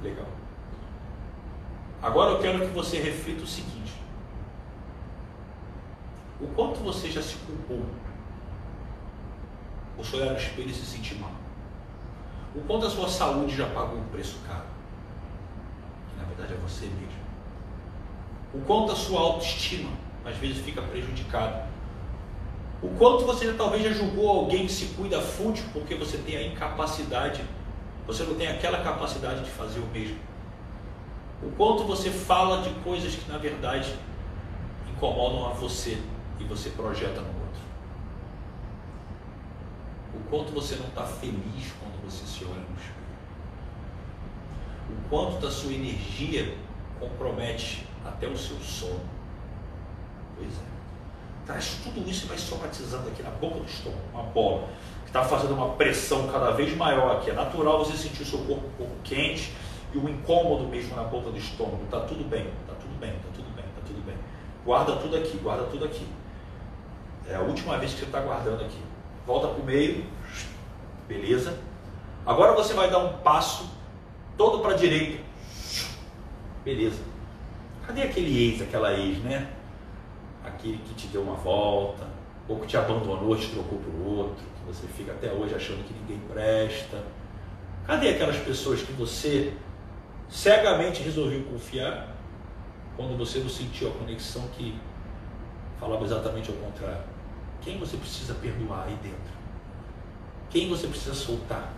[0.02, 0.26] Legal.
[2.02, 3.94] Agora eu quero que você reflita o seguinte
[6.42, 7.86] o quanto você já se culpou
[9.96, 11.34] por se olhar no espelho e se sentir mal?
[12.56, 14.66] O quanto a sua saúde já pagou um preço caro?
[16.10, 17.28] Que na verdade é você mesmo.
[18.56, 21.68] O quanto a sua autoestima às vezes fica prejudicada.
[22.82, 26.45] O quanto você talvez já julgou alguém que se cuida fútil porque você tem a
[26.45, 27.41] incapacidade,
[28.06, 30.20] você não tem aquela capacidade de fazer o mesmo.
[31.41, 33.95] O quanto você fala de coisas que na verdade
[34.90, 36.02] incomodam a você
[36.40, 37.62] e você projeta no outro.
[40.14, 42.98] O quanto você não está feliz quando você se olha no espelho.
[44.90, 46.56] O quanto da sua energia
[46.99, 49.16] compromete até o seu sono.
[50.38, 50.68] Pois é.
[51.46, 54.68] Traz tudo isso e vai somatizando aqui na boca do estômago, uma bola
[55.04, 57.30] que está fazendo uma pressão cada vez maior aqui.
[57.30, 59.54] É natural você sentir o seu corpo um pouco quente
[59.94, 61.84] e um incômodo mesmo na boca do estômago.
[61.86, 64.16] Está tudo bem, está tudo bem, está tudo bem, está tudo bem.
[64.66, 66.06] Guarda tudo aqui, guarda tudo aqui.
[67.30, 68.80] É a última vez que você está guardando aqui.
[69.26, 70.06] Volta para o meio.
[71.08, 71.58] Beleza.
[72.26, 73.70] Agora você vai dar um passo
[74.38, 75.24] todo para a direita.
[76.66, 77.00] Beleza.
[77.86, 79.48] Cadê aquele ex, aquela ex, né?
[80.58, 82.08] Aquele que te deu uma volta,
[82.48, 85.94] ou que te abandonou, te trocou por outro, que você fica até hoje achando que
[85.94, 87.04] ninguém presta.
[87.86, 89.54] Cadê aquelas pessoas que você
[90.28, 92.16] cegamente resolveu confiar
[92.96, 94.76] quando você não sentiu a conexão que
[95.80, 97.04] falava exatamente ao contrário.
[97.62, 99.38] Quem você precisa perdoar aí dentro?
[100.50, 101.72] Quem você precisa soltar?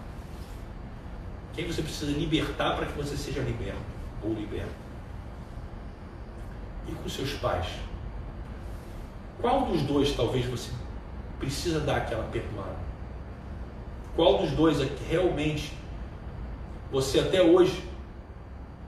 [1.53, 3.81] Quem você precisa libertar para que você seja liberto
[4.23, 4.71] ou liberto?
[6.87, 7.67] E com seus pais?
[9.41, 10.71] Qual dos dois talvez você
[11.39, 12.77] precisa dar aquela perdoada?
[14.15, 15.73] Qual dos dois é que realmente
[16.91, 17.83] você até hoje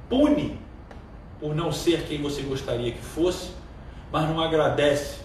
[0.10, 0.60] pune
[1.40, 3.52] por não ser quem você gostaria que fosse,
[4.12, 5.22] mas não agradece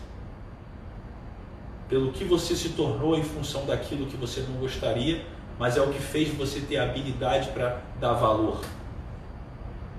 [1.89, 5.25] pelo que você se tornou em função daquilo que você não gostaria,
[5.59, 8.61] mas é o que fez você ter a habilidade para dar valor.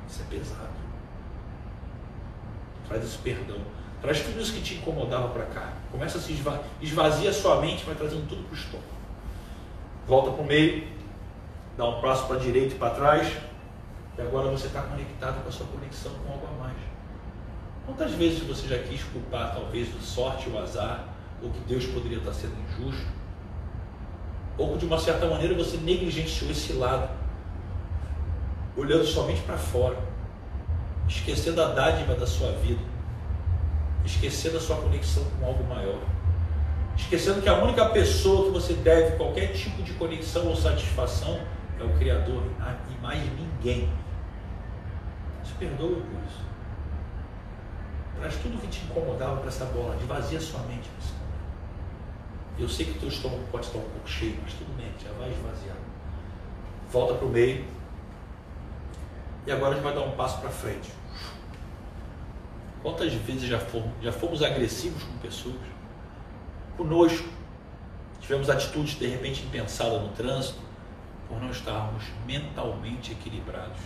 [0.07, 0.77] Isso é pesado.
[2.87, 3.57] Traz esse perdão.
[4.01, 5.73] Traz tudo isso que te incomodava para cá.
[5.91, 8.87] Começa a se esvaziar, esvazia sua mente, vai trazendo tudo para o estômago.
[10.07, 10.87] Volta para o meio,
[11.75, 13.35] dá um passo para a direita e para trás,
[14.17, 16.77] e agora você está conectado com a sua conexão com algo a mais.
[17.85, 21.05] Quantas vezes você já quis culpar, talvez, do sorte ou azar,
[21.41, 23.07] ou que Deus poderia estar sendo injusto?
[24.57, 27.09] Ou de uma certa maneira você negligenciou esse lado,
[28.75, 29.97] olhando somente para fora,
[31.07, 32.81] esquecendo a dádiva da sua vida,
[34.07, 35.99] esquecendo a sua conexão com algo maior,
[36.95, 41.39] esquecendo que a única pessoa que você deve qualquer tipo de conexão ou satisfação
[41.79, 42.43] é o Criador
[42.89, 43.89] e mais ninguém.
[45.43, 46.47] Se perdoa por isso.
[48.19, 51.27] Traz tudo que te incomodava para essa bola, devazia sua mente nesse momento.
[52.57, 55.11] Eu sei que o teu estômago pode estar um pouco cheio, mas tudo bem, já
[55.19, 55.77] vai esvaziar.
[56.91, 57.63] Volta para o meio.
[59.45, 60.91] E agora a gente vai dar um passo para frente.
[62.87, 65.59] Quantas vezes já fomos, já fomos agressivos com pessoas?
[66.77, 67.27] Conosco.
[68.21, 70.61] Tivemos atitudes de repente impensadas no trânsito,
[71.27, 73.81] por não estarmos mentalmente equilibrados,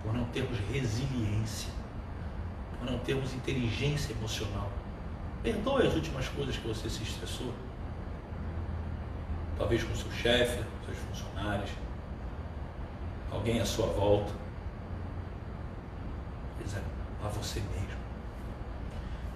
[0.00, 1.68] por não termos resiliência,
[2.78, 4.70] por não termos inteligência emocional.
[5.42, 7.52] Perdoe as últimas coisas que você se estressou.
[9.58, 11.70] Talvez com seu chefe, seus funcionários,
[13.32, 14.32] alguém à sua volta.
[16.56, 16.82] Pois é,
[17.24, 17.93] a você mesmo.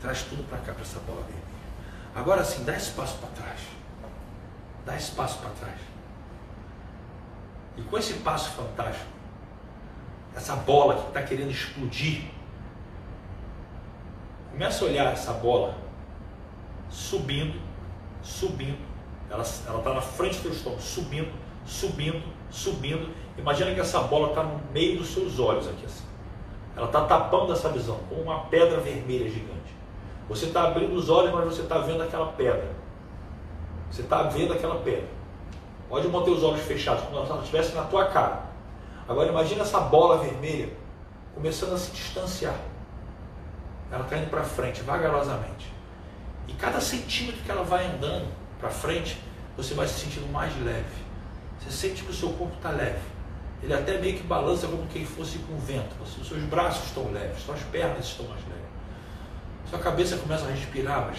[0.01, 1.43] Traz tudo para cá, para essa bola vermelha.
[2.15, 3.61] Agora sim, dá espaço para trás.
[4.85, 5.81] Dá espaço para trás.
[7.77, 9.11] E com esse passo fantástico,
[10.35, 12.25] essa bola que está querendo explodir,
[14.51, 15.77] começa a olhar essa bola
[16.91, 17.61] subindo,
[18.23, 18.79] subindo.
[19.31, 21.33] Ela está na frente do teu estômago, subindo,
[21.67, 23.15] subindo, subindo.
[23.37, 26.05] Imagina que essa bola está no meio dos seus olhos aqui assim.
[26.75, 29.68] Ela está tapando essa visão com uma pedra vermelha gigante.
[30.29, 32.71] Você está abrindo os olhos, mas você está vendo aquela pedra.
[33.91, 35.09] Você está vendo aquela pedra.
[35.89, 38.43] Pode manter os olhos fechados, como se ela estivesse na tua cara.
[39.09, 40.71] Agora imagina essa bola vermelha
[41.35, 42.57] começando a se distanciar.
[43.91, 45.73] Ela está indo para frente, vagarosamente.
[46.47, 48.27] E cada centímetro que ela vai andando
[48.61, 49.19] para frente,
[49.57, 51.09] você vai se sentindo mais leve.
[51.59, 53.01] Você sente que o seu corpo está leve.
[53.63, 55.97] Ele até meio que balança como quem fosse com vento.
[56.03, 58.58] Os seus braços estão leves, suas pernas estão mais leves.
[59.71, 61.19] Sua cabeça começa a respirar, mas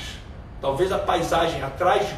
[0.62, 2.14] talvez a paisagem atrás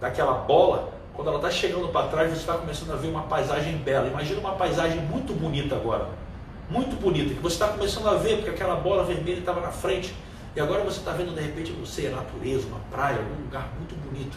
[0.00, 3.78] daquela bola quando ela está chegando para trás, você está começando a ver uma paisagem
[3.78, 4.06] bela.
[4.06, 6.06] Imagina uma paisagem muito bonita agora.
[6.68, 10.14] Muito bonita, que você está começando a ver, porque aquela bola vermelha estava na frente.
[10.54, 13.68] E agora você está vendo de repente, não sei, a natureza, uma praia, algum lugar
[13.78, 14.36] muito bonito.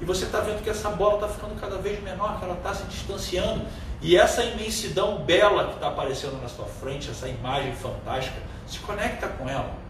[0.00, 2.74] E você está vendo que essa bola está ficando cada vez menor, que ela está
[2.74, 3.62] se distanciando.
[4.00, 9.28] E essa imensidão bela que está aparecendo na sua frente, essa imagem fantástica, se conecta
[9.28, 9.85] com ela.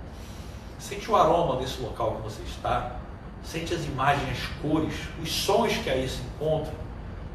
[0.86, 3.00] Sente o aroma desse local que você está.
[3.42, 6.72] Sente as imagens, as cores, os sons que aí se encontram.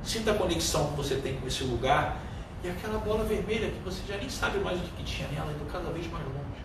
[0.02, 2.18] Sinta a conexão que você tem com esse lugar.
[2.64, 5.70] E aquela bola vermelha que você já nem sabe mais o que, tinha nela, indo
[5.70, 6.64] cada vez mais longe.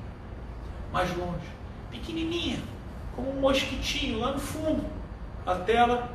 [0.93, 1.49] Mais longe.
[1.91, 2.61] Pequenininha,
[3.17, 4.85] como um mosquitinho lá no fundo.
[5.45, 6.15] Até ela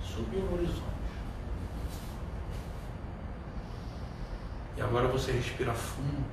[0.00, 0.82] subiu no horizonte.
[4.74, 6.24] E agora você respira fundo,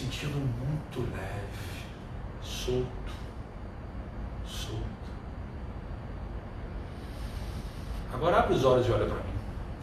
[0.00, 1.84] sentindo muito leve,
[2.42, 3.20] solto
[8.12, 9.34] Agora abre os olhos e olha para mim.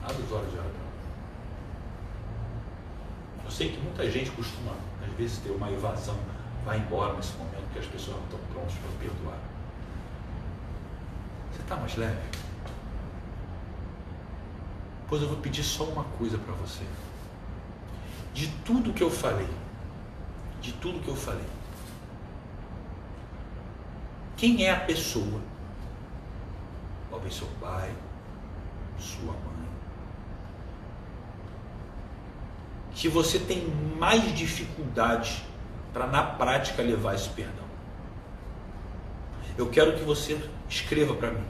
[0.04, 0.92] Abre os olhos e olha para mim.
[3.46, 4.74] Eu sei que muita gente costuma,
[5.04, 6.18] às vezes, ter uma evasão,
[6.66, 9.40] vai embora nesse momento que as pessoas não estão prontas para perdoar.
[11.52, 12.22] Você está mais leve?
[15.08, 16.84] Pois eu vou pedir só uma coisa para você.
[18.34, 19.48] De tudo que eu falei,
[20.62, 21.46] de tudo que eu falei,
[24.36, 25.42] quem é a pessoa?
[27.10, 27.92] Talvez seu pai,
[29.00, 29.68] sua mãe.
[32.94, 33.68] Que você tem
[34.00, 35.44] mais dificuldade
[35.92, 37.66] para na prática levar esse perdão.
[39.58, 40.40] Eu quero que você
[40.70, 41.44] escreva para mim.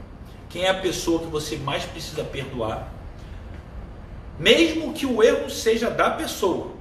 [0.48, 2.90] Quem é a pessoa que você mais precisa perdoar?
[4.38, 6.74] Mesmo que o erro seja da pessoa,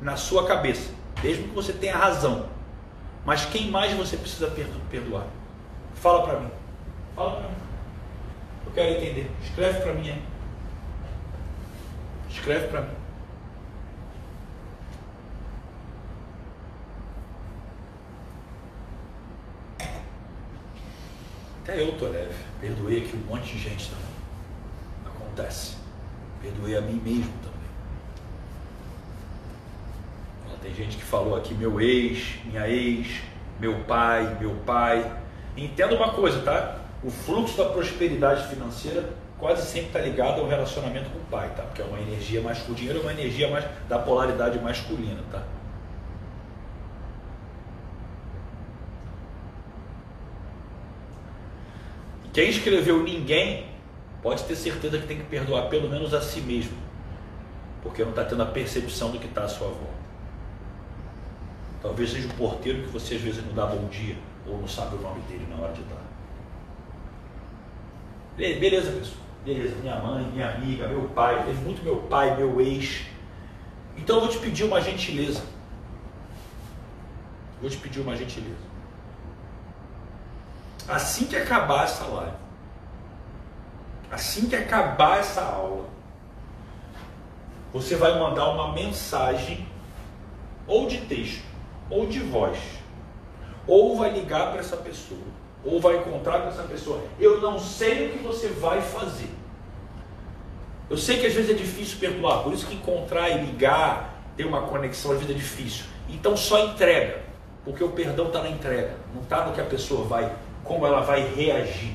[0.00, 0.90] na sua cabeça,
[1.22, 2.48] mesmo que você tenha razão,
[3.24, 4.50] mas quem mais você precisa
[4.90, 5.26] perdoar?
[5.94, 6.50] Fala para mim.
[7.14, 7.54] Fala para mim.
[8.66, 9.30] Eu quero entender.
[9.42, 10.22] Escreve para mim aí.
[12.30, 12.94] Escreve para mim.
[21.62, 22.34] Até eu tô leve.
[22.60, 25.14] Perdoei aqui um monte de gente também.
[25.14, 25.76] Acontece.
[26.40, 27.49] Perdoei a mim mesmo também.
[30.62, 33.22] Tem gente que falou aqui meu ex, minha ex,
[33.58, 35.10] meu pai, meu pai.
[35.56, 36.76] Entenda uma coisa, tá?
[37.02, 39.08] O fluxo da prosperidade financeira
[39.38, 41.62] quase sempre está ligado ao relacionamento com o pai, tá?
[41.62, 45.42] Porque é uma energia mais, o dinheiro é uma energia mais da polaridade masculina, tá?
[52.32, 53.66] Quem escreveu ninguém
[54.22, 56.76] pode ter certeza que tem que perdoar pelo menos a si mesmo,
[57.82, 59.99] porque não está tendo a percepção do que está à sua volta.
[61.82, 64.16] Talvez seja o porteiro que você às vezes não dá bom dia
[64.46, 66.00] ou não sabe o nome dele na hora de dar.
[68.36, 69.20] Beleza, pessoal.
[69.44, 73.06] Beleza, minha mãe, minha amiga, meu pai, muito meu pai, meu ex.
[73.96, 75.42] Então eu vou te pedir uma gentileza.
[77.60, 78.70] Vou te pedir uma gentileza.
[80.86, 82.36] Assim que acabar essa live,
[84.10, 85.88] assim que acabar essa aula,
[87.72, 89.66] você vai mandar uma mensagem
[90.66, 91.49] ou de texto
[91.90, 92.58] ou de voz.
[93.66, 95.20] Ou vai ligar para essa pessoa,
[95.64, 97.02] ou vai encontrar com essa pessoa.
[97.18, 99.28] Eu não sei o que você vai fazer.
[100.88, 104.44] Eu sei que às vezes é difícil perdoar, por isso que encontrar e ligar, ter
[104.44, 105.84] uma conexão, às vezes é difícil.
[106.08, 107.22] Então só entrega,
[107.64, 110.32] porque o perdão está na entrega, não está no que a pessoa vai,
[110.64, 111.94] como ela vai reagir.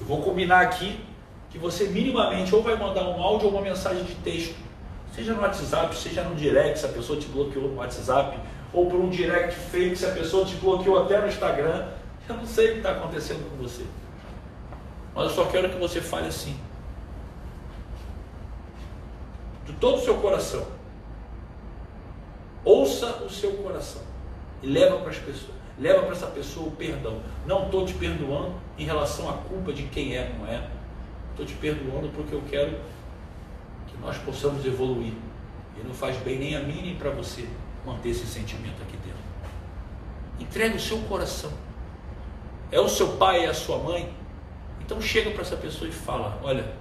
[0.00, 1.04] Eu vou combinar aqui
[1.50, 4.56] que você minimamente ou vai mandar um áudio ou uma mensagem de texto,
[5.14, 8.38] seja no WhatsApp, seja no direct, se a pessoa te bloqueou no WhatsApp,
[8.72, 11.88] ou por um direct fake, se a pessoa te bloqueou até no Instagram.
[12.28, 13.84] Eu não sei o que está acontecendo com você.
[15.14, 16.56] Mas eu só quero que você fale assim.
[19.66, 20.66] De todo o seu coração.
[22.64, 24.00] Ouça o seu coração.
[24.62, 25.52] E leva para as pessoas.
[25.78, 27.20] Leva para essa pessoa o perdão.
[27.46, 30.66] Não estou te perdoando em relação à culpa de quem é, não é.
[31.30, 32.78] Estou te perdoando porque eu quero
[33.88, 35.12] que nós possamos evoluir.
[35.76, 37.46] E não faz bem nem a mim nem para você
[37.84, 39.22] manter esse sentimento aqui dentro.
[40.38, 41.52] Entrega o seu coração.
[42.70, 44.12] É o seu pai, é a sua mãe.
[44.80, 46.72] Então chega para essa pessoa e fala: Olha,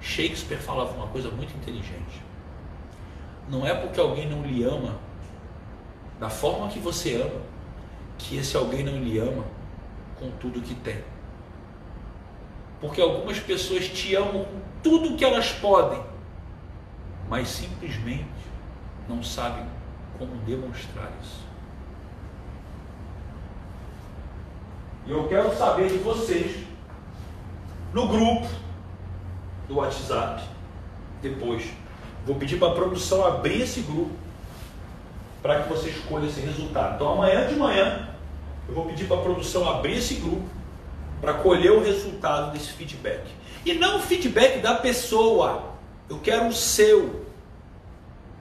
[0.00, 2.22] Shakespeare falava uma coisa muito inteligente.
[3.48, 4.98] Não é porque alguém não lhe ama
[6.18, 7.42] da forma que você ama,
[8.18, 9.44] que esse alguém não lhe ama
[10.18, 11.02] com tudo que tem.
[12.80, 16.02] Porque algumas pessoas te amam com tudo que elas podem,
[17.28, 18.26] mas simplesmente
[19.08, 19.64] não sabem
[20.18, 21.44] como demonstrar isso.
[25.06, 26.64] E eu quero saber de vocês,
[27.92, 28.48] no grupo
[29.68, 30.42] do WhatsApp,
[31.22, 31.64] depois.
[32.26, 34.10] Vou pedir para a produção abrir esse grupo
[35.42, 36.96] para que você escolha esse resultado.
[36.96, 38.08] Então amanhã de manhã
[38.68, 40.48] eu vou pedir para a produção abrir esse grupo
[41.20, 43.24] para colher o resultado desse feedback.
[43.64, 45.70] E não o feedback da pessoa.
[46.08, 47.24] Eu quero o seu.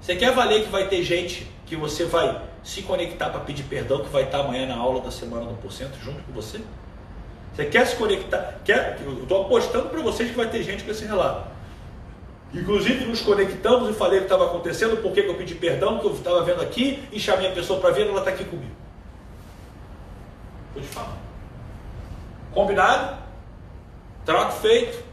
[0.02, 4.04] Você quer valer que vai ter gente que você vai se conectar para pedir perdão,
[4.04, 6.62] que vai estar amanhã na aula da semana do porcento junto com você?
[7.56, 8.60] Você quer se conectar?
[8.64, 9.00] Quer?
[9.04, 11.48] Eu estou apostando para vocês que vai ter gente com esse relato.
[12.54, 16.14] Inclusive nos conectamos e falei o que estava acontecendo, porque eu pedi perdão, que eu
[16.14, 18.76] estava vendo aqui, e chamei a pessoa para ver, ela está aqui comigo.
[20.74, 21.18] Vou te falar.
[22.54, 23.18] Combinado?
[24.26, 25.04] Trato feito.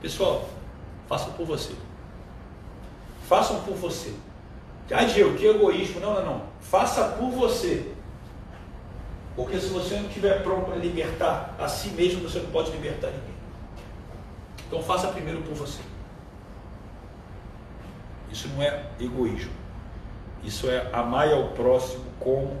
[0.00, 0.48] Pessoal,
[1.08, 1.74] façam por você.
[3.28, 4.12] Façam por você.
[4.90, 6.00] Ah, Diego, que egoísmo.
[6.00, 6.42] Não, não, não.
[6.60, 7.92] Faça por você.
[9.34, 13.08] Porque se você não estiver pronto para libertar a si mesmo, você não pode libertar
[13.08, 13.34] ninguém.
[14.66, 15.80] Então faça primeiro por você.
[18.30, 19.52] Isso não é egoísmo.
[20.42, 22.58] Isso é amar ao próximo como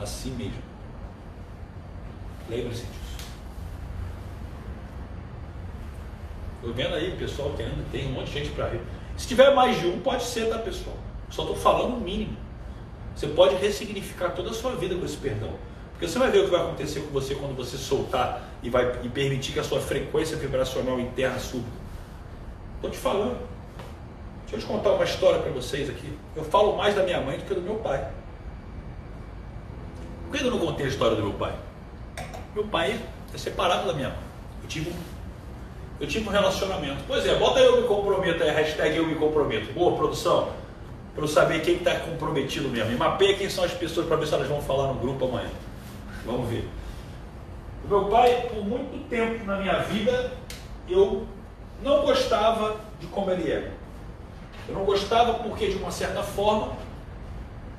[0.00, 0.62] a si mesmo.
[2.48, 3.28] Lembre-se disso.
[6.56, 8.82] Estou vendo aí, pessoal, que ainda tem um monte de gente para ver.
[9.16, 10.96] Se tiver mais de um, pode ser, tá, pessoal?
[11.34, 12.36] Só estou falando o mínimo.
[13.16, 15.50] Você pode ressignificar toda a sua vida com esse perdão.
[15.90, 19.00] Porque você vai ver o que vai acontecer com você quando você soltar e vai
[19.02, 21.66] e permitir que a sua frequência vibracional interna suba.
[22.76, 23.36] Estou te falando.
[24.42, 26.16] Deixa eu te contar uma história para vocês aqui.
[26.36, 28.08] Eu falo mais da minha mãe do que do meu pai.
[30.30, 31.54] Por que eu não contei a história do meu pai?
[32.54, 33.00] Meu pai
[33.32, 34.18] é separado da minha mãe.
[34.62, 34.94] Eu tive um,
[36.00, 37.02] eu tive um relacionamento.
[37.08, 39.72] Pois é, bota eu me comprometo hashtag eu me comprometo.
[39.72, 40.63] Boa produção.
[41.14, 42.92] Para eu saber quem está comprometido mesmo.
[42.92, 45.50] E mapeia quem são as pessoas para ver se elas vão falar no grupo amanhã.
[46.24, 46.68] Vamos ver.
[47.84, 50.32] O meu pai, por muito tempo na minha vida,
[50.88, 51.26] eu
[51.82, 53.72] não gostava de como ele era.
[54.66, 56.72] Eu não gostava porque, de uma certa forma,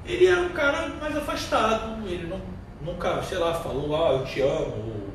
[0.06, 2.08] ele era um cara mais afastado.
[2.08, 2.40] Ele não,
[2.82, 5.12] nunca, sei lá, falou, ah, eu te amo,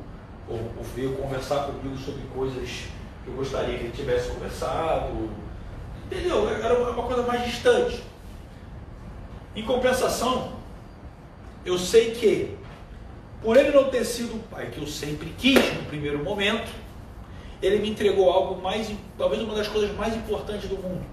[0.49, 2.87] ou, ou, veio conversar comigo sobre coisas
[3.23, 5.29] que eu gostaria que ele tivesse conversado.
[6.05, 6.49] Entendeu?
[6.49, 8.03] Era uma coisa mais distante.
[9.53, 10.53] Em compensação,
[11.65, 12.55] eu sei que,
[13.41, 16.71] por ele não ter sido o pai que eu sempre quis no primeiro momento,
[17.61, 21.03] ele me entregou algo mais, talvez uma das coisas mais importantes do mundo.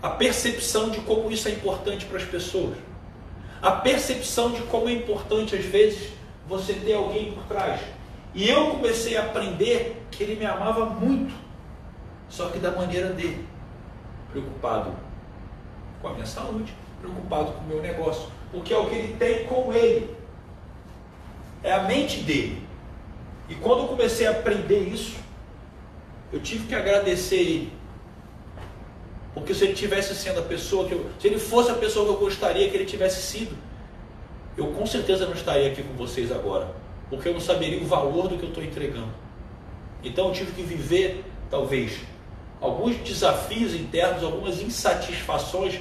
[0.00, 2.76] A percepção de como isso é importante para as pessoas.
[3.60, 6.12] A percepção de como é importante, às vezes,
[6.48, 7.80] você ter alguém por trás.
[8.34, 11.34] E eu comecei a aprender que ele me amava muito,
[12.28, 13.46] só que da maneira dele,
[14.30, 14.92] preocupado
[16.02, 19.46] com a minha saúde, preocupado com o meu negócio, porque é o que ele tem
[19.46, 20.14] com ele,
[21.62, 22.66] é a mente dele.
[23.48, 25.16] E quando eu comecei a aprender isso,
[26.32, 27.72] eu tive que agradecer ele.
[29.34, 32.12] Porque se ele tivesse sendo a pessoa que eu, se ele fosse a pessoa que
[32.12, 33.56] eu gostaria que ele tivesse sido,
[34.56, 36.74] eu com certeza não estaria aqui com vocês agora,
[37.08, 39.12] porque eu não saberia o valor do que eu estou entregando.
[40.04, 42.00] Então eu tive que viver, talvez,
[42.60, 45.80] alguns desafios internos, algumas insatisfações,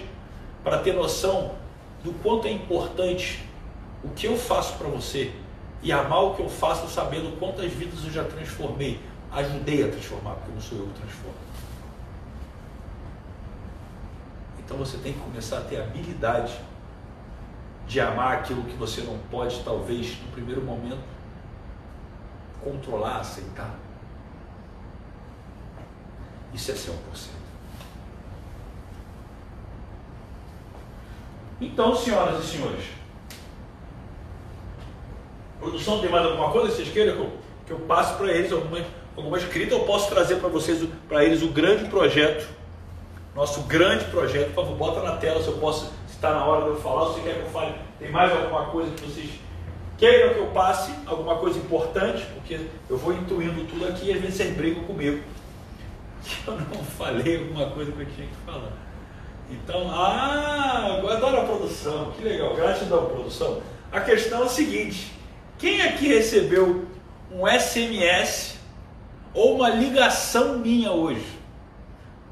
[0.64, 1.56] para ter noção
[2.04, 3.44] do quanto é importante
[4.04, 5.34] o que eu faço para você
[5.82, 9.00] e amar o que eu faço sabendo quantas vidas eu já transformei,
[9.32, 11.36] ajudei a transformar, porque não sou eu que transformo.
[14.60, 16.54] Então você tem que começar a ter habilidade
[17.88, 21.04] de amar aquilo que você não pode, talvez, no primeiro momento,
[22.64, 23.76] controlar, aceitar.
[26.54, 27.41] Isso é 100%.
[31.62, 32.84] Então, senhoras e senhores,
[35.60, 37.32] produção tem mais alguma coisa que vocês queiram que eu,
[37.68, 38.84] que eu passe para eles alguma,
[39.16, 39.76] alguma escrita?
[39.76, 42.50] Eu posso trazer para vocês, para eles, o grande projeto,
[43.36, 44.56] nosso grande projeto.
[44.56, 47.14] Por favor, bota na tela se eu posso, se está na hora de eu falar,
[47.14, 49.30] se quer que eu fale, tem mais alguma coisa que vocês
[50.00, 52.60] queiram que eu passe, alguma coisa importante, porque
[52.90, 55.22] eu vou intuindo tudo aqui e às vezes vocês brigam comigo.
[56.46, 58.72] Eu não falei alguma coisa que eu tinha que falar.
[59.52, 63.62] Então, ah, adoro a produção, que legal, gratidão, produção.
[63.92, 65.12] A questão é a seguinte:
[65.58, 66.86] quem aqui recebeu
[67.32, 68.58] um SMS
[69.34, 71.40] ou uma ligação minha hoje?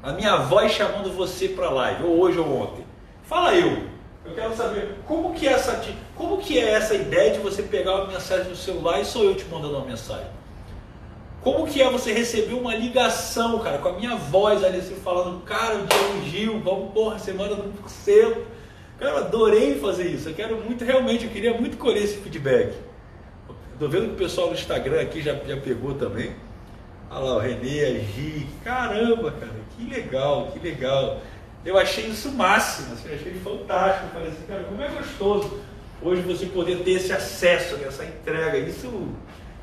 [0.02, 2.86] A minha voz chamando você para live, ou hoje ou ontem.
[3.22, 3.90] Fala eu.
[4.24, 5.80] Eu quero saber como que é essa,
[6.14, 9.34] como que é essa ideia de você pegar uma mensagem no celular e sou eu
[9.34, 10.26] te mandando uma mensagem.
[11.42, 15.40] Como que é você receber uma ligação, cara, com a minha voz ali assim, falando,
[15.42, 18.36] cara, o Diego Gil, vamos, porra, semana do 1%.
[18.98, 20.28] Cara, eu adorei fazer isso.
[20.28, 22.74] Eu quero muito, realmente, eu queria muito colher esse feedback.
[23.72, 26.34] Estou vendo que o pessoal no Instagram aqui já, já pegou também.
[27.10, 28.46] Olha lá, o Renê, a Gi.
[28.62, 31.20] Caramba, cara, que legal, que legal.
[31.64, 34.08] Eu achei isso máximo, assim, achei fantástico.
[34.12, 35.60] Falei assim, cara, como é gostoso
[36.02, 38.58] hoje você poder ter esse acesso, essa entrega.
[38.58, 39.08] Isso,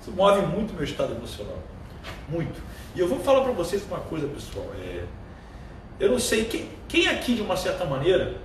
[0.07, 1.57] isso move muito meu estado emocional.
[2.29, 2.61] Muito.
[2.95, 4.65] E eu vou falar para vocês uma coisa, pessoal.
[4.79, 5.03] É,
[5.99, 8.35] eu não sei quem, quem aqui, de uma certa maneira,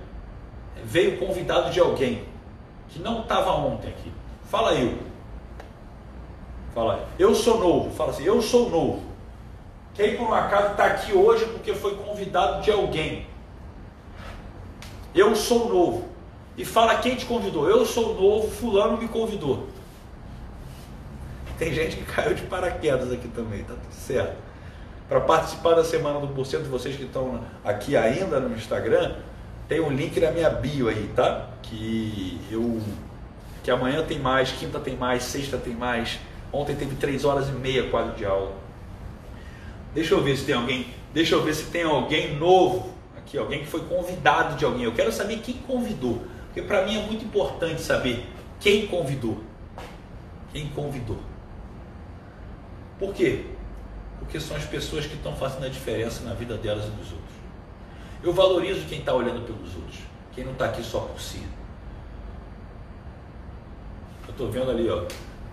[0.83, 2.25] veio convidado de alguém
[2.89, 4.11] que não estava ontem aqui.
[4.49, 4.97] Fala eu.
[6.73, 7.07] Fala.
[7.17, 7.91] Eu sou novo.
[7.91, 9.01] Fala assim, eu sou novo.
[9.93, 13.25] Quem por um acaso está aqui hoje porque foi convidado de alguém.
[15.15, 16.09] Eu sou novo.
[16.57, 17.69] E fala quem te convidou.
[17.69, 19.67] Eu sou novo, fulano me convidou.
[21.57, 24.35] Tem gente que caiu de paraquedas aqui também, tá tudo certo.
[25.07, 29.15] Para participar da semana do porcento, vocês que estão aqui ainda no Instagram,
[29.67, 31.49] tem um link na minha bio aí, tá?
[31.61, 32.81] Que eu
[33.63, 36.19] que amanhã tem mais, quinta tem mais, sexta tem mais.
[36.51, 38.53] Ontem teve três horas e meia quase de aula.
[39.93, 43.59] Deixa eu ver se tem alguém, deixa eu ver se tem alguém novo aqui, alguém
[43.59, 44.83] que foi convidado de alguém.
[44.83, 48.25] Eu quero saber quem convidou, porque para mim é muito importante saber
[48.59, 49.41] quem convidou.
[50.51, 51.17] Quem convidou.
[53.03, 53.43] Por quê?
[54.17, 57.35] Porque são as pessoas que estão fazendo a diferença na vida delas e dos outros.
[58.23, 59.97] Eu valorizo quem está olhando pelos outros,
[60.33, 61.43] quem não está aqui só por si.
[64.25, 65.03] Eu estou vendo ali, ó.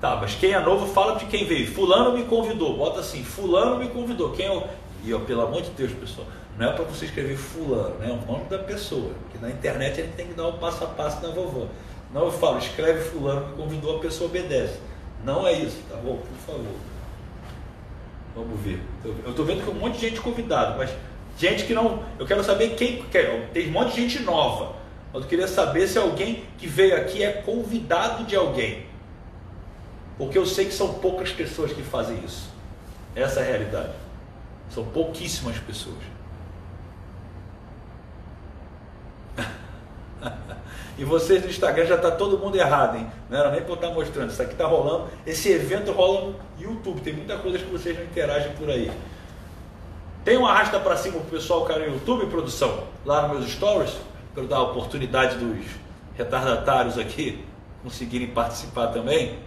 [0.01, 1.67] Tá, mas quem é novo fala de quem veio.
[1.75, 2.77] Fulano me convidou.
[2.77, 4.31] Bota assim, fulano me convidou.
[4.31, 4.63] Quem é o...
[5.03, 8.11] E ó, pelo amor de Deus, pessoal, Não é para você escrever fulano, né?
[8.11, 9.11] é o nome da pessoa.
[9.23, 11.67] Porque na internet ele tem que dar o passo a passo da vovó.
[12.15, 14.79] Não eu falo, escreve fulano me convidou, a pessoa obedece.
[15.25, 16.17] Não é isso, tá bom?
[16.17, 16.90] Por favor.
[18.35, 18.81] Vamos ver.
[19.05, 20.91] Eu estou vendo que um monte de gente convidado, mas
[21.39, 22.03] gente que não.
[22.19, 23.03] Eu quero saber quem.
[23.53, 24.77] Tem um monte de gente nova.
[25.13, 28.87] Mas eu queria saber se alguém que veio aqui é convidado de alguém.
[30.17, 32.51] Porque eu sei que são poucas pessoas que fazem isso.
[33.17, 33.93] Essa é a realidade.
[34.69, 35.97] São pouquíssimas pessoas.
[41.01, 43.11] E vocês no Instagram já está todo mundo errado, hein?
[43.31, 44.29] Não era nem para eu estar mostrando.
[44.29, 45.09] Isso aqui está rolando.
[45.27, 47.01] Esse evento rola no YouTube.
[47.01, 48.93] Tem muita coisa que vocês não interagem por aí.
[50.23, 53.51] Tem um arrasta para cima para o pessoal cara no YouTube, produção, lá nos meus
[53.51, 53.97] stories,
[54.35, 55.65] para dar a oportunidade dos
[56.19, 57.43] retardatários aqui
[57.83, 59.39] conseguirem participar também.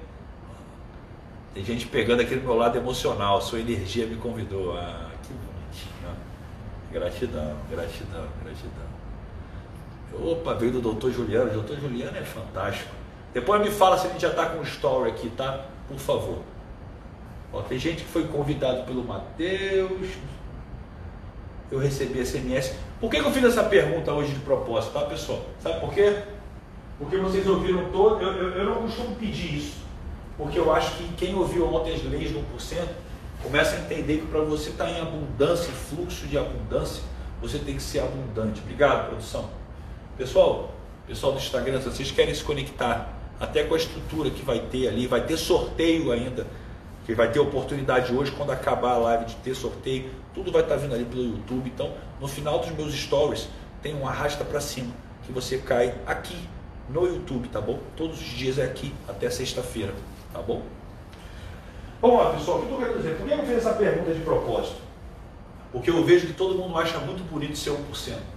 [1.53, 4.75] Tem gente pegando aqui do meu lado emocional, sua energia me convidou.
[4.75, 6.17] Ah, que bonitinho.
[6.91, 9.02] Gratidão, gratidão, gratidão.
[10.22, 11.49] Opa, veio do doutor Juliano.
[11.49, 12.91] O doutor Juliano é fantástico.
[13.34, 15.65] Depois me fala se a gente já está com um story aqui, tá?
[15.88, 16.40] Por favor.
[17.52, 20.10] Ó, tem gente que foi convidado pelo Mateus.
[21.72, 22.76] Eu recebi SMS.
[22.99, 25.41] Por que, que eu fiz essa pergunta hoje de propósito, tá, pessoal?
[25.60, 26.23] Sabe por quê?
[26.99, 28.22] Porque vocês ouviram todo.
[28.22, 29.77] Eu, eu, eu não costumo pedir isso.
[30.38, 32.88] Porque eu acho que quem ouviu ontem as leis do 1%
[33.41, 37.03] começa a entender que para você estar tá em abundância, fluxo de abundância,
[37.41, 38.61] você tem que ser abundante.
[38.61, 39.49] Obrigado, produção.
[40.15, 40.69] Pessoal,
[41.07, 44.88] pessoal do Instagram, se vocês querem se conectar até com a estrutura que vai ter
[44.88, 46.45] ali, vai ter sorteio ainda,
[47.03, 50.76] que vai ter oportunidade hoje quando acabar a live de ter sorteio, tudo vai estar
[50.76, 51.68] vindo ali pelo YouTube.
[51.73, 51.91] Então,
[52.22, 53.49] no final dos meus stories,
[53.81, 54.94] tem um arrasta para cima
[55.26, 56.38] que você cai aqui
[56.88, 57.80] no YouTube, tá bom?
[57.98, 59.95] Todos os dias é aqui até sexta-feira,
[60.31, 60.61] tá bom?
[61.99, 63.18] Vamos lá, pessoal, o que eu quero dizer?
[63.18, 64.77] Por que eu fiz essa pergunta de propósito?
[65.72, 68.32] Porque eu vejo que todo mundo acha muito bonito ser 1%.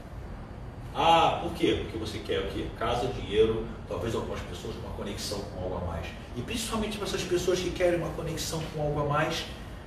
[0.98, 1.82] Ah, por quê?
[1.82, 2.64] Porque você quer o quê?
[2.78, 6.06] Casa, dinheiro, talvez algumas pessoas uma conexão com algo a mais.
[6.34, 9.44] E principalmente para essas pessoas que querem uma conexão com algo a mais,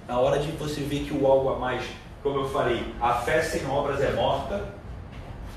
[0.08, 1.84] na hora de você ver que o algo a mais,
[2.22, 4.72] como eu falei, a fé sem obras é morta.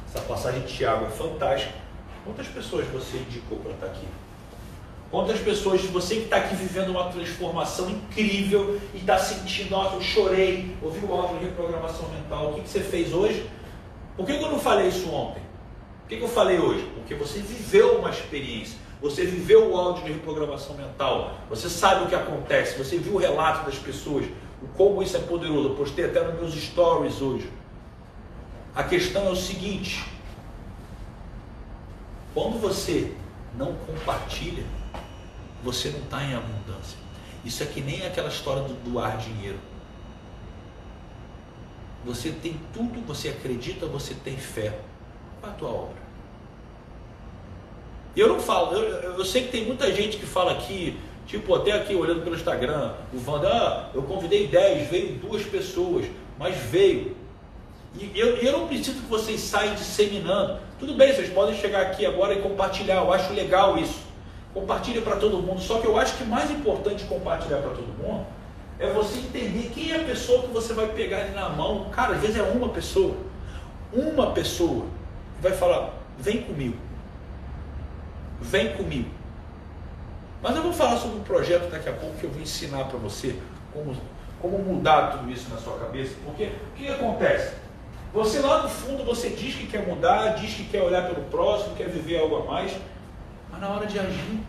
[0.08, 1.74] Essa passagem de Tiago é fantástica.
[2.24, 4.08] Quantas pessoas você indicou para estar aqui?
[5.10, 10.00] Quantas pessoas, você que está aqui vivendo uma transformação incrível e está sentindo, nossa, eu
[10.00, 13.46] chorei, ouvi o áudio de reprogramação mental, o que, que você fez hoje?
[14.16, 15.42] Por que eu não falei isso ontem?
[16.00, 16.90] Por que eu falei hoje?
[16.94, 22.06] Porque você viveu uma experiência, você viveu o áudio de reprogramação mental, você sabe o
[22.06, 24.26] que acontece, você viu o relato das pessoas,
[24.62, 25.70] o como isso é poderoso.
[25.70, 27.50] Eu postei até nos meus stories hoje.
[28.74, 30.04] A questão é o seguinte:
[32.34, 33.12] quando você
[33.56, 34.64] não compartilha,
[35.62, 36.98] você não está em abundância.
[37.44, 39.58] Isso é que nem aquela história do doar dinheiro.
[42.04, 44.76] Você tem tudo, você acredita, você tem fé.
[45.40, 46.02] Qual a tua obra?
[48.16, 51.72] Eu não falo, eu, eu, sei que tem muita gente que fala aqui, tipo, até
[51.72, 56.04] aqui olhando pelo Instagram, o Wanda, ah, eu convidei 10, veio duas pessoas,
[56.38, 57.16] mas veio.
[57.94, 60.58] E eu, eu não preciso que vocês saiam disseminando.
[60.78, 64.00] Tudo bem, vocês podem chegar aqui agora e compartilhar, eu acho legal isso.
[64.52, 65.60] Compartilha para todo mundo.
[65.60, 68.26] Só que eu acho que mais importante compartilhar para todo mundo
[68.82, 71.88] é você entender quem é a pessoa que você vai pegar ali na mão.
[71.90, 73.14] Cara, às vezes é uma pessoa.
[73.92, 74.86] Uma pessoa
[75.40, 76.76] vai falar: vem comigo.
[78.40, 79.08] Vem comigo.
[80.42, 82.98] Mas eu vou falar sobre um projeto daqui a pouco que eu vou ensinar para
[82.98, 83.38] você
[83.72, 83.96] como,
[84.40, 86.16] como mudar tudo isso na sua cabeça.
[86.24, 87.54] Porque o que acontece?
[88.12, 91.76] Você lá no fundo você diz que quer mudar, diz que quer olhar pelo próximo,
[91.76, 92.76] quer viver algo a mais,
[93.50, 94.40] mas na hora de agir,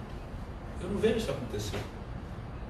[0.81, 1.77] eu não vejo isso acontecer.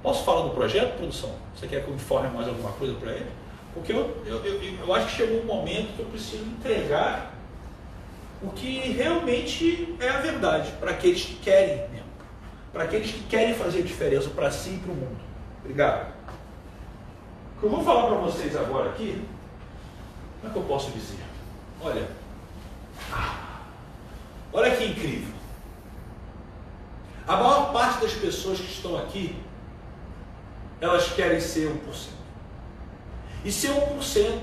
[0.04, 1.34] Posso falar do projeto, produção?
[1.56, 3.30] Você quer que eu informe mais alguma coisa para ele?
[3.72, 7.32] Porque eu, eu, eu, eu, acho que chegou um momento que eu preciso entregar
[8.42, 12.06] o que realmente é a verdade para aqueles que querem mesmo.
[12.70, 15.16] Para aqueles que querem fazer diferença para si e para o mundo.
[15.60, 16.12] Obrigado.
[17.56, 19.24] O que eu vou falar para vocês agora aqui,
[20.42, 21.24] como é que eu posso dizer?
[21.80, 22.06] Olha,
[24.52, 25.32] olha que incrível.
[27.26, 29.34] A maior parte das pessoas que estão aqui
[30.80, 32.08] elas querem ser 1%.
[33.44, 34.40] E ser 1%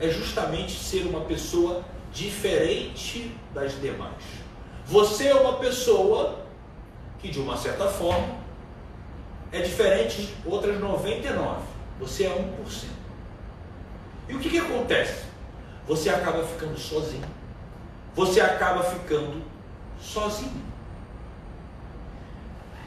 [0.00, 4.22] é justamente ser uma pessoa diferente das demais.
[4.86, 6.44] Você é uma pessoa
[7.20, 8.36] que, de uma certa forma,
[9.50, 11.62] é diferente de outras 99.
[12.00, 12.86] Você é 1%.
[14.28, 15.24] E o que, que acontece?
[15.86, 17.28] Você acaba ficando sozinho.
[18.14, 19.42] Você acaba ficando
[20.00, 20.62] sozinho.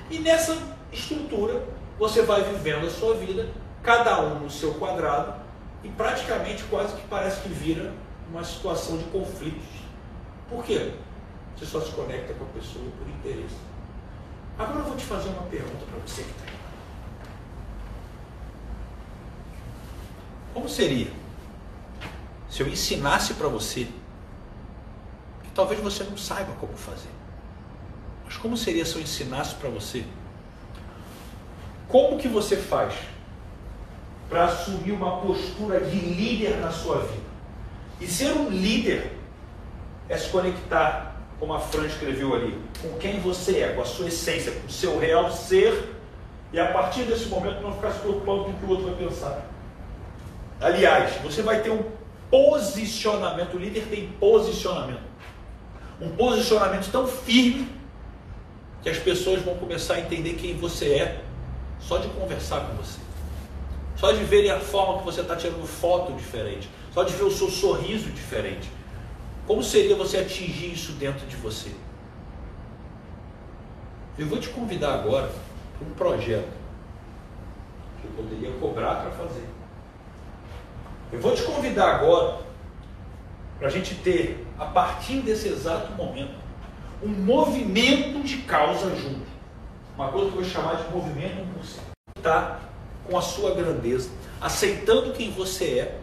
[0.09, 0.57] E nessa
[0.91, 1.63] estrutura,
[1.97, 3.49] você vai vivendo a sua vida,
[3.81, 5.34] cada um no seu quadrado,
[5.84, 7.93] e praticamente quase que parece que vira
[8.30, 9.65] uma situação de conflitos.
[10.49, 10.93] Por quê?
[11.55, 13.55] Você só se conecta com a pessoa por interesse.
[14.57, 16.57] Agora eu vou te fazer uma pergunta para você que está aí.
[20.53, 21.11] Como seria
[22.49, 23.88] se eu ensinasse para você
[25.43, 27.09] que talvez você não saiba como fazer?
[28.26, 30.05] Mas como seria se eu ensinasse para você
[31.87, 32.93] como que você faz
[34.29, 37.25] para assumir uma postura de líder na sua vida?
[38.01, 39.13] E ser um líder
[40.09, 44.07] é se conectar, como a Fran escreveu ali, com quem você é, com a sua
[44.07, 45.95] essência, com o seu real ser,
[46.51, 48.95] e a partir desse momento não ficar se preocupando com o que o outro vai
[48.95, 49.45] pensar.
[50.61, 51.83] Aliás, você vai ter um
[52.29, 55.03] posicionamento, o líder tem posicionamento.
[56.01, 57.67] Um posicionamento tão firme
[58.81, 61.24] que as pessoas vão começar a entender quem você é
[61.87, 62.99] só de conversar com você.
[63.95, 66.69] Só de verem a forma que você está tirando foto diferente.
[66.93, 68.69] Só de ver o seu sorriso diferente.
[69.47, 71.71] Como seria você atingir isso dentro de você?
[74.17, 75.31] Eu vou te convidar agora
[75.77, 76.49] para um projeto
[78.01, 79.45] que eu poderia cobrar para fazer.
[81.11, 82.39] Eu vou te convidar agora
[83.59, 86.33] para a gente ter, a partir desse exato momento,
[87.03, 89.34] um movimento de causa junto.
[89.97, 91.80] Uma coisa que eu vou chamar de movimento 1%.
[92.17, 92.59] Está
[93.09, 94.09] com a sua grandeza,
[94.41, 96.01] aceitando quem você é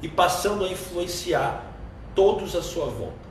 [0.00, 1.64] e passando a influenciar
[2.14, 3.24] todos à sua volta.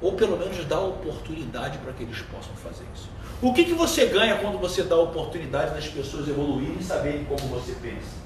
[0.00, 3.08] Ou pelo menos dar oportunidade para que eles possam fazer isso.
[3.40, 7.40] O que, que você ganha quando você dá oportunidade das pessoas evoluírem e saberem como
[7.48, 8.16] você pensa?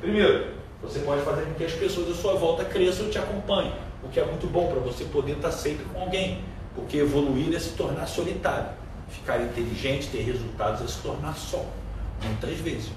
[0.00, 3.72] Primeiro, você pode fazer com que as pessoas à sua volta cresçam e te acompanhem,
[4.02, 7.58] o que é muito bom para você poder estar sempre com alguém, porque evoluir é
[7.58, 8.68] se tornar solitário,
[9.08, 11.64] ficar inteligente, ter resultados é se tornar só,
[12.22, 12.90] muitas vezes.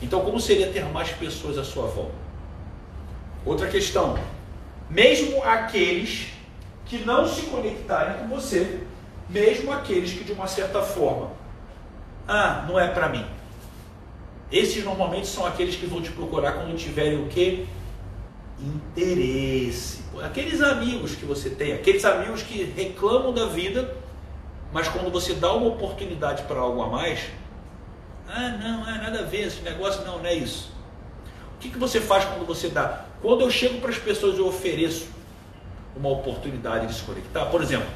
[0.00, 2.14] Então, como seria ter mais pessoas à sua volta?
[3.44, 4.18] Outra questão,
[4.90, 6.28] mesmo aqueles
[6.86, 8.80] que não se conectarem com você,
[9.28, 11.30] mesmo aqueles que de uma certa forma,
[12.26, 13.24] ah, não é para mim.
[14.50, 17.66] Esses normalmente são aqueles que vão te procurar quando tiverem o que?
[18.60, 20.02] Interesse.
[20.22, 23.96] Aqueles amigos que você tem, aqueles amigos que reclamam da vida,
[24.72, 27.20] mas quando você dá uma oportunidade para algo a mais,
[28.28, 30.72] ah, não, é nada a ver, esse negócio não, não é isso.
[31.56, 33.04] O que, que você faz quando você dá?
[33.20, 35.08] Quando eu chego para as pessoas, eu ofereço
[35.94, 37.44] uma oportunidade de se conectar.
[37.46, 37.86] Por exemplo,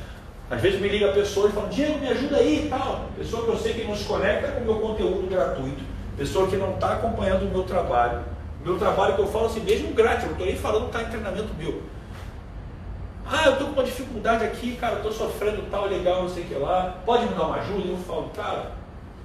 [0.51, 3.09] às vezes me liga a pessoa e fala, Diego, me ajuda aí e tal.
[3.17, 5.83] Pessoa que eu sei que não se conecta com o meu conteúdo gratuito.
[6.17, 8.21] Pessoa que não está acompanhando o meu trabalho.
[8.65, 11.03] Meu trabalho que eu falo assim, mesmo grátis, eu não estou nem falando que está
[11.03, 11.83] em treinamento meu.
[13.29, 16.47] Ah, eu estou com uma dificuldade aqui, cara, estou sofrendo tal, legal, não sei o
[16.47, 16.97] que lá.
[17.05, 17.89] Pode me dar uma ajuda?
[17.89, 18.73] Eu falo, cara,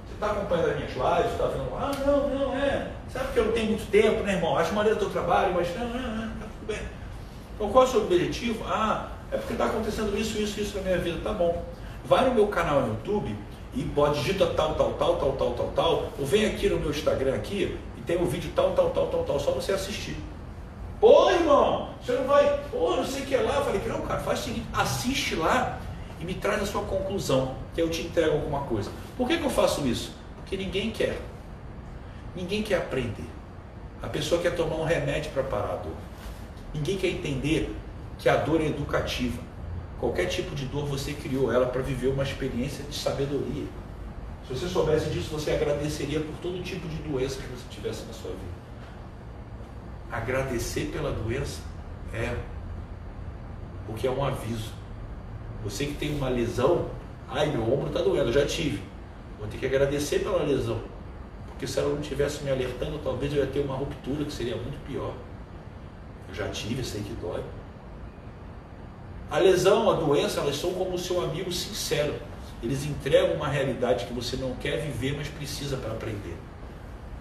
[0.04, 1.74] você está acompanhando as minhas lives, está vendo?
[1.76, 2.88] Ah, não, não, é.
[3.08, 4.58] Sabe que eu não tenho muito tempo, né, irmão?
[4.58, 6.82] Acho maneiro o teu trabalho, mas não, não, não, tá tudo bem.
[7.54, 8.64] Então qual é o seu objetivo?
[8.66, 11.20] Ah, é porque está acontecendo isso, isso, isso na minha vida.
[11.22, 11.62] Tá bom.
[12.04, 13.36] Vai no meu canal no YouTube
[13.74, 16.90] e pode digita tal, tal, tal, tal, tal, tal, tal, ou vem aqui no meu
[16.90, 20.16] Instagram aqui e tem o um vídeo tal, tal, tal, tal, tal, só você assistir.
[21.02, 23.56] Pô, irmão, você não vai, pô, não sei o que é lá.
[23.56, 25.80] Eu falei, não, cara, faz o seguinte, assiste lá
[26.20, 28.88] e me traz a sua conclusão, que eu te entrego alguma coisa.
[29.16, 30.12] Por que, que eu faço isso?
[30.36, 31.20] Porque ninguém quer.
[32.36, 33.26] Ninguém quer aprender.
[34.00, 35.96] A pessoa quer tomar um remédio para parar a dor.
[36.72, 37.74] Ninguém quer entender
[38.16, 39.42] que a dor é educativa.
[39.98, 43.66] Qualquer tipo de dor você criou ela para viver uma experiência de sabedoria.
[44.46, 48.12] Se você soubesse disso, você agradeceria por todo tipo de doença que você tivesse na
[48.12, 48.61] sua vida.
[50.12, 51.62] Agradecer pela doença
[52.12, 52.36] é
[53.86, 54.70] porque é um aviso.
[55.64, 56.90] Você que tem uma lesão,
[57.28, 58.82] ai meu ombro está doendo, eu já tive.
[59.38, 60.82] Vou ter que agradecer pela lesão.
[61.46, 64.54] Porque se ela não tivesse me alertando, talvez eu ia ter uma ruptura que seria
[64.54, 65.14] muito pior.
[66.28, 67.42] Eu já tive, sei que dói.
[69.30, 72.14] A lesão, a doença, elas são como o seu amigo sincero.
[72.62, 76.36] Eles entregam uma realidade que você não quer viver, mas precisa para aprender.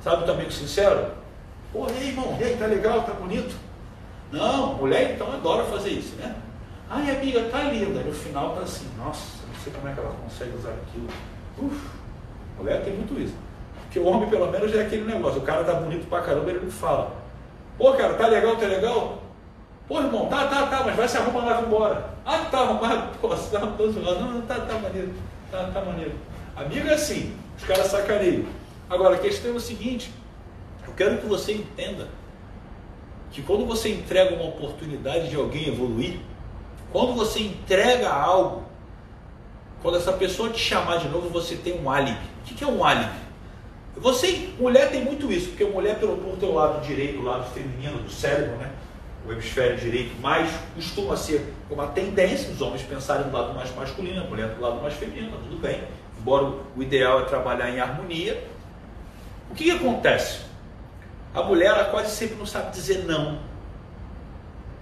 [0.04, 1.21] Sabe o teu amigo sincero?
[1.72, 3.56] Pô, aí, irmão, aí, tá legal, tá bonito?
[4.32, 6.36] Não, mulher então adora fazer isso, né?
[6.90, 8.02] Ai, amiga, tá linda.
[8.02, 11.08] No final tá assim, nossa, não sei como é que ela consegue usar aquilo.
[11.58, 11.90] Uf,
[12.58, 13.36] mulher tem muito isso.
[13.84, 15.42] Porque o homem, pelo menos, é aquele negócio.
[15.42, 17.14] O cara tá bonito pra caramba, ele não fala.
[17.78, 19.22] Pô, cara, tá legal, tá legal?
[19.88, 22.10] Pô, irmão, tá, tá, tá, mas vai se arrumar lá embora.
[22.26, 23.18] Ah, tá arrumado.
[23.20, 24.22] Pô, você tá tô zoando.
[24.22, 25.14] Não, não, tá, tá maneiro.
[25.52, 26.14] Tá, tá maneiro.
[26.56, 28.46] Amigo é assim, os caras sacaneiam.
[28.90, 30.14] Agora, a questão é o seguinte,
[30.92, 32.10] eu quero que você entenda
[33.32, 36.20] que quando você entrega uma oportunidade de alguém evoluir,
[36.92, 38.64] quando você entrega algo,
[39.82, 42.20] quando essa pessoa te chamar de novo, você tem um álibi.
[42.42, 43.22] O que é um álibi?
[43.96, 48.00] Você, mulher tem muito isso, porque mulher, pelo por teu lado direito, o lado feminino
[48.00, 48.72] do cérebro, né?
[49.26, 54.22] O hemisfério direito mais costuma ser uma tendência, os homens pensarem do lado mais masculino,
[54.22, 55.82] a mulher do lado mais feminino, tá tudo bem.
[56.20, 58.44] Embora o ideal é trabalhar em harmonia.
[59.50, 60.51] O que, que acontece?
[61.34, 63.40] A mulher ela quase sempre não sabe dizer não.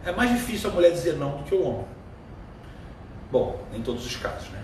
[0.03, 1.85] É mais difícil a mulher dizer não do que o homem.
[3.31, 4.63] Bom, em todos os casos, né?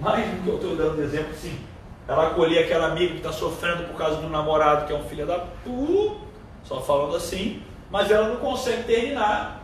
[0.00, 1.58] Mas no que eu estou dando de exemplo, sim.
[2.06, 5.26] Ela acolher aquela amiga que está sofrendo por causa do namorado que é um filho
[5.26, 6.16] da pu,
[6.64, 9.62] só falando assim, mas ela não consegue terminar.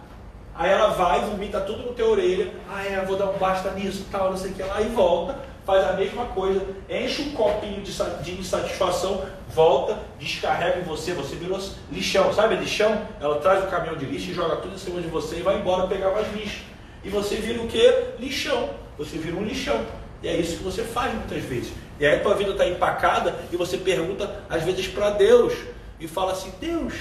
[0.55, 4.07] Aí ela vai, vomita tudo no teu orelha, ah é, vou dar um basta nisso,
[4.13, 7.81] tal, não sei o que lá, e volta, faz a mesma coisa, enche um copinho
[7.81, 7.93] de,
[8.23, 11.59] de insatisfação, volta, descarrega em você, você virou
[11.91, 13.01] lixão, sabe lixão?
[13.21, 15.59] Ela traz o caminhão de lixo e joga tudo em cima de você e vai
[15.59, 16.63] embora pegar mais lixo.
[17.03, 17.93] E você vira o que?
[18.19, 18.71] Lixão.
[18.99, 19.85] Você vira um lixão.
[20.23, 21.73] E é isso que você faz muitas vezes.
[21.99, 25.53] E aí a tua vida está empacada e você pergunta às vezes para Deus
[26.01, 26.95] e fala assim, Deus,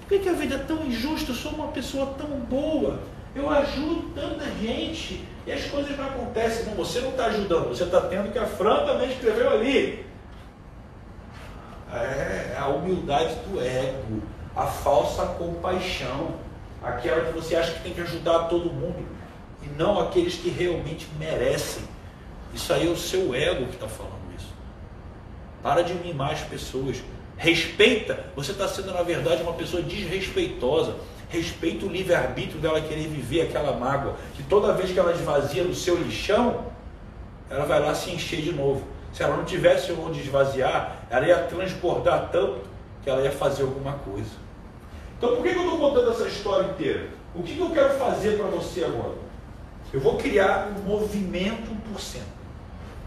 [0.00, 1.32] por que, que a vida é tão injusta?
[1.32, 2.98] Eu sou uma pessoa tão boa.
[3.36, 6.64] Eu ajudo tanta gente e as coisas não acontecem.
[6.64, 10.06] Não, você não está ajudando, você está tendo que a Fran também escreveu ali.
[11.92, 14.22] É, é a humildade do ego,
[14.56, 16.34] a falsa compaixão,
[16.82, 19.06] aquela que você acha que tem que ajudar todo mundo
[19.62, 21.84] e não aqueles que realmente merecem.
[22.54, 24.48] Isso aí é o seu ego que está falando isso.
[25.62, 27.02] Para de mimar as pessoas.
[27.36, 28.24] Respeita.
[28.34, 30.96] Você está sendo, na verdade, uma pessoa desrespeitosa.
[31.28, 34.14] Respeita o livre-arbítrio dela querer viver aquela mágoa.
[34.34, 36.66] Que toda vez que ela esvazia no seu lixão,
[37.50, 38.84] ela vai lá se encher de novo.
[39.12, 42.60] Se ela não tivesse onde esvaziar, ela ia transbordar tanto
[43.02, 44.30] que ela ia fazer alguma coisa.
[45.16, 47.08] Então, por que eu estou contando essa história inteira?
[47.34, 49.14] O que eu quero fazer para você agora?
[49.92, 52.20] Eu vou criar um movimento 1%.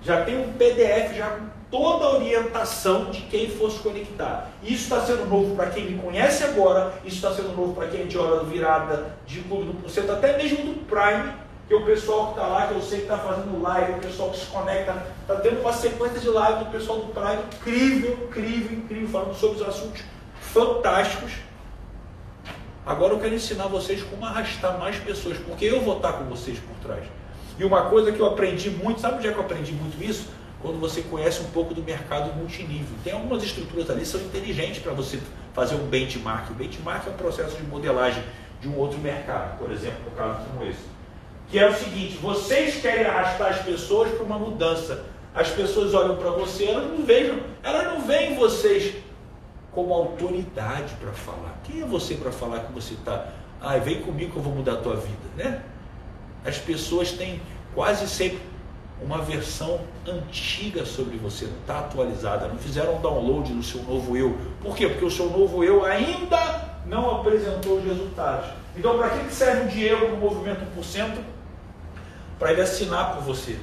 [0.03, 1.37] Já tem um PDF já
[1.71, 4.49] toda a orientação de quem fosse conectar.
[4.63, 8.01] Isso está sendo novo para quem me conhece agora, isso está sendo novo para quem
[8.01, 11.31] é de hora virada, de clube do porcento, até mesmo do Prime,
[11.67, 14.31] que o pessoal que está lá, que eu sei que está fazendo live, o pessoal
[14.31, 18.77] que se conecta, está tendo uma sequência de live do pessoal do Prime, incrível, incrível,
[18.77, 20.01] incrível, falando sobre os assuntos
[20.41, 21.33] fantásticos.
[22.83, 26.57] Agora eu quero ensinar vocês como arrastar mais pessoas, porque eu vou estar com vocês
[26.57, 27.05] por trás.
[27.59, 30.29] E uma coisa que eu aprendi muito, sabe onde é que eu aprendi muito isso?
[30.61, 32.97] Quando você conhece um pouco do mercado multinível.
[33.03, 35.19] Tem algumas estruturas ali que são inteligentes para você
[35.53, 36.51] fazer um benchmark.
[36.51, 38.23] O benchmark é um processo de modelagem
[38.59, 40.83] de um outro mercado, por exemplo, no caso como esse.
[41.49, 45.05] Que é o seguinte: vocês querem arrastar as pessoas para uma mudança.
[45.33, 48.95] As pessoas olham para você, elas não vejam, elas não veem vocês
[49.71, 51.59] como autoridade para falar.
[51.63, 53.29] Quem é você para falar que você está?
[53.61, 55.61] Ah, vem comigo que eu vou mudar a tua vida, né?
[56.43, 57.41] As pessoas têm
[57.75, 58.39] quase sempre
[59.01, 64.15] uma versão antiga sobre você, não está atualizada, não fizeram um download no seu novo
[64.17, 64.37] eu.
[64.61, 64.87] Por quê?
[64.87, 68.49] Porque o seu novo eu ainda não apresentou os resultados.
[68.75, 71.17] Então, para que serve o Diego no movimento 1%?
[72.37, 73.57] Para ele assinar por você.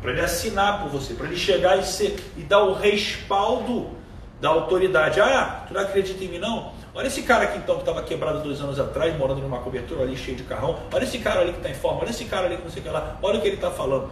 [0.00, 3.97] Para ele assinar por você, para ele chegar e, ser, e dar o respaldo
[4.40, 5.20] da autoridade.
[5.20, 6.72] Ah, tu não acredita em mim não?
[6.94, 10.16] Olha esse cara aqui então que estava quebrado dois anos atrás, morando numa cobertura ali
[10.16, 10.78] cheio de carrão.
[10.92, 12.00] Olha esse cara ali que está em forma.
[12.00, 13.18] Olha esse cara ali que não sei o que lá.
[13.22, 14.10] Olha o que ele está falando.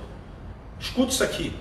[0.78, 1.56] Escute isso aqui.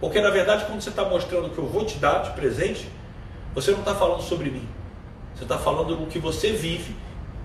[0.00, 2.88] Porque na verdade, quando você está mostrando o que eu vou te dar de presente,
[3.54, 4.68] você não está falando sobre mim.
[5.34, 6.96] Você está falando do que você vive.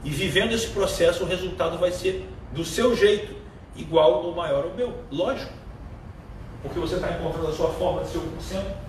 [0.03, 3.35] E vivendo esse processo, o resultado vai ser do seu jeito,
[3.75, 4.93] igual ou maior ao meu.
[5.11, 5.53] Lógico.
[6.61, 8.86] Porque você está encontrando a sua forma de ser 1%.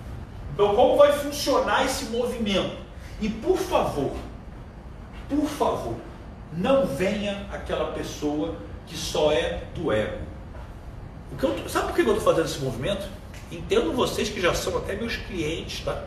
[0.59, 2.75] Então, como vai funcionar esse movimento?
[3.21, 4.11] E por favor,
[5.29, 5.95] por favor,
[6.51, 10.17] não venha aquela pessoa que só é do ego.
[11.41, 13.07] Eu, sabe por que eu estou fazendo esse movimento?
[13.49, 16.03] Entendo vocês que já são até meus clientes, tá?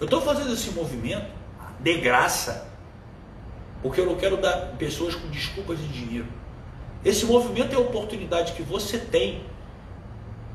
[0.00, 1.30] Eu estou fazendo esse movimento
[1.78, 2.66] de graça,
[3.82, 6.28] porque eu não quero dar pessoas com desculpas de dinheiro.
[7.04, 9.44] Esse movimento é a oportunidade que você tem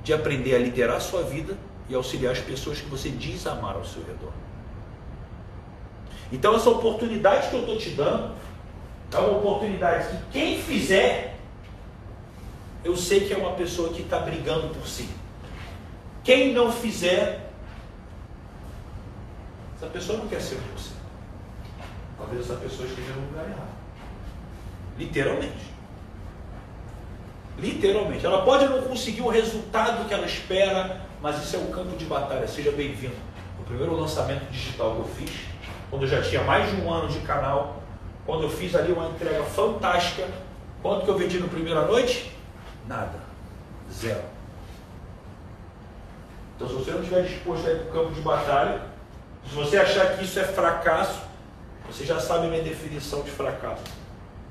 [0.04, 1.56] de aprender a liderar a sua vida
[1.92, 4.32] e auxiliar as pessoas que você diz amar ao seu redor.
[6.32, 8.34] Então, essa oportunidade que eu estou te dando
[9.14, 11.38] é uma oportunidade que quem fizer,
[12.82, 15.10] eu sei que é uma pessoa que está brigando por si.
[16.24, 17.52] Quem não fizer,
[19.76, 20.94] essa pessoa não quer ser você.
[22.18, 23.76] Talvez essa pessoa esteja no lugar errado.
[24.98, 25.72] Literalmente.
[27.60, 28.26] Literalmente.
[28.26, 32.06] Ela pode não conseguir o resultado que ela espera, mas isso é um campo de
[32.06, 32.48] batalha.
[32.48, 33.16] Seja bem-vindo.
[33.60, 35.32] O primeiro lançamento digital que eu fiz,
[35.90, 37.82] quando eu já tinha mais de um ano de canal,
[38.26, 40.28] quando eu fiz ali uma entrega fantástica,
[40.82, 42.36] quanto que eu vendi no primeira noite?
[42.88, 43.20] Nada.
[43.92, 44.24] Zero.
[46.56, 48.82] Então, se você não estiver disposto a ir para o campo de batalha,
[49.48, 51.22] se você achar que isso é fracasso,
[51.88, 53.84] você já sabe a minha definição de fracasso.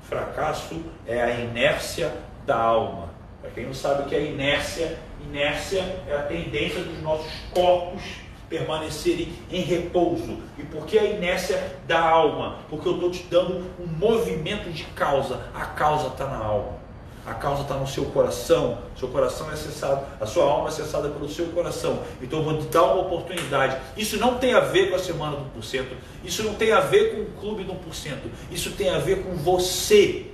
[0.03, 2.13] Fracasso é a inércia
[2.45, 3.09] da alma.
[3.41, 8.01] Para quem não sabe o que é inércia, inércia é a tendência dos nossos corpos
[8.49, 10.37] permanecerem em repouso.
[10.57, 12.57] E por que a inércia da alma?
[12.69, 15.39] Porque eu estou te dando um movimento de causa.
[15.53, 16.81] A causa está na alma.
[17.25, 21.07] A causa está no seu coração, seu coração é acessado, a sua alma é acessada
[21.07, 21.99] pelo seu coração.
[22.19, 23.77] Então eu vou te dar uma oportunidade.
[23.95, 25.85] Isso não tem a ver com a semana do 1%,
[26.23, 28.17] isso não tem a ver com o clube do 1%,
[28.51, 30.30] isso tem a ver com você.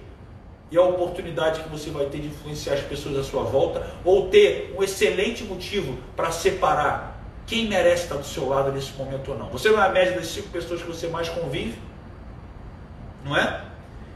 [0.70, 4.30] E a oportunidade que você vai ter de influenciar as pessoas à sua volta, ou
[4.30, 9.38] ter um excelente motivo para separar quem merece estar do seu lado nesse momento ou
[9.38, 9.50] não.
[9.50, 11.80] Você não é a média das cinco pessoas que você mais convive?
[13.24, 13.62] Não é?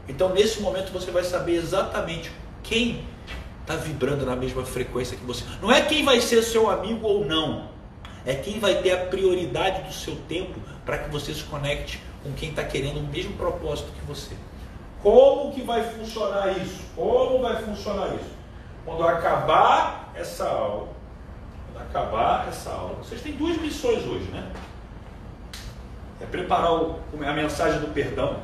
[0.06, 2.30] Então, nesse momento, você vai saber exatamente
[2.62, 3.02] quem
[3.62, 5.44] está vibrando na mesma frequência que você.
[5.62, 7.70] Não é quem vai ser seu amigo ou não.
[8.26, 12.32] É quem vai ter a prioridade do seu tempo para que você se conecte com
[12.32, 14.34] quem está querendo o mesmo propósito que você.
[15.02, 16.82] Como que vai funcionar isso?
[16.94, 18.30] Como vai funcionar isso?
[18.84, 20.88] Quando acabar essa aula,
[21.72, 24.50] quando acabar essa aula, vocês têm duas missões hoje, né?
[26.20, 28.36] É preparar o, a mensagem do perdão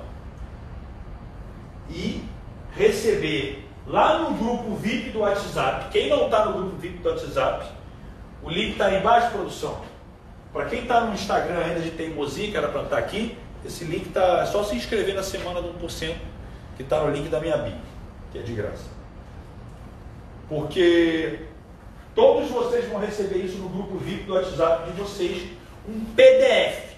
[1.89, 2.25] e
[2.73, 5.91] receber lá no grupo VIP do WhatsApp.
[5.91, 7.67] Quem não está no grupo VIP do WhatsApp,
[8.43, 9.81] o link está embaixo, produção.
[10.53, 13.85] Para quem está no Instagram ainda de teimosia, que era para estar tá aqui, esse
[13.85, 14.41] link está.
[14.41, 16.17] É só se inscrever na semana do 1%,
[16.79, 17.75] que está no link da minha bio,
[18.31, 18.85] que é de graça.
[20.49, 21.41] Porque
[22.15, 25.43] todos vocês vão receber isso no grupo VIP do WhatsApp de vocês,
[25.89, 26.95] um PDF.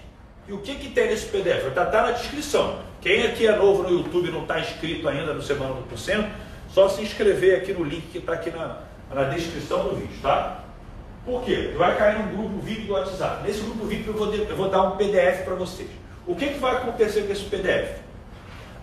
[0.47, 1.67] E o que, que tem nesse PDF?
[1.67, 2.79] Está tá na descrição.
[3.01, 6.29] Quem aqui é novo no YouTube e não está inscrito ainda no Semana do Porcento,
[6.69, 10.63] só se inscrever aqui no link que está aqui na, na descrição do vídeo, tá?
[11.25, 11.73] Por quê?
[11.75, 13.43] Vai cair num grupo VIP do WhatsApp.
[13.47, 15.89] Nesse grupo VIP eu vou, eu vou dar um PDF para vocês.
[16.27, 18.10] O que, que vai acontecer com esse PDF?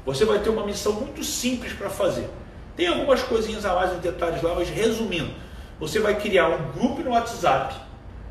[0.08, 2.28] Você vai ter uma missão muito simples para fazer.
[2.76, 5.32] Tem algumas coisinhas a mais em detalhes lá, mas resumindo,
[5.78, 7.74] você vai criar um grupo no WhatsApp,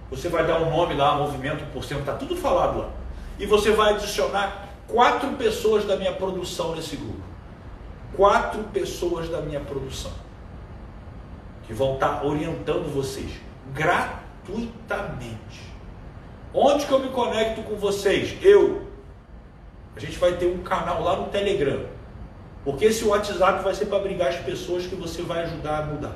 [0.10, 2.90] você vai dar um nome lá, movimento por cento, está tudo falado lá.
[3.40, 7.28] E você vai adicionar quatro pessoas da minha produção nesse grupo
[8.16, 10.12] quatro pessoas da minha produção
[11.66, 13.30] que vão estar orientando vocês
[13.74, 15.62] gratuitamente.
[16.54, 18.36] Onde que eu me conecto com vocês?
[18.42, 18.87] Eu.
[19.98, 21.86] A gente vai ter um canal lá no Telegram.
[22.64, 26.16] Porque esse WhatsApp vai ser para brigar as pessoas que você vai ajudar a mudar.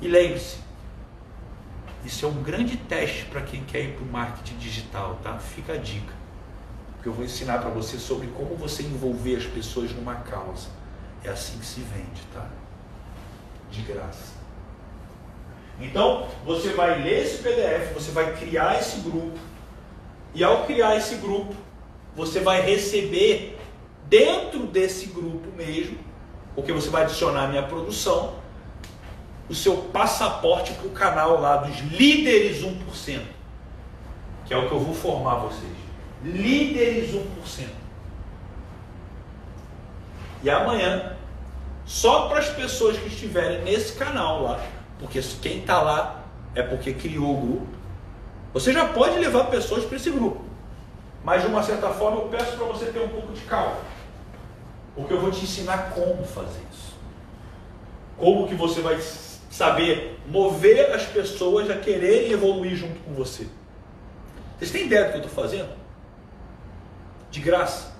[0.00, 0.58] E lembre-se,
[2.04, 5.38] isso é um grande teste para quem quer ir para o marketing digital, tá?
[5.38, 6.18] Fica a dica
[6.98, 10.68] porque eu vou ensinar para você sobre como você envolver as pessoas numa causa.
[11.22, 12.44] É assim que se vende, tá?
[13.70, 14.34] De graça.
[15.80, 19.38] Então, você vai ler esse PDF, você vai criar esse grupo,
[20.34, 21.54] e ao criar esse grupo,
[22.18, 23.58] você vai receber
[24.08, 25.96] dentro desse grupo mesmo,
[26.54, 28.34] porque você vai adicionar a minha produção,
[29.48, 33.20] o seu passaporte para o canal lá dos líderes 1%,
[34.44, 35.78] que é o que eu vou formar vocês
[36.22, 37.68] líderes 1%.
[40.42, 41.16] E amanhã,
[41.84, 44.60] só para as pessoas que estiverem nesse canal lá,
[44.98, 46.24] porque quem está lá
[46.54, 47.66] é porque criou o grupo,
[48.52, 50.47] você já pode levar pessoas para esse grupo.
[51.24, 53.76] Mas de uma certa forma eu peço para você ter um pouco de calma.
[54.94, 56.96] Porque eu vou te ensinar como fazer isso.
[58.16, 58.98] Como que você vai
[59.50, 63.46] saber mover as pessoas a quererem evoluir junto com você.
[64.56, 65.78] Vocês têm ideia do que eu estou fazendo?
[67.30, 67.92] de graça.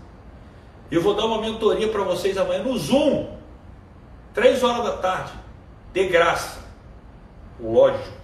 [0.91, 3.37] Eu vou dar uma mentoria para vocês amanhã no Zoom,
[4.33, 5.33] três horas da tarde,
[5.93, 6.61] de graça.
[7.61, 8.17] Lógico.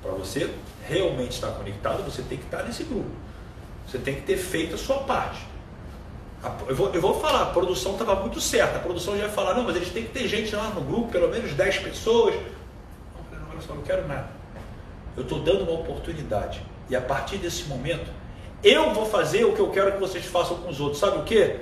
[0.00, 0.54] Para você
[0.86, 3.10] realmente estar conectado, você tem que estar nesse grupo.
[3.88, 5.40] Você tem que ter feito a sua parte.
[6.68, 8.76] Eu vou, eu vou falar, a produção estava muito certa.
[8.76, 11.10] A produção já ia falar, não, mas eles têm que ter gente lá no grupo,
[11.10, 12.34] pelo menos 10 pessoas.
[13.32, 14.28] Não, não, olha só, não quero nada.
[15.16, 16.62] Eu estou dando uma oportunidade.
[16.90, 18.10] E a partir desse momento,
[18.62, 21.00] eu vou fazer o que eu quero que vocês façam com os outros.
[21.00, 21.56] Sabe o que?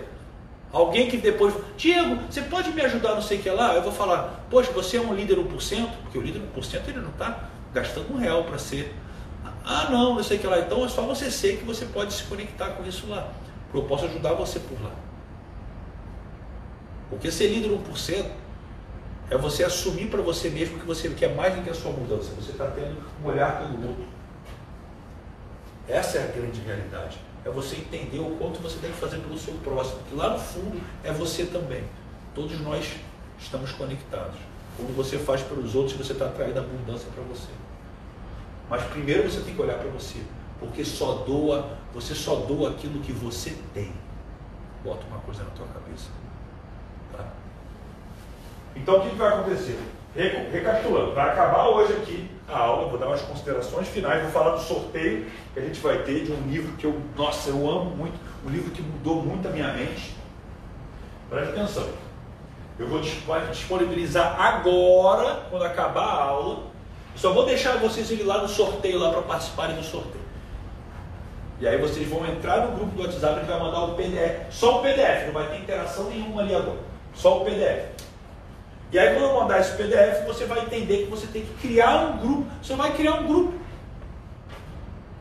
[0.72, 3.74] Alguém que depois, Diego, você pode me ajudar não sei o que lá?
[3.74, 7.10] Eu vou falar, poxa, você é um líder 1%, porque o líder 1% ele não
[7.10, 8.92] está gastando um real para ser.
[9.68, 10.60] Ah, não, não sei que lá.
[10.60, 13.32] Então é só você ser que você pode se conectar com isso lá.
[13.74, 14.92] Eu posso ajudar você por lá.
[17.10, 18.30] Porque ser líder 1%
[19.28, 22.30] é você assumir para você mesmo que você quer mais do que a sua mudança.
[22.40, 24.06] Você está tendo um olhar pelo outro.
[25.88, 27.18] Essa é a grande realidade.
[27.44, 30.38] É você entender o quanto você tem que fazer pelo seu próximo, que lá no
[30.38, 31.82] fundo é você também.
[32.34, 32.94] Todos nós
[33.38, 34.38] estamos conectados.
[34.76, 37.48] Quando você faz pelos outros, você está atraindo abundância para você.
[38.68, 40.18] Mas primeiro você tem que olhar para você,
[40.58, 43.92] porque só doa, você só doa aquilo que você tem.
[44.84, 46.08] Bota uma coisa na tua cabeça.
[47.16, 47.24] Tá?
[48.74, 49.78] Então o que, que vai acontecer?
[50.14, 54.62] Recapitulando, vai acabar hoje aqui a aula, vou dar umas considerações finais, vou falar do
[54.62, 58.18] sorteio que a gente vai ter de um livro que eu, nossa, eu amo muito,
[58.46, 60.16] um livro que mudou muito a minha mente.
[61.28, 61.88] Preste atenção.
[62.78, 66.75] Eu vou disponibilizar agora, quando acabar a aula.
[67.16, 70.26] Só vou deixar vocês ir lá no sorteio lá para participarem do sorteio.
[71.58, 74.50] E aí vocês vão entrar no grupo do WhatsApp e vai mandar o PDF.
[74.50, 76.78] Só o PDF, não vai ter interação nenhuma ali agora.
[77.14, 77.96] Só o PDF.
[78.92, 81.96] E aí, quando eu mandar esse PDF, você vai entender que você tem que criar
[81.96, 82.46] um grupo.
[82.62, 83.54] Você vai criar um grupo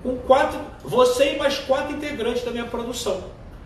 [0.04, 3.24] com quatro, você e mais quatro integrantes da minha produção.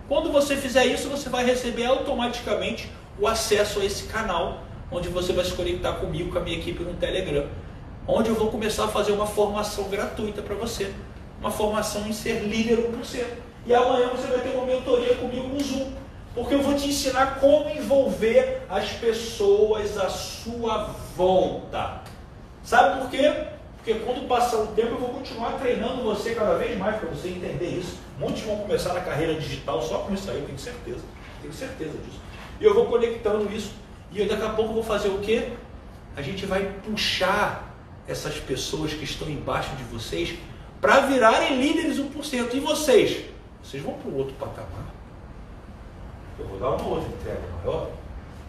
[0.08, 2.90] Quando você fizer isso, você vai receber automaticamente
[3.20, 6.82] o acesso a esse canal, onde você vai se conectar comigo, com a minha equipe
[6.82, 7.46] no Telegram,
[8.12, 10.92] onde eu vou começar a fazer uma formação gratuita para você,
[11.40, 13.24] uma formação em ser líder 1%.
[13.68, 15.92] E amanhã você vai ter uma mentoria comigo no Zoom
[16.34, 22.02] porque eu vou te ensinar como envolver as pessoas à sua volta.
[22.64, 23.48] Sabe por quê?
[23.78, 27.30] Porque quando passar o tempo eu vou continuar treinando você cada vez mais para você
[27.30, 27.98] entender isso.
[28.18, 31.04] Muitos vão começar na carreira digital só com isso aí, eu tenho certeza.
[31.42, 32.20] Tenho certeza disso.
[32.60, 33.74] E eu vou conectando isso.
[34.12, 35.50] E daqui a pouco eu vou fazer o quê?
[36.16, 37.69] A gente vai puxar
[38.10, 40.38] essas pessoas que estão embaixo de vocês
[40.82, 42.54] para virarem líderes 1%.
[42.54, 43.26] E vocês?
[43.64, 45.00] Vocês vão para o outro patamar
[46.40, 47.90] eu vou dar uma outra entrega maior.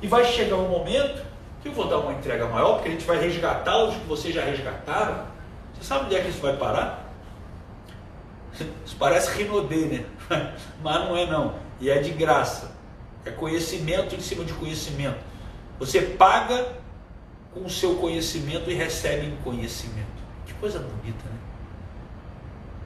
[0.00, 1.22] E vai chegar um momento
[1.60, 4.34] que eu vou dar uma entrega maior, porque a gente vai resgatar os que vocês
[4.34, 5.24] já resgataram.
[5.74, 7.10] Você sabe onde é que isso vai parar?
[8.84, 10.04] Isso parece rinodê, né?
[10.82, 11.54] Mas não é não.
[11.80, 12.72] E é de graça.
[13.24, 15.18] É conhecimento em cima de conhecimento.
[15.78, 16.79] Você paga
[17.52, 20.20] com o seu conhecimento e recebe conhecimento.
[20.46, 21.38] Que coisa bonita, né?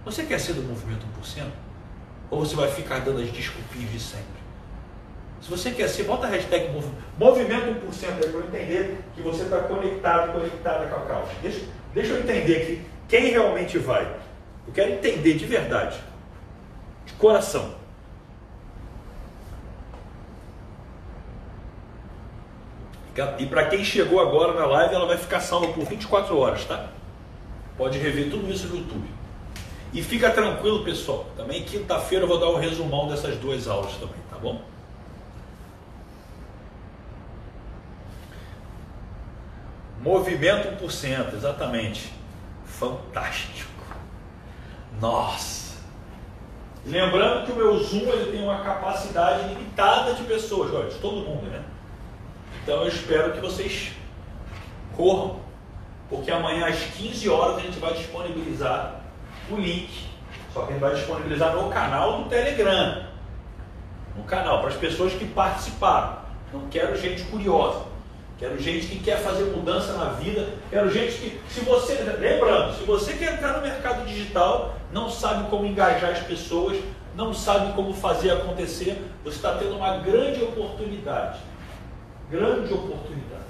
[0.05, 1.47] Você quer ser do movimento 1%?
[2.31, 4.45] Ou você vai ficar dando as desculpinhas de sempre?
[5.41, 6.71] Se você quer ser, bota a hashtag
[7.19, 11.31] movimento 1% aí para eu entender que você está conectado, conectada com a causa.
[11.43, 11.61] Deixa,
[11.93, 14.05] deixa eu entender aqui quem realmente vai.
[14.67, 16.01] Eu quero entender de verdade,
[17.05, 17.75] de coração.
[23.39, 26.89] E para quem chegou agora na live, ela vai ficar salva por 24 horas, tá?
[27.77, 29.09] Pode rever tudo isso no YouTube.
[29.93, 31.27] E fica tranquilo, pessoal.
[31.37, 34.61] Também quinta-feira eu vou dar um resumão dessas duas aulas também, tá bom?
[40.01, 42.13] Movimento 1%, exatamente.
[42.67, 43.71] Fantástico.
[45.01, 45.77] Nossa.
[46.85, 51.27] Lembrando que o meu Zoom ele tem uma capacidade limitada de pessoas, olha, de todo
[51.27, 51.63] mundo, né?
[52.65, 53.93] Então eu espero que vocês
[54.97, 55.39] corram,
[56.09, 59.03] porque amanhã às 15 horas a gente vai disponibilizar
[59.51, 59.91] o link.
[60.55, 63.05] Só que a gente vai disponibilizar no canal do Telegram.
[64.17, 66.21] No canal, para as pessoas que participaram.
[66.55, 67.85] Não quero gente curiosa.
[68.39, 70.49] Quero gente que quer fazer mudança na vida.
[70.71, 75.51] Quero gente que, se você, lembrando, se você quer entrar no mercado digital, não sabe
[75.51, 76.79] como engajar as pessoas,
[77.15, 81.41] não sabe como fazer acontecer, você está tendo uma grande oportunidade.
[82.31, 83.45] Grande oportunidade.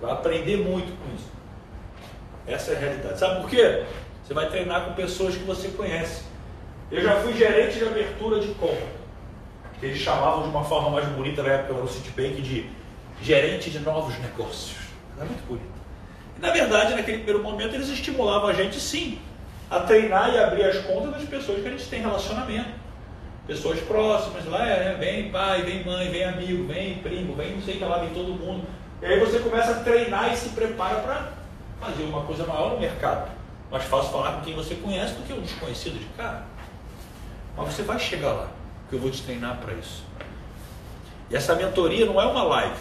[0.00, 1.30] Vai aprender muito com isso.
[2.46, 3.18] Essa é a realidade.
[3.18, 3.84] Sabe por quê?
[4.22, 6.24] Você vai treinar com pessoas que você conhece.
[6.90, 8.86] Eu já fui gerente de abertura de conta.
[9.80, 12.70] Que eles chamavam de uma forma mais bonita na época no Citibank de
[13.22, 14.76] gerente de novos negócios.
[15.16, 15.74] Era muito bonito.
[16.36, 19.18] E, na verdade, naquele primeiro momento, eles estimulavam a gente, sim,
[19.70, 22.70] a treinar e abrir as contas das pessoas que a gente tem relacionamento.
[23.46, 27.74] Pessoas próximas, lá é, vem pai, vem mãe, vem amigo, vem primo, vem não sei
[27.74, 28.66] o que lá, vem todo mundo.
[29.02, 31.32] E aí você começa a treinar e se prepara para
[31.78, 33.30] fazer uma coisa maior no mercado.
[33.70, 36.44] Mais fácil falar com quem você conhece do que um desconhecido de cara.
[37.54, 38.48] Mas você vai chegar lá,
[38.80, 40.02] porque eu vou te treinar para isso.
[41.30, 42.80] E essa mentoria não é uma live.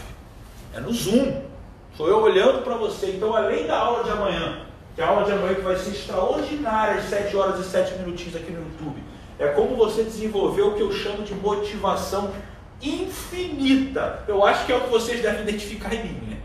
[0.73, 1.41] É no Zoom.
[1.98, 3.11] Sou eu olhando para você.
[3.11, 4.65] Então, além da aula de amanhã,
[4.95, 7.95] que é a aula de amanhã que vai ser extraordinária, às 7 horas e 7
[7.99, 9.03] minutinhos aqui no YouTube,
[9.40, 12.32] é como você desenvolver o que eu chamo de motivação
[12.82, 14.24] infinita.
[14.28, 16.38] Eu acho que é o que vocês devem identificar em mim, né?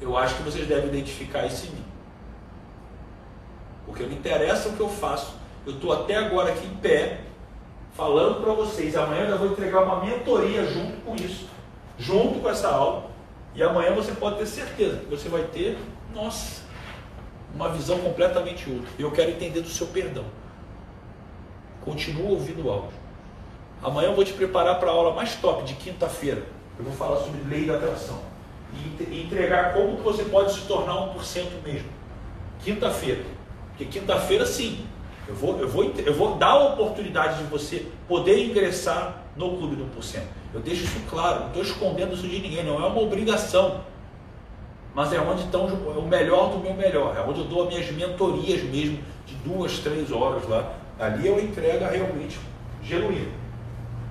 [0.00, 1.84] Eu acho que vocês devem identificar isso em mim.
[3.86, 5.34] Porque não interessa o que eu faço.
[5.66, 7.20] Eu estou até agora aqui em pé,
[7.94, 8.96] falando para vocês.
[8.96, 11.46] Amanhã eu vou entregar uma mentoria junto com isso,
[11.98, 13.10] junto com essa aula.
[13.54, 15.78] E amanhã você pode ter certeza que você vai ter,
[16.14, 16.62] nossa,
[17.54, 18.88] uma visão completamente outra.
[18.98, 20.24] E eu quero entender do seu perdão.
[21.84, 23.02] Continua ouvindo o áudio.
[23.82, 26.42] Amanhã eu vou te preparar para a aula mais top de quinta-feira.
[26.78, 28.18] Eu vou falar sobre lei da atração.
[28.74, 31.88] E entregar como que você pode se tornar 1% mesmo.
[32.64, 33.22] Quinta-feira.
[33.68, 34.86] Porque quinta-feira sim,
[35.26, 39.76] eu vou, eu, vou, eu vou dar a oportunidade de você poder ingressar no Clube
[39.76, 40.20] do 1%.
[40.54, 43.80] Eu deixo isso claro, não estou escondendo isso de ninguém, não é uma obrigação.
[44.94, 47.90] Mas é onde estão o melhor do meu melhor, é onde eu dou as minhas
[47.92, 50.74] mentorias mesmo, de duas, três horas lá.
[50.98, 52.38] Ali eu entrego realmente
[52.82, 53.32] genuíno.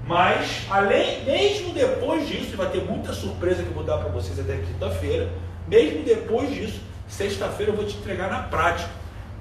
[0.05, 4.39] Mas, além, mesmo depois disso, vai ter muita surpresa que eu vou dar para vocês
[4.39, 5.29] até quinta-feira.
[5.67, 8.89] Mesmo depois disso, sexta-feira eu vou te entregar na prática.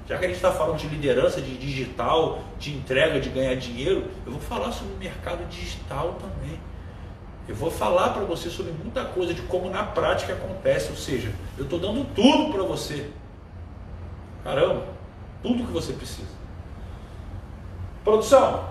[0.07, 4.05] Já que a gente está falando de liderança, de digital, de entrega, de ganhar dinheiro,
[4.25, 6.59] eu vou falar sobre o mercado digital também.
[7.47, 10.89] Eu vou falar para você sobre muita coisa de como na prática acontece.
[10.89, 13.09] Ou seja, eu estou dando tudo para você.
[14.43, 14.85] Caramba,
[15.41, 16.40] tudo que você precisa.
[18.03, 18.65] Produção,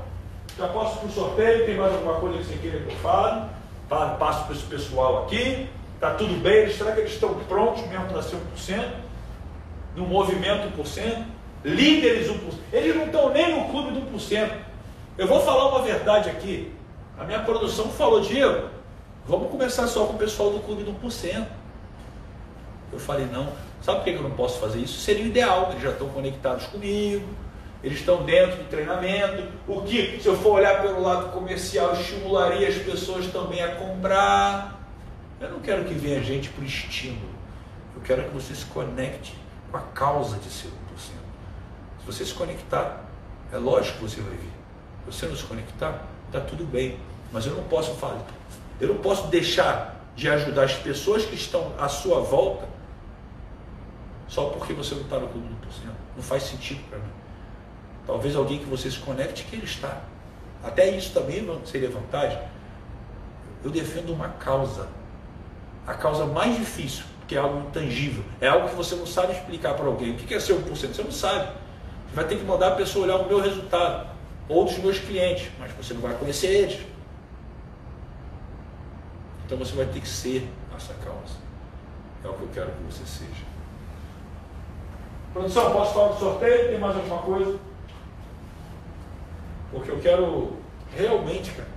[0.59, 1.65] já posso para o sorteio?
[1.65, 3.49] Tem mais alguma coisa que você queira que eu fale?
[3.89, 5.69] Passo para esse pessoal aqui.
[5.95, 6.69] Está tudo bem?
[6.73, 8.91] Será que eles estão prontos mesmo para ser 1%?
[9.95, 11.25] No movimento 1%?
[11.65, 12.39] Líderes 1%?
[12.73, 14.51] Eles não estão nem no clube do 1%.
[15.17, 16.73] Eu vou falar uma verdade aqui.
[17.17, 18.69] A minha produção falou, Diego,
[19.29, 21.47] vamos começar só com o pessoal do clube do 1%.
[22.93, 23.49] Eu falei, não.
[23.81, 24.99] Sabe por que eu não posso fazer isso?
[25.01, 25.69] Seria o ideal.
[25.71, 27.29] Eles já estão conectados comigo
[27.83, 32.69] eles estão dentro do treinamento, o que, se eu for olhar pelo lado comercial, estimularia
[32.69, 34.79] as pessoas também a comprar.
[35.41, 37.31] Eu não quero que venha gente por estímulo.
[37.95, 39.35] Eu quero que você se conecte
[39.71, 40.71] com a causa de ser 1%.
[40.99, 43.05] Se você se conectar,
[43.51, 44.53] é lógico que você vai vir.
[45.07, 46.99] Se você não se conectar, está tudo bem.
[47.33, 48.27] Mas eu não posso falar,
[48.81, 52.69] eu não posso deixar de ajudar as pessoas que estão à sua volta
[54.29, 55.71] só porque você não está no clube do 1%.
[56.17, 57.20] Não faz sentido para mim.
[58.11, 60.01] Talvez alguém que você se conecte que ele está.
[60.65, 62.41] Até isso também seria vantagem.
[63.63, 64.89] Eu defendo uma causa.
[65.87, 68.25] A causa mais difícil, que é algo intangível.
[68.41, 70.11] É algo que você não sabe explicar para alguém.
[70.11, 70.69] O que é ser 1%?
[70.69, 71.53] Você não sabe.
[72.09, 74.09] Você vai ter que mandar a pessoa olhar o meu resultado.
[74.49, 75.49] Ou dos meus clientes.
[75.57, 76.85] Mas você não vai conhecer eles.
[79.47, 81.37] Então você vai ter que ser essa causa.
[82.25, 83.45] É o que eu quero que você seja.
[85.33, 86.71] Produção, posso falar do sorteio?
[86.71, 87.70] Tem mais alguma coisa?
[89.71, 90.57] Porque eu quero
[90.97, 91.69] realmente, cara,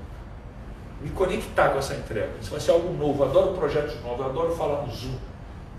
[1.02, 2.32] me conectar com essa entrega.
[2.42, 3.24] Isso vai ser algo novo.
[3.24, 5.16] Eu adoro projetos novos, eu adoro falar no Zoom.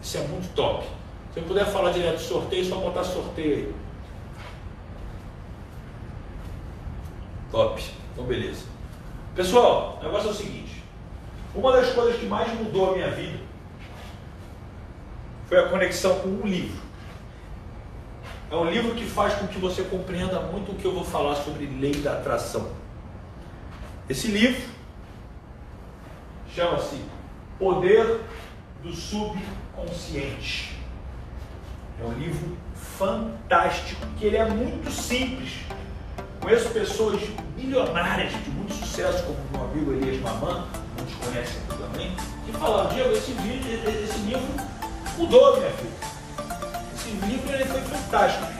[0.00, 0.86] Isso é muito top.
[1.32, 3.74] Se eu puder falar direto do sorteio, só botar sorteio aí.
[7.50, 7.82] Top.
[8.12, 8.66] Então, beleza.
[9.34, 10.84] Pessoal, o negócio é o seguinte.
[11.54, 13.38] Uma das coisas que mais mudou a minha vida
[15.46, 16.83] foi a conexão com um livro.
[18.50, 21.34] É um livro que faz com que você compreenda muito o que eu vou falar
[21.36, 22.68] sobre lei da atração.
[24.08, 24.62] Esse livro
[26.54, 27.00] chama-se
[27.58, 28.20] Poder
[28.82, 30.78] do Subconsciente.
[32.00, 35.52] É um livro fantástico, que ele é muito simples.
[36.40, 37.22] Conheço pessoas
[37.56, 40.66] milionárias de muito sucesso, como meu amigo Elias Maman,
[40.98, 42.14] muitos conhecem também,
[42.44, 44.42] que falaram, Diego, esse, esse livro
[45.16, 46.13] mudou minha vida
[47.10, 48.53] livro ele foi fantástico.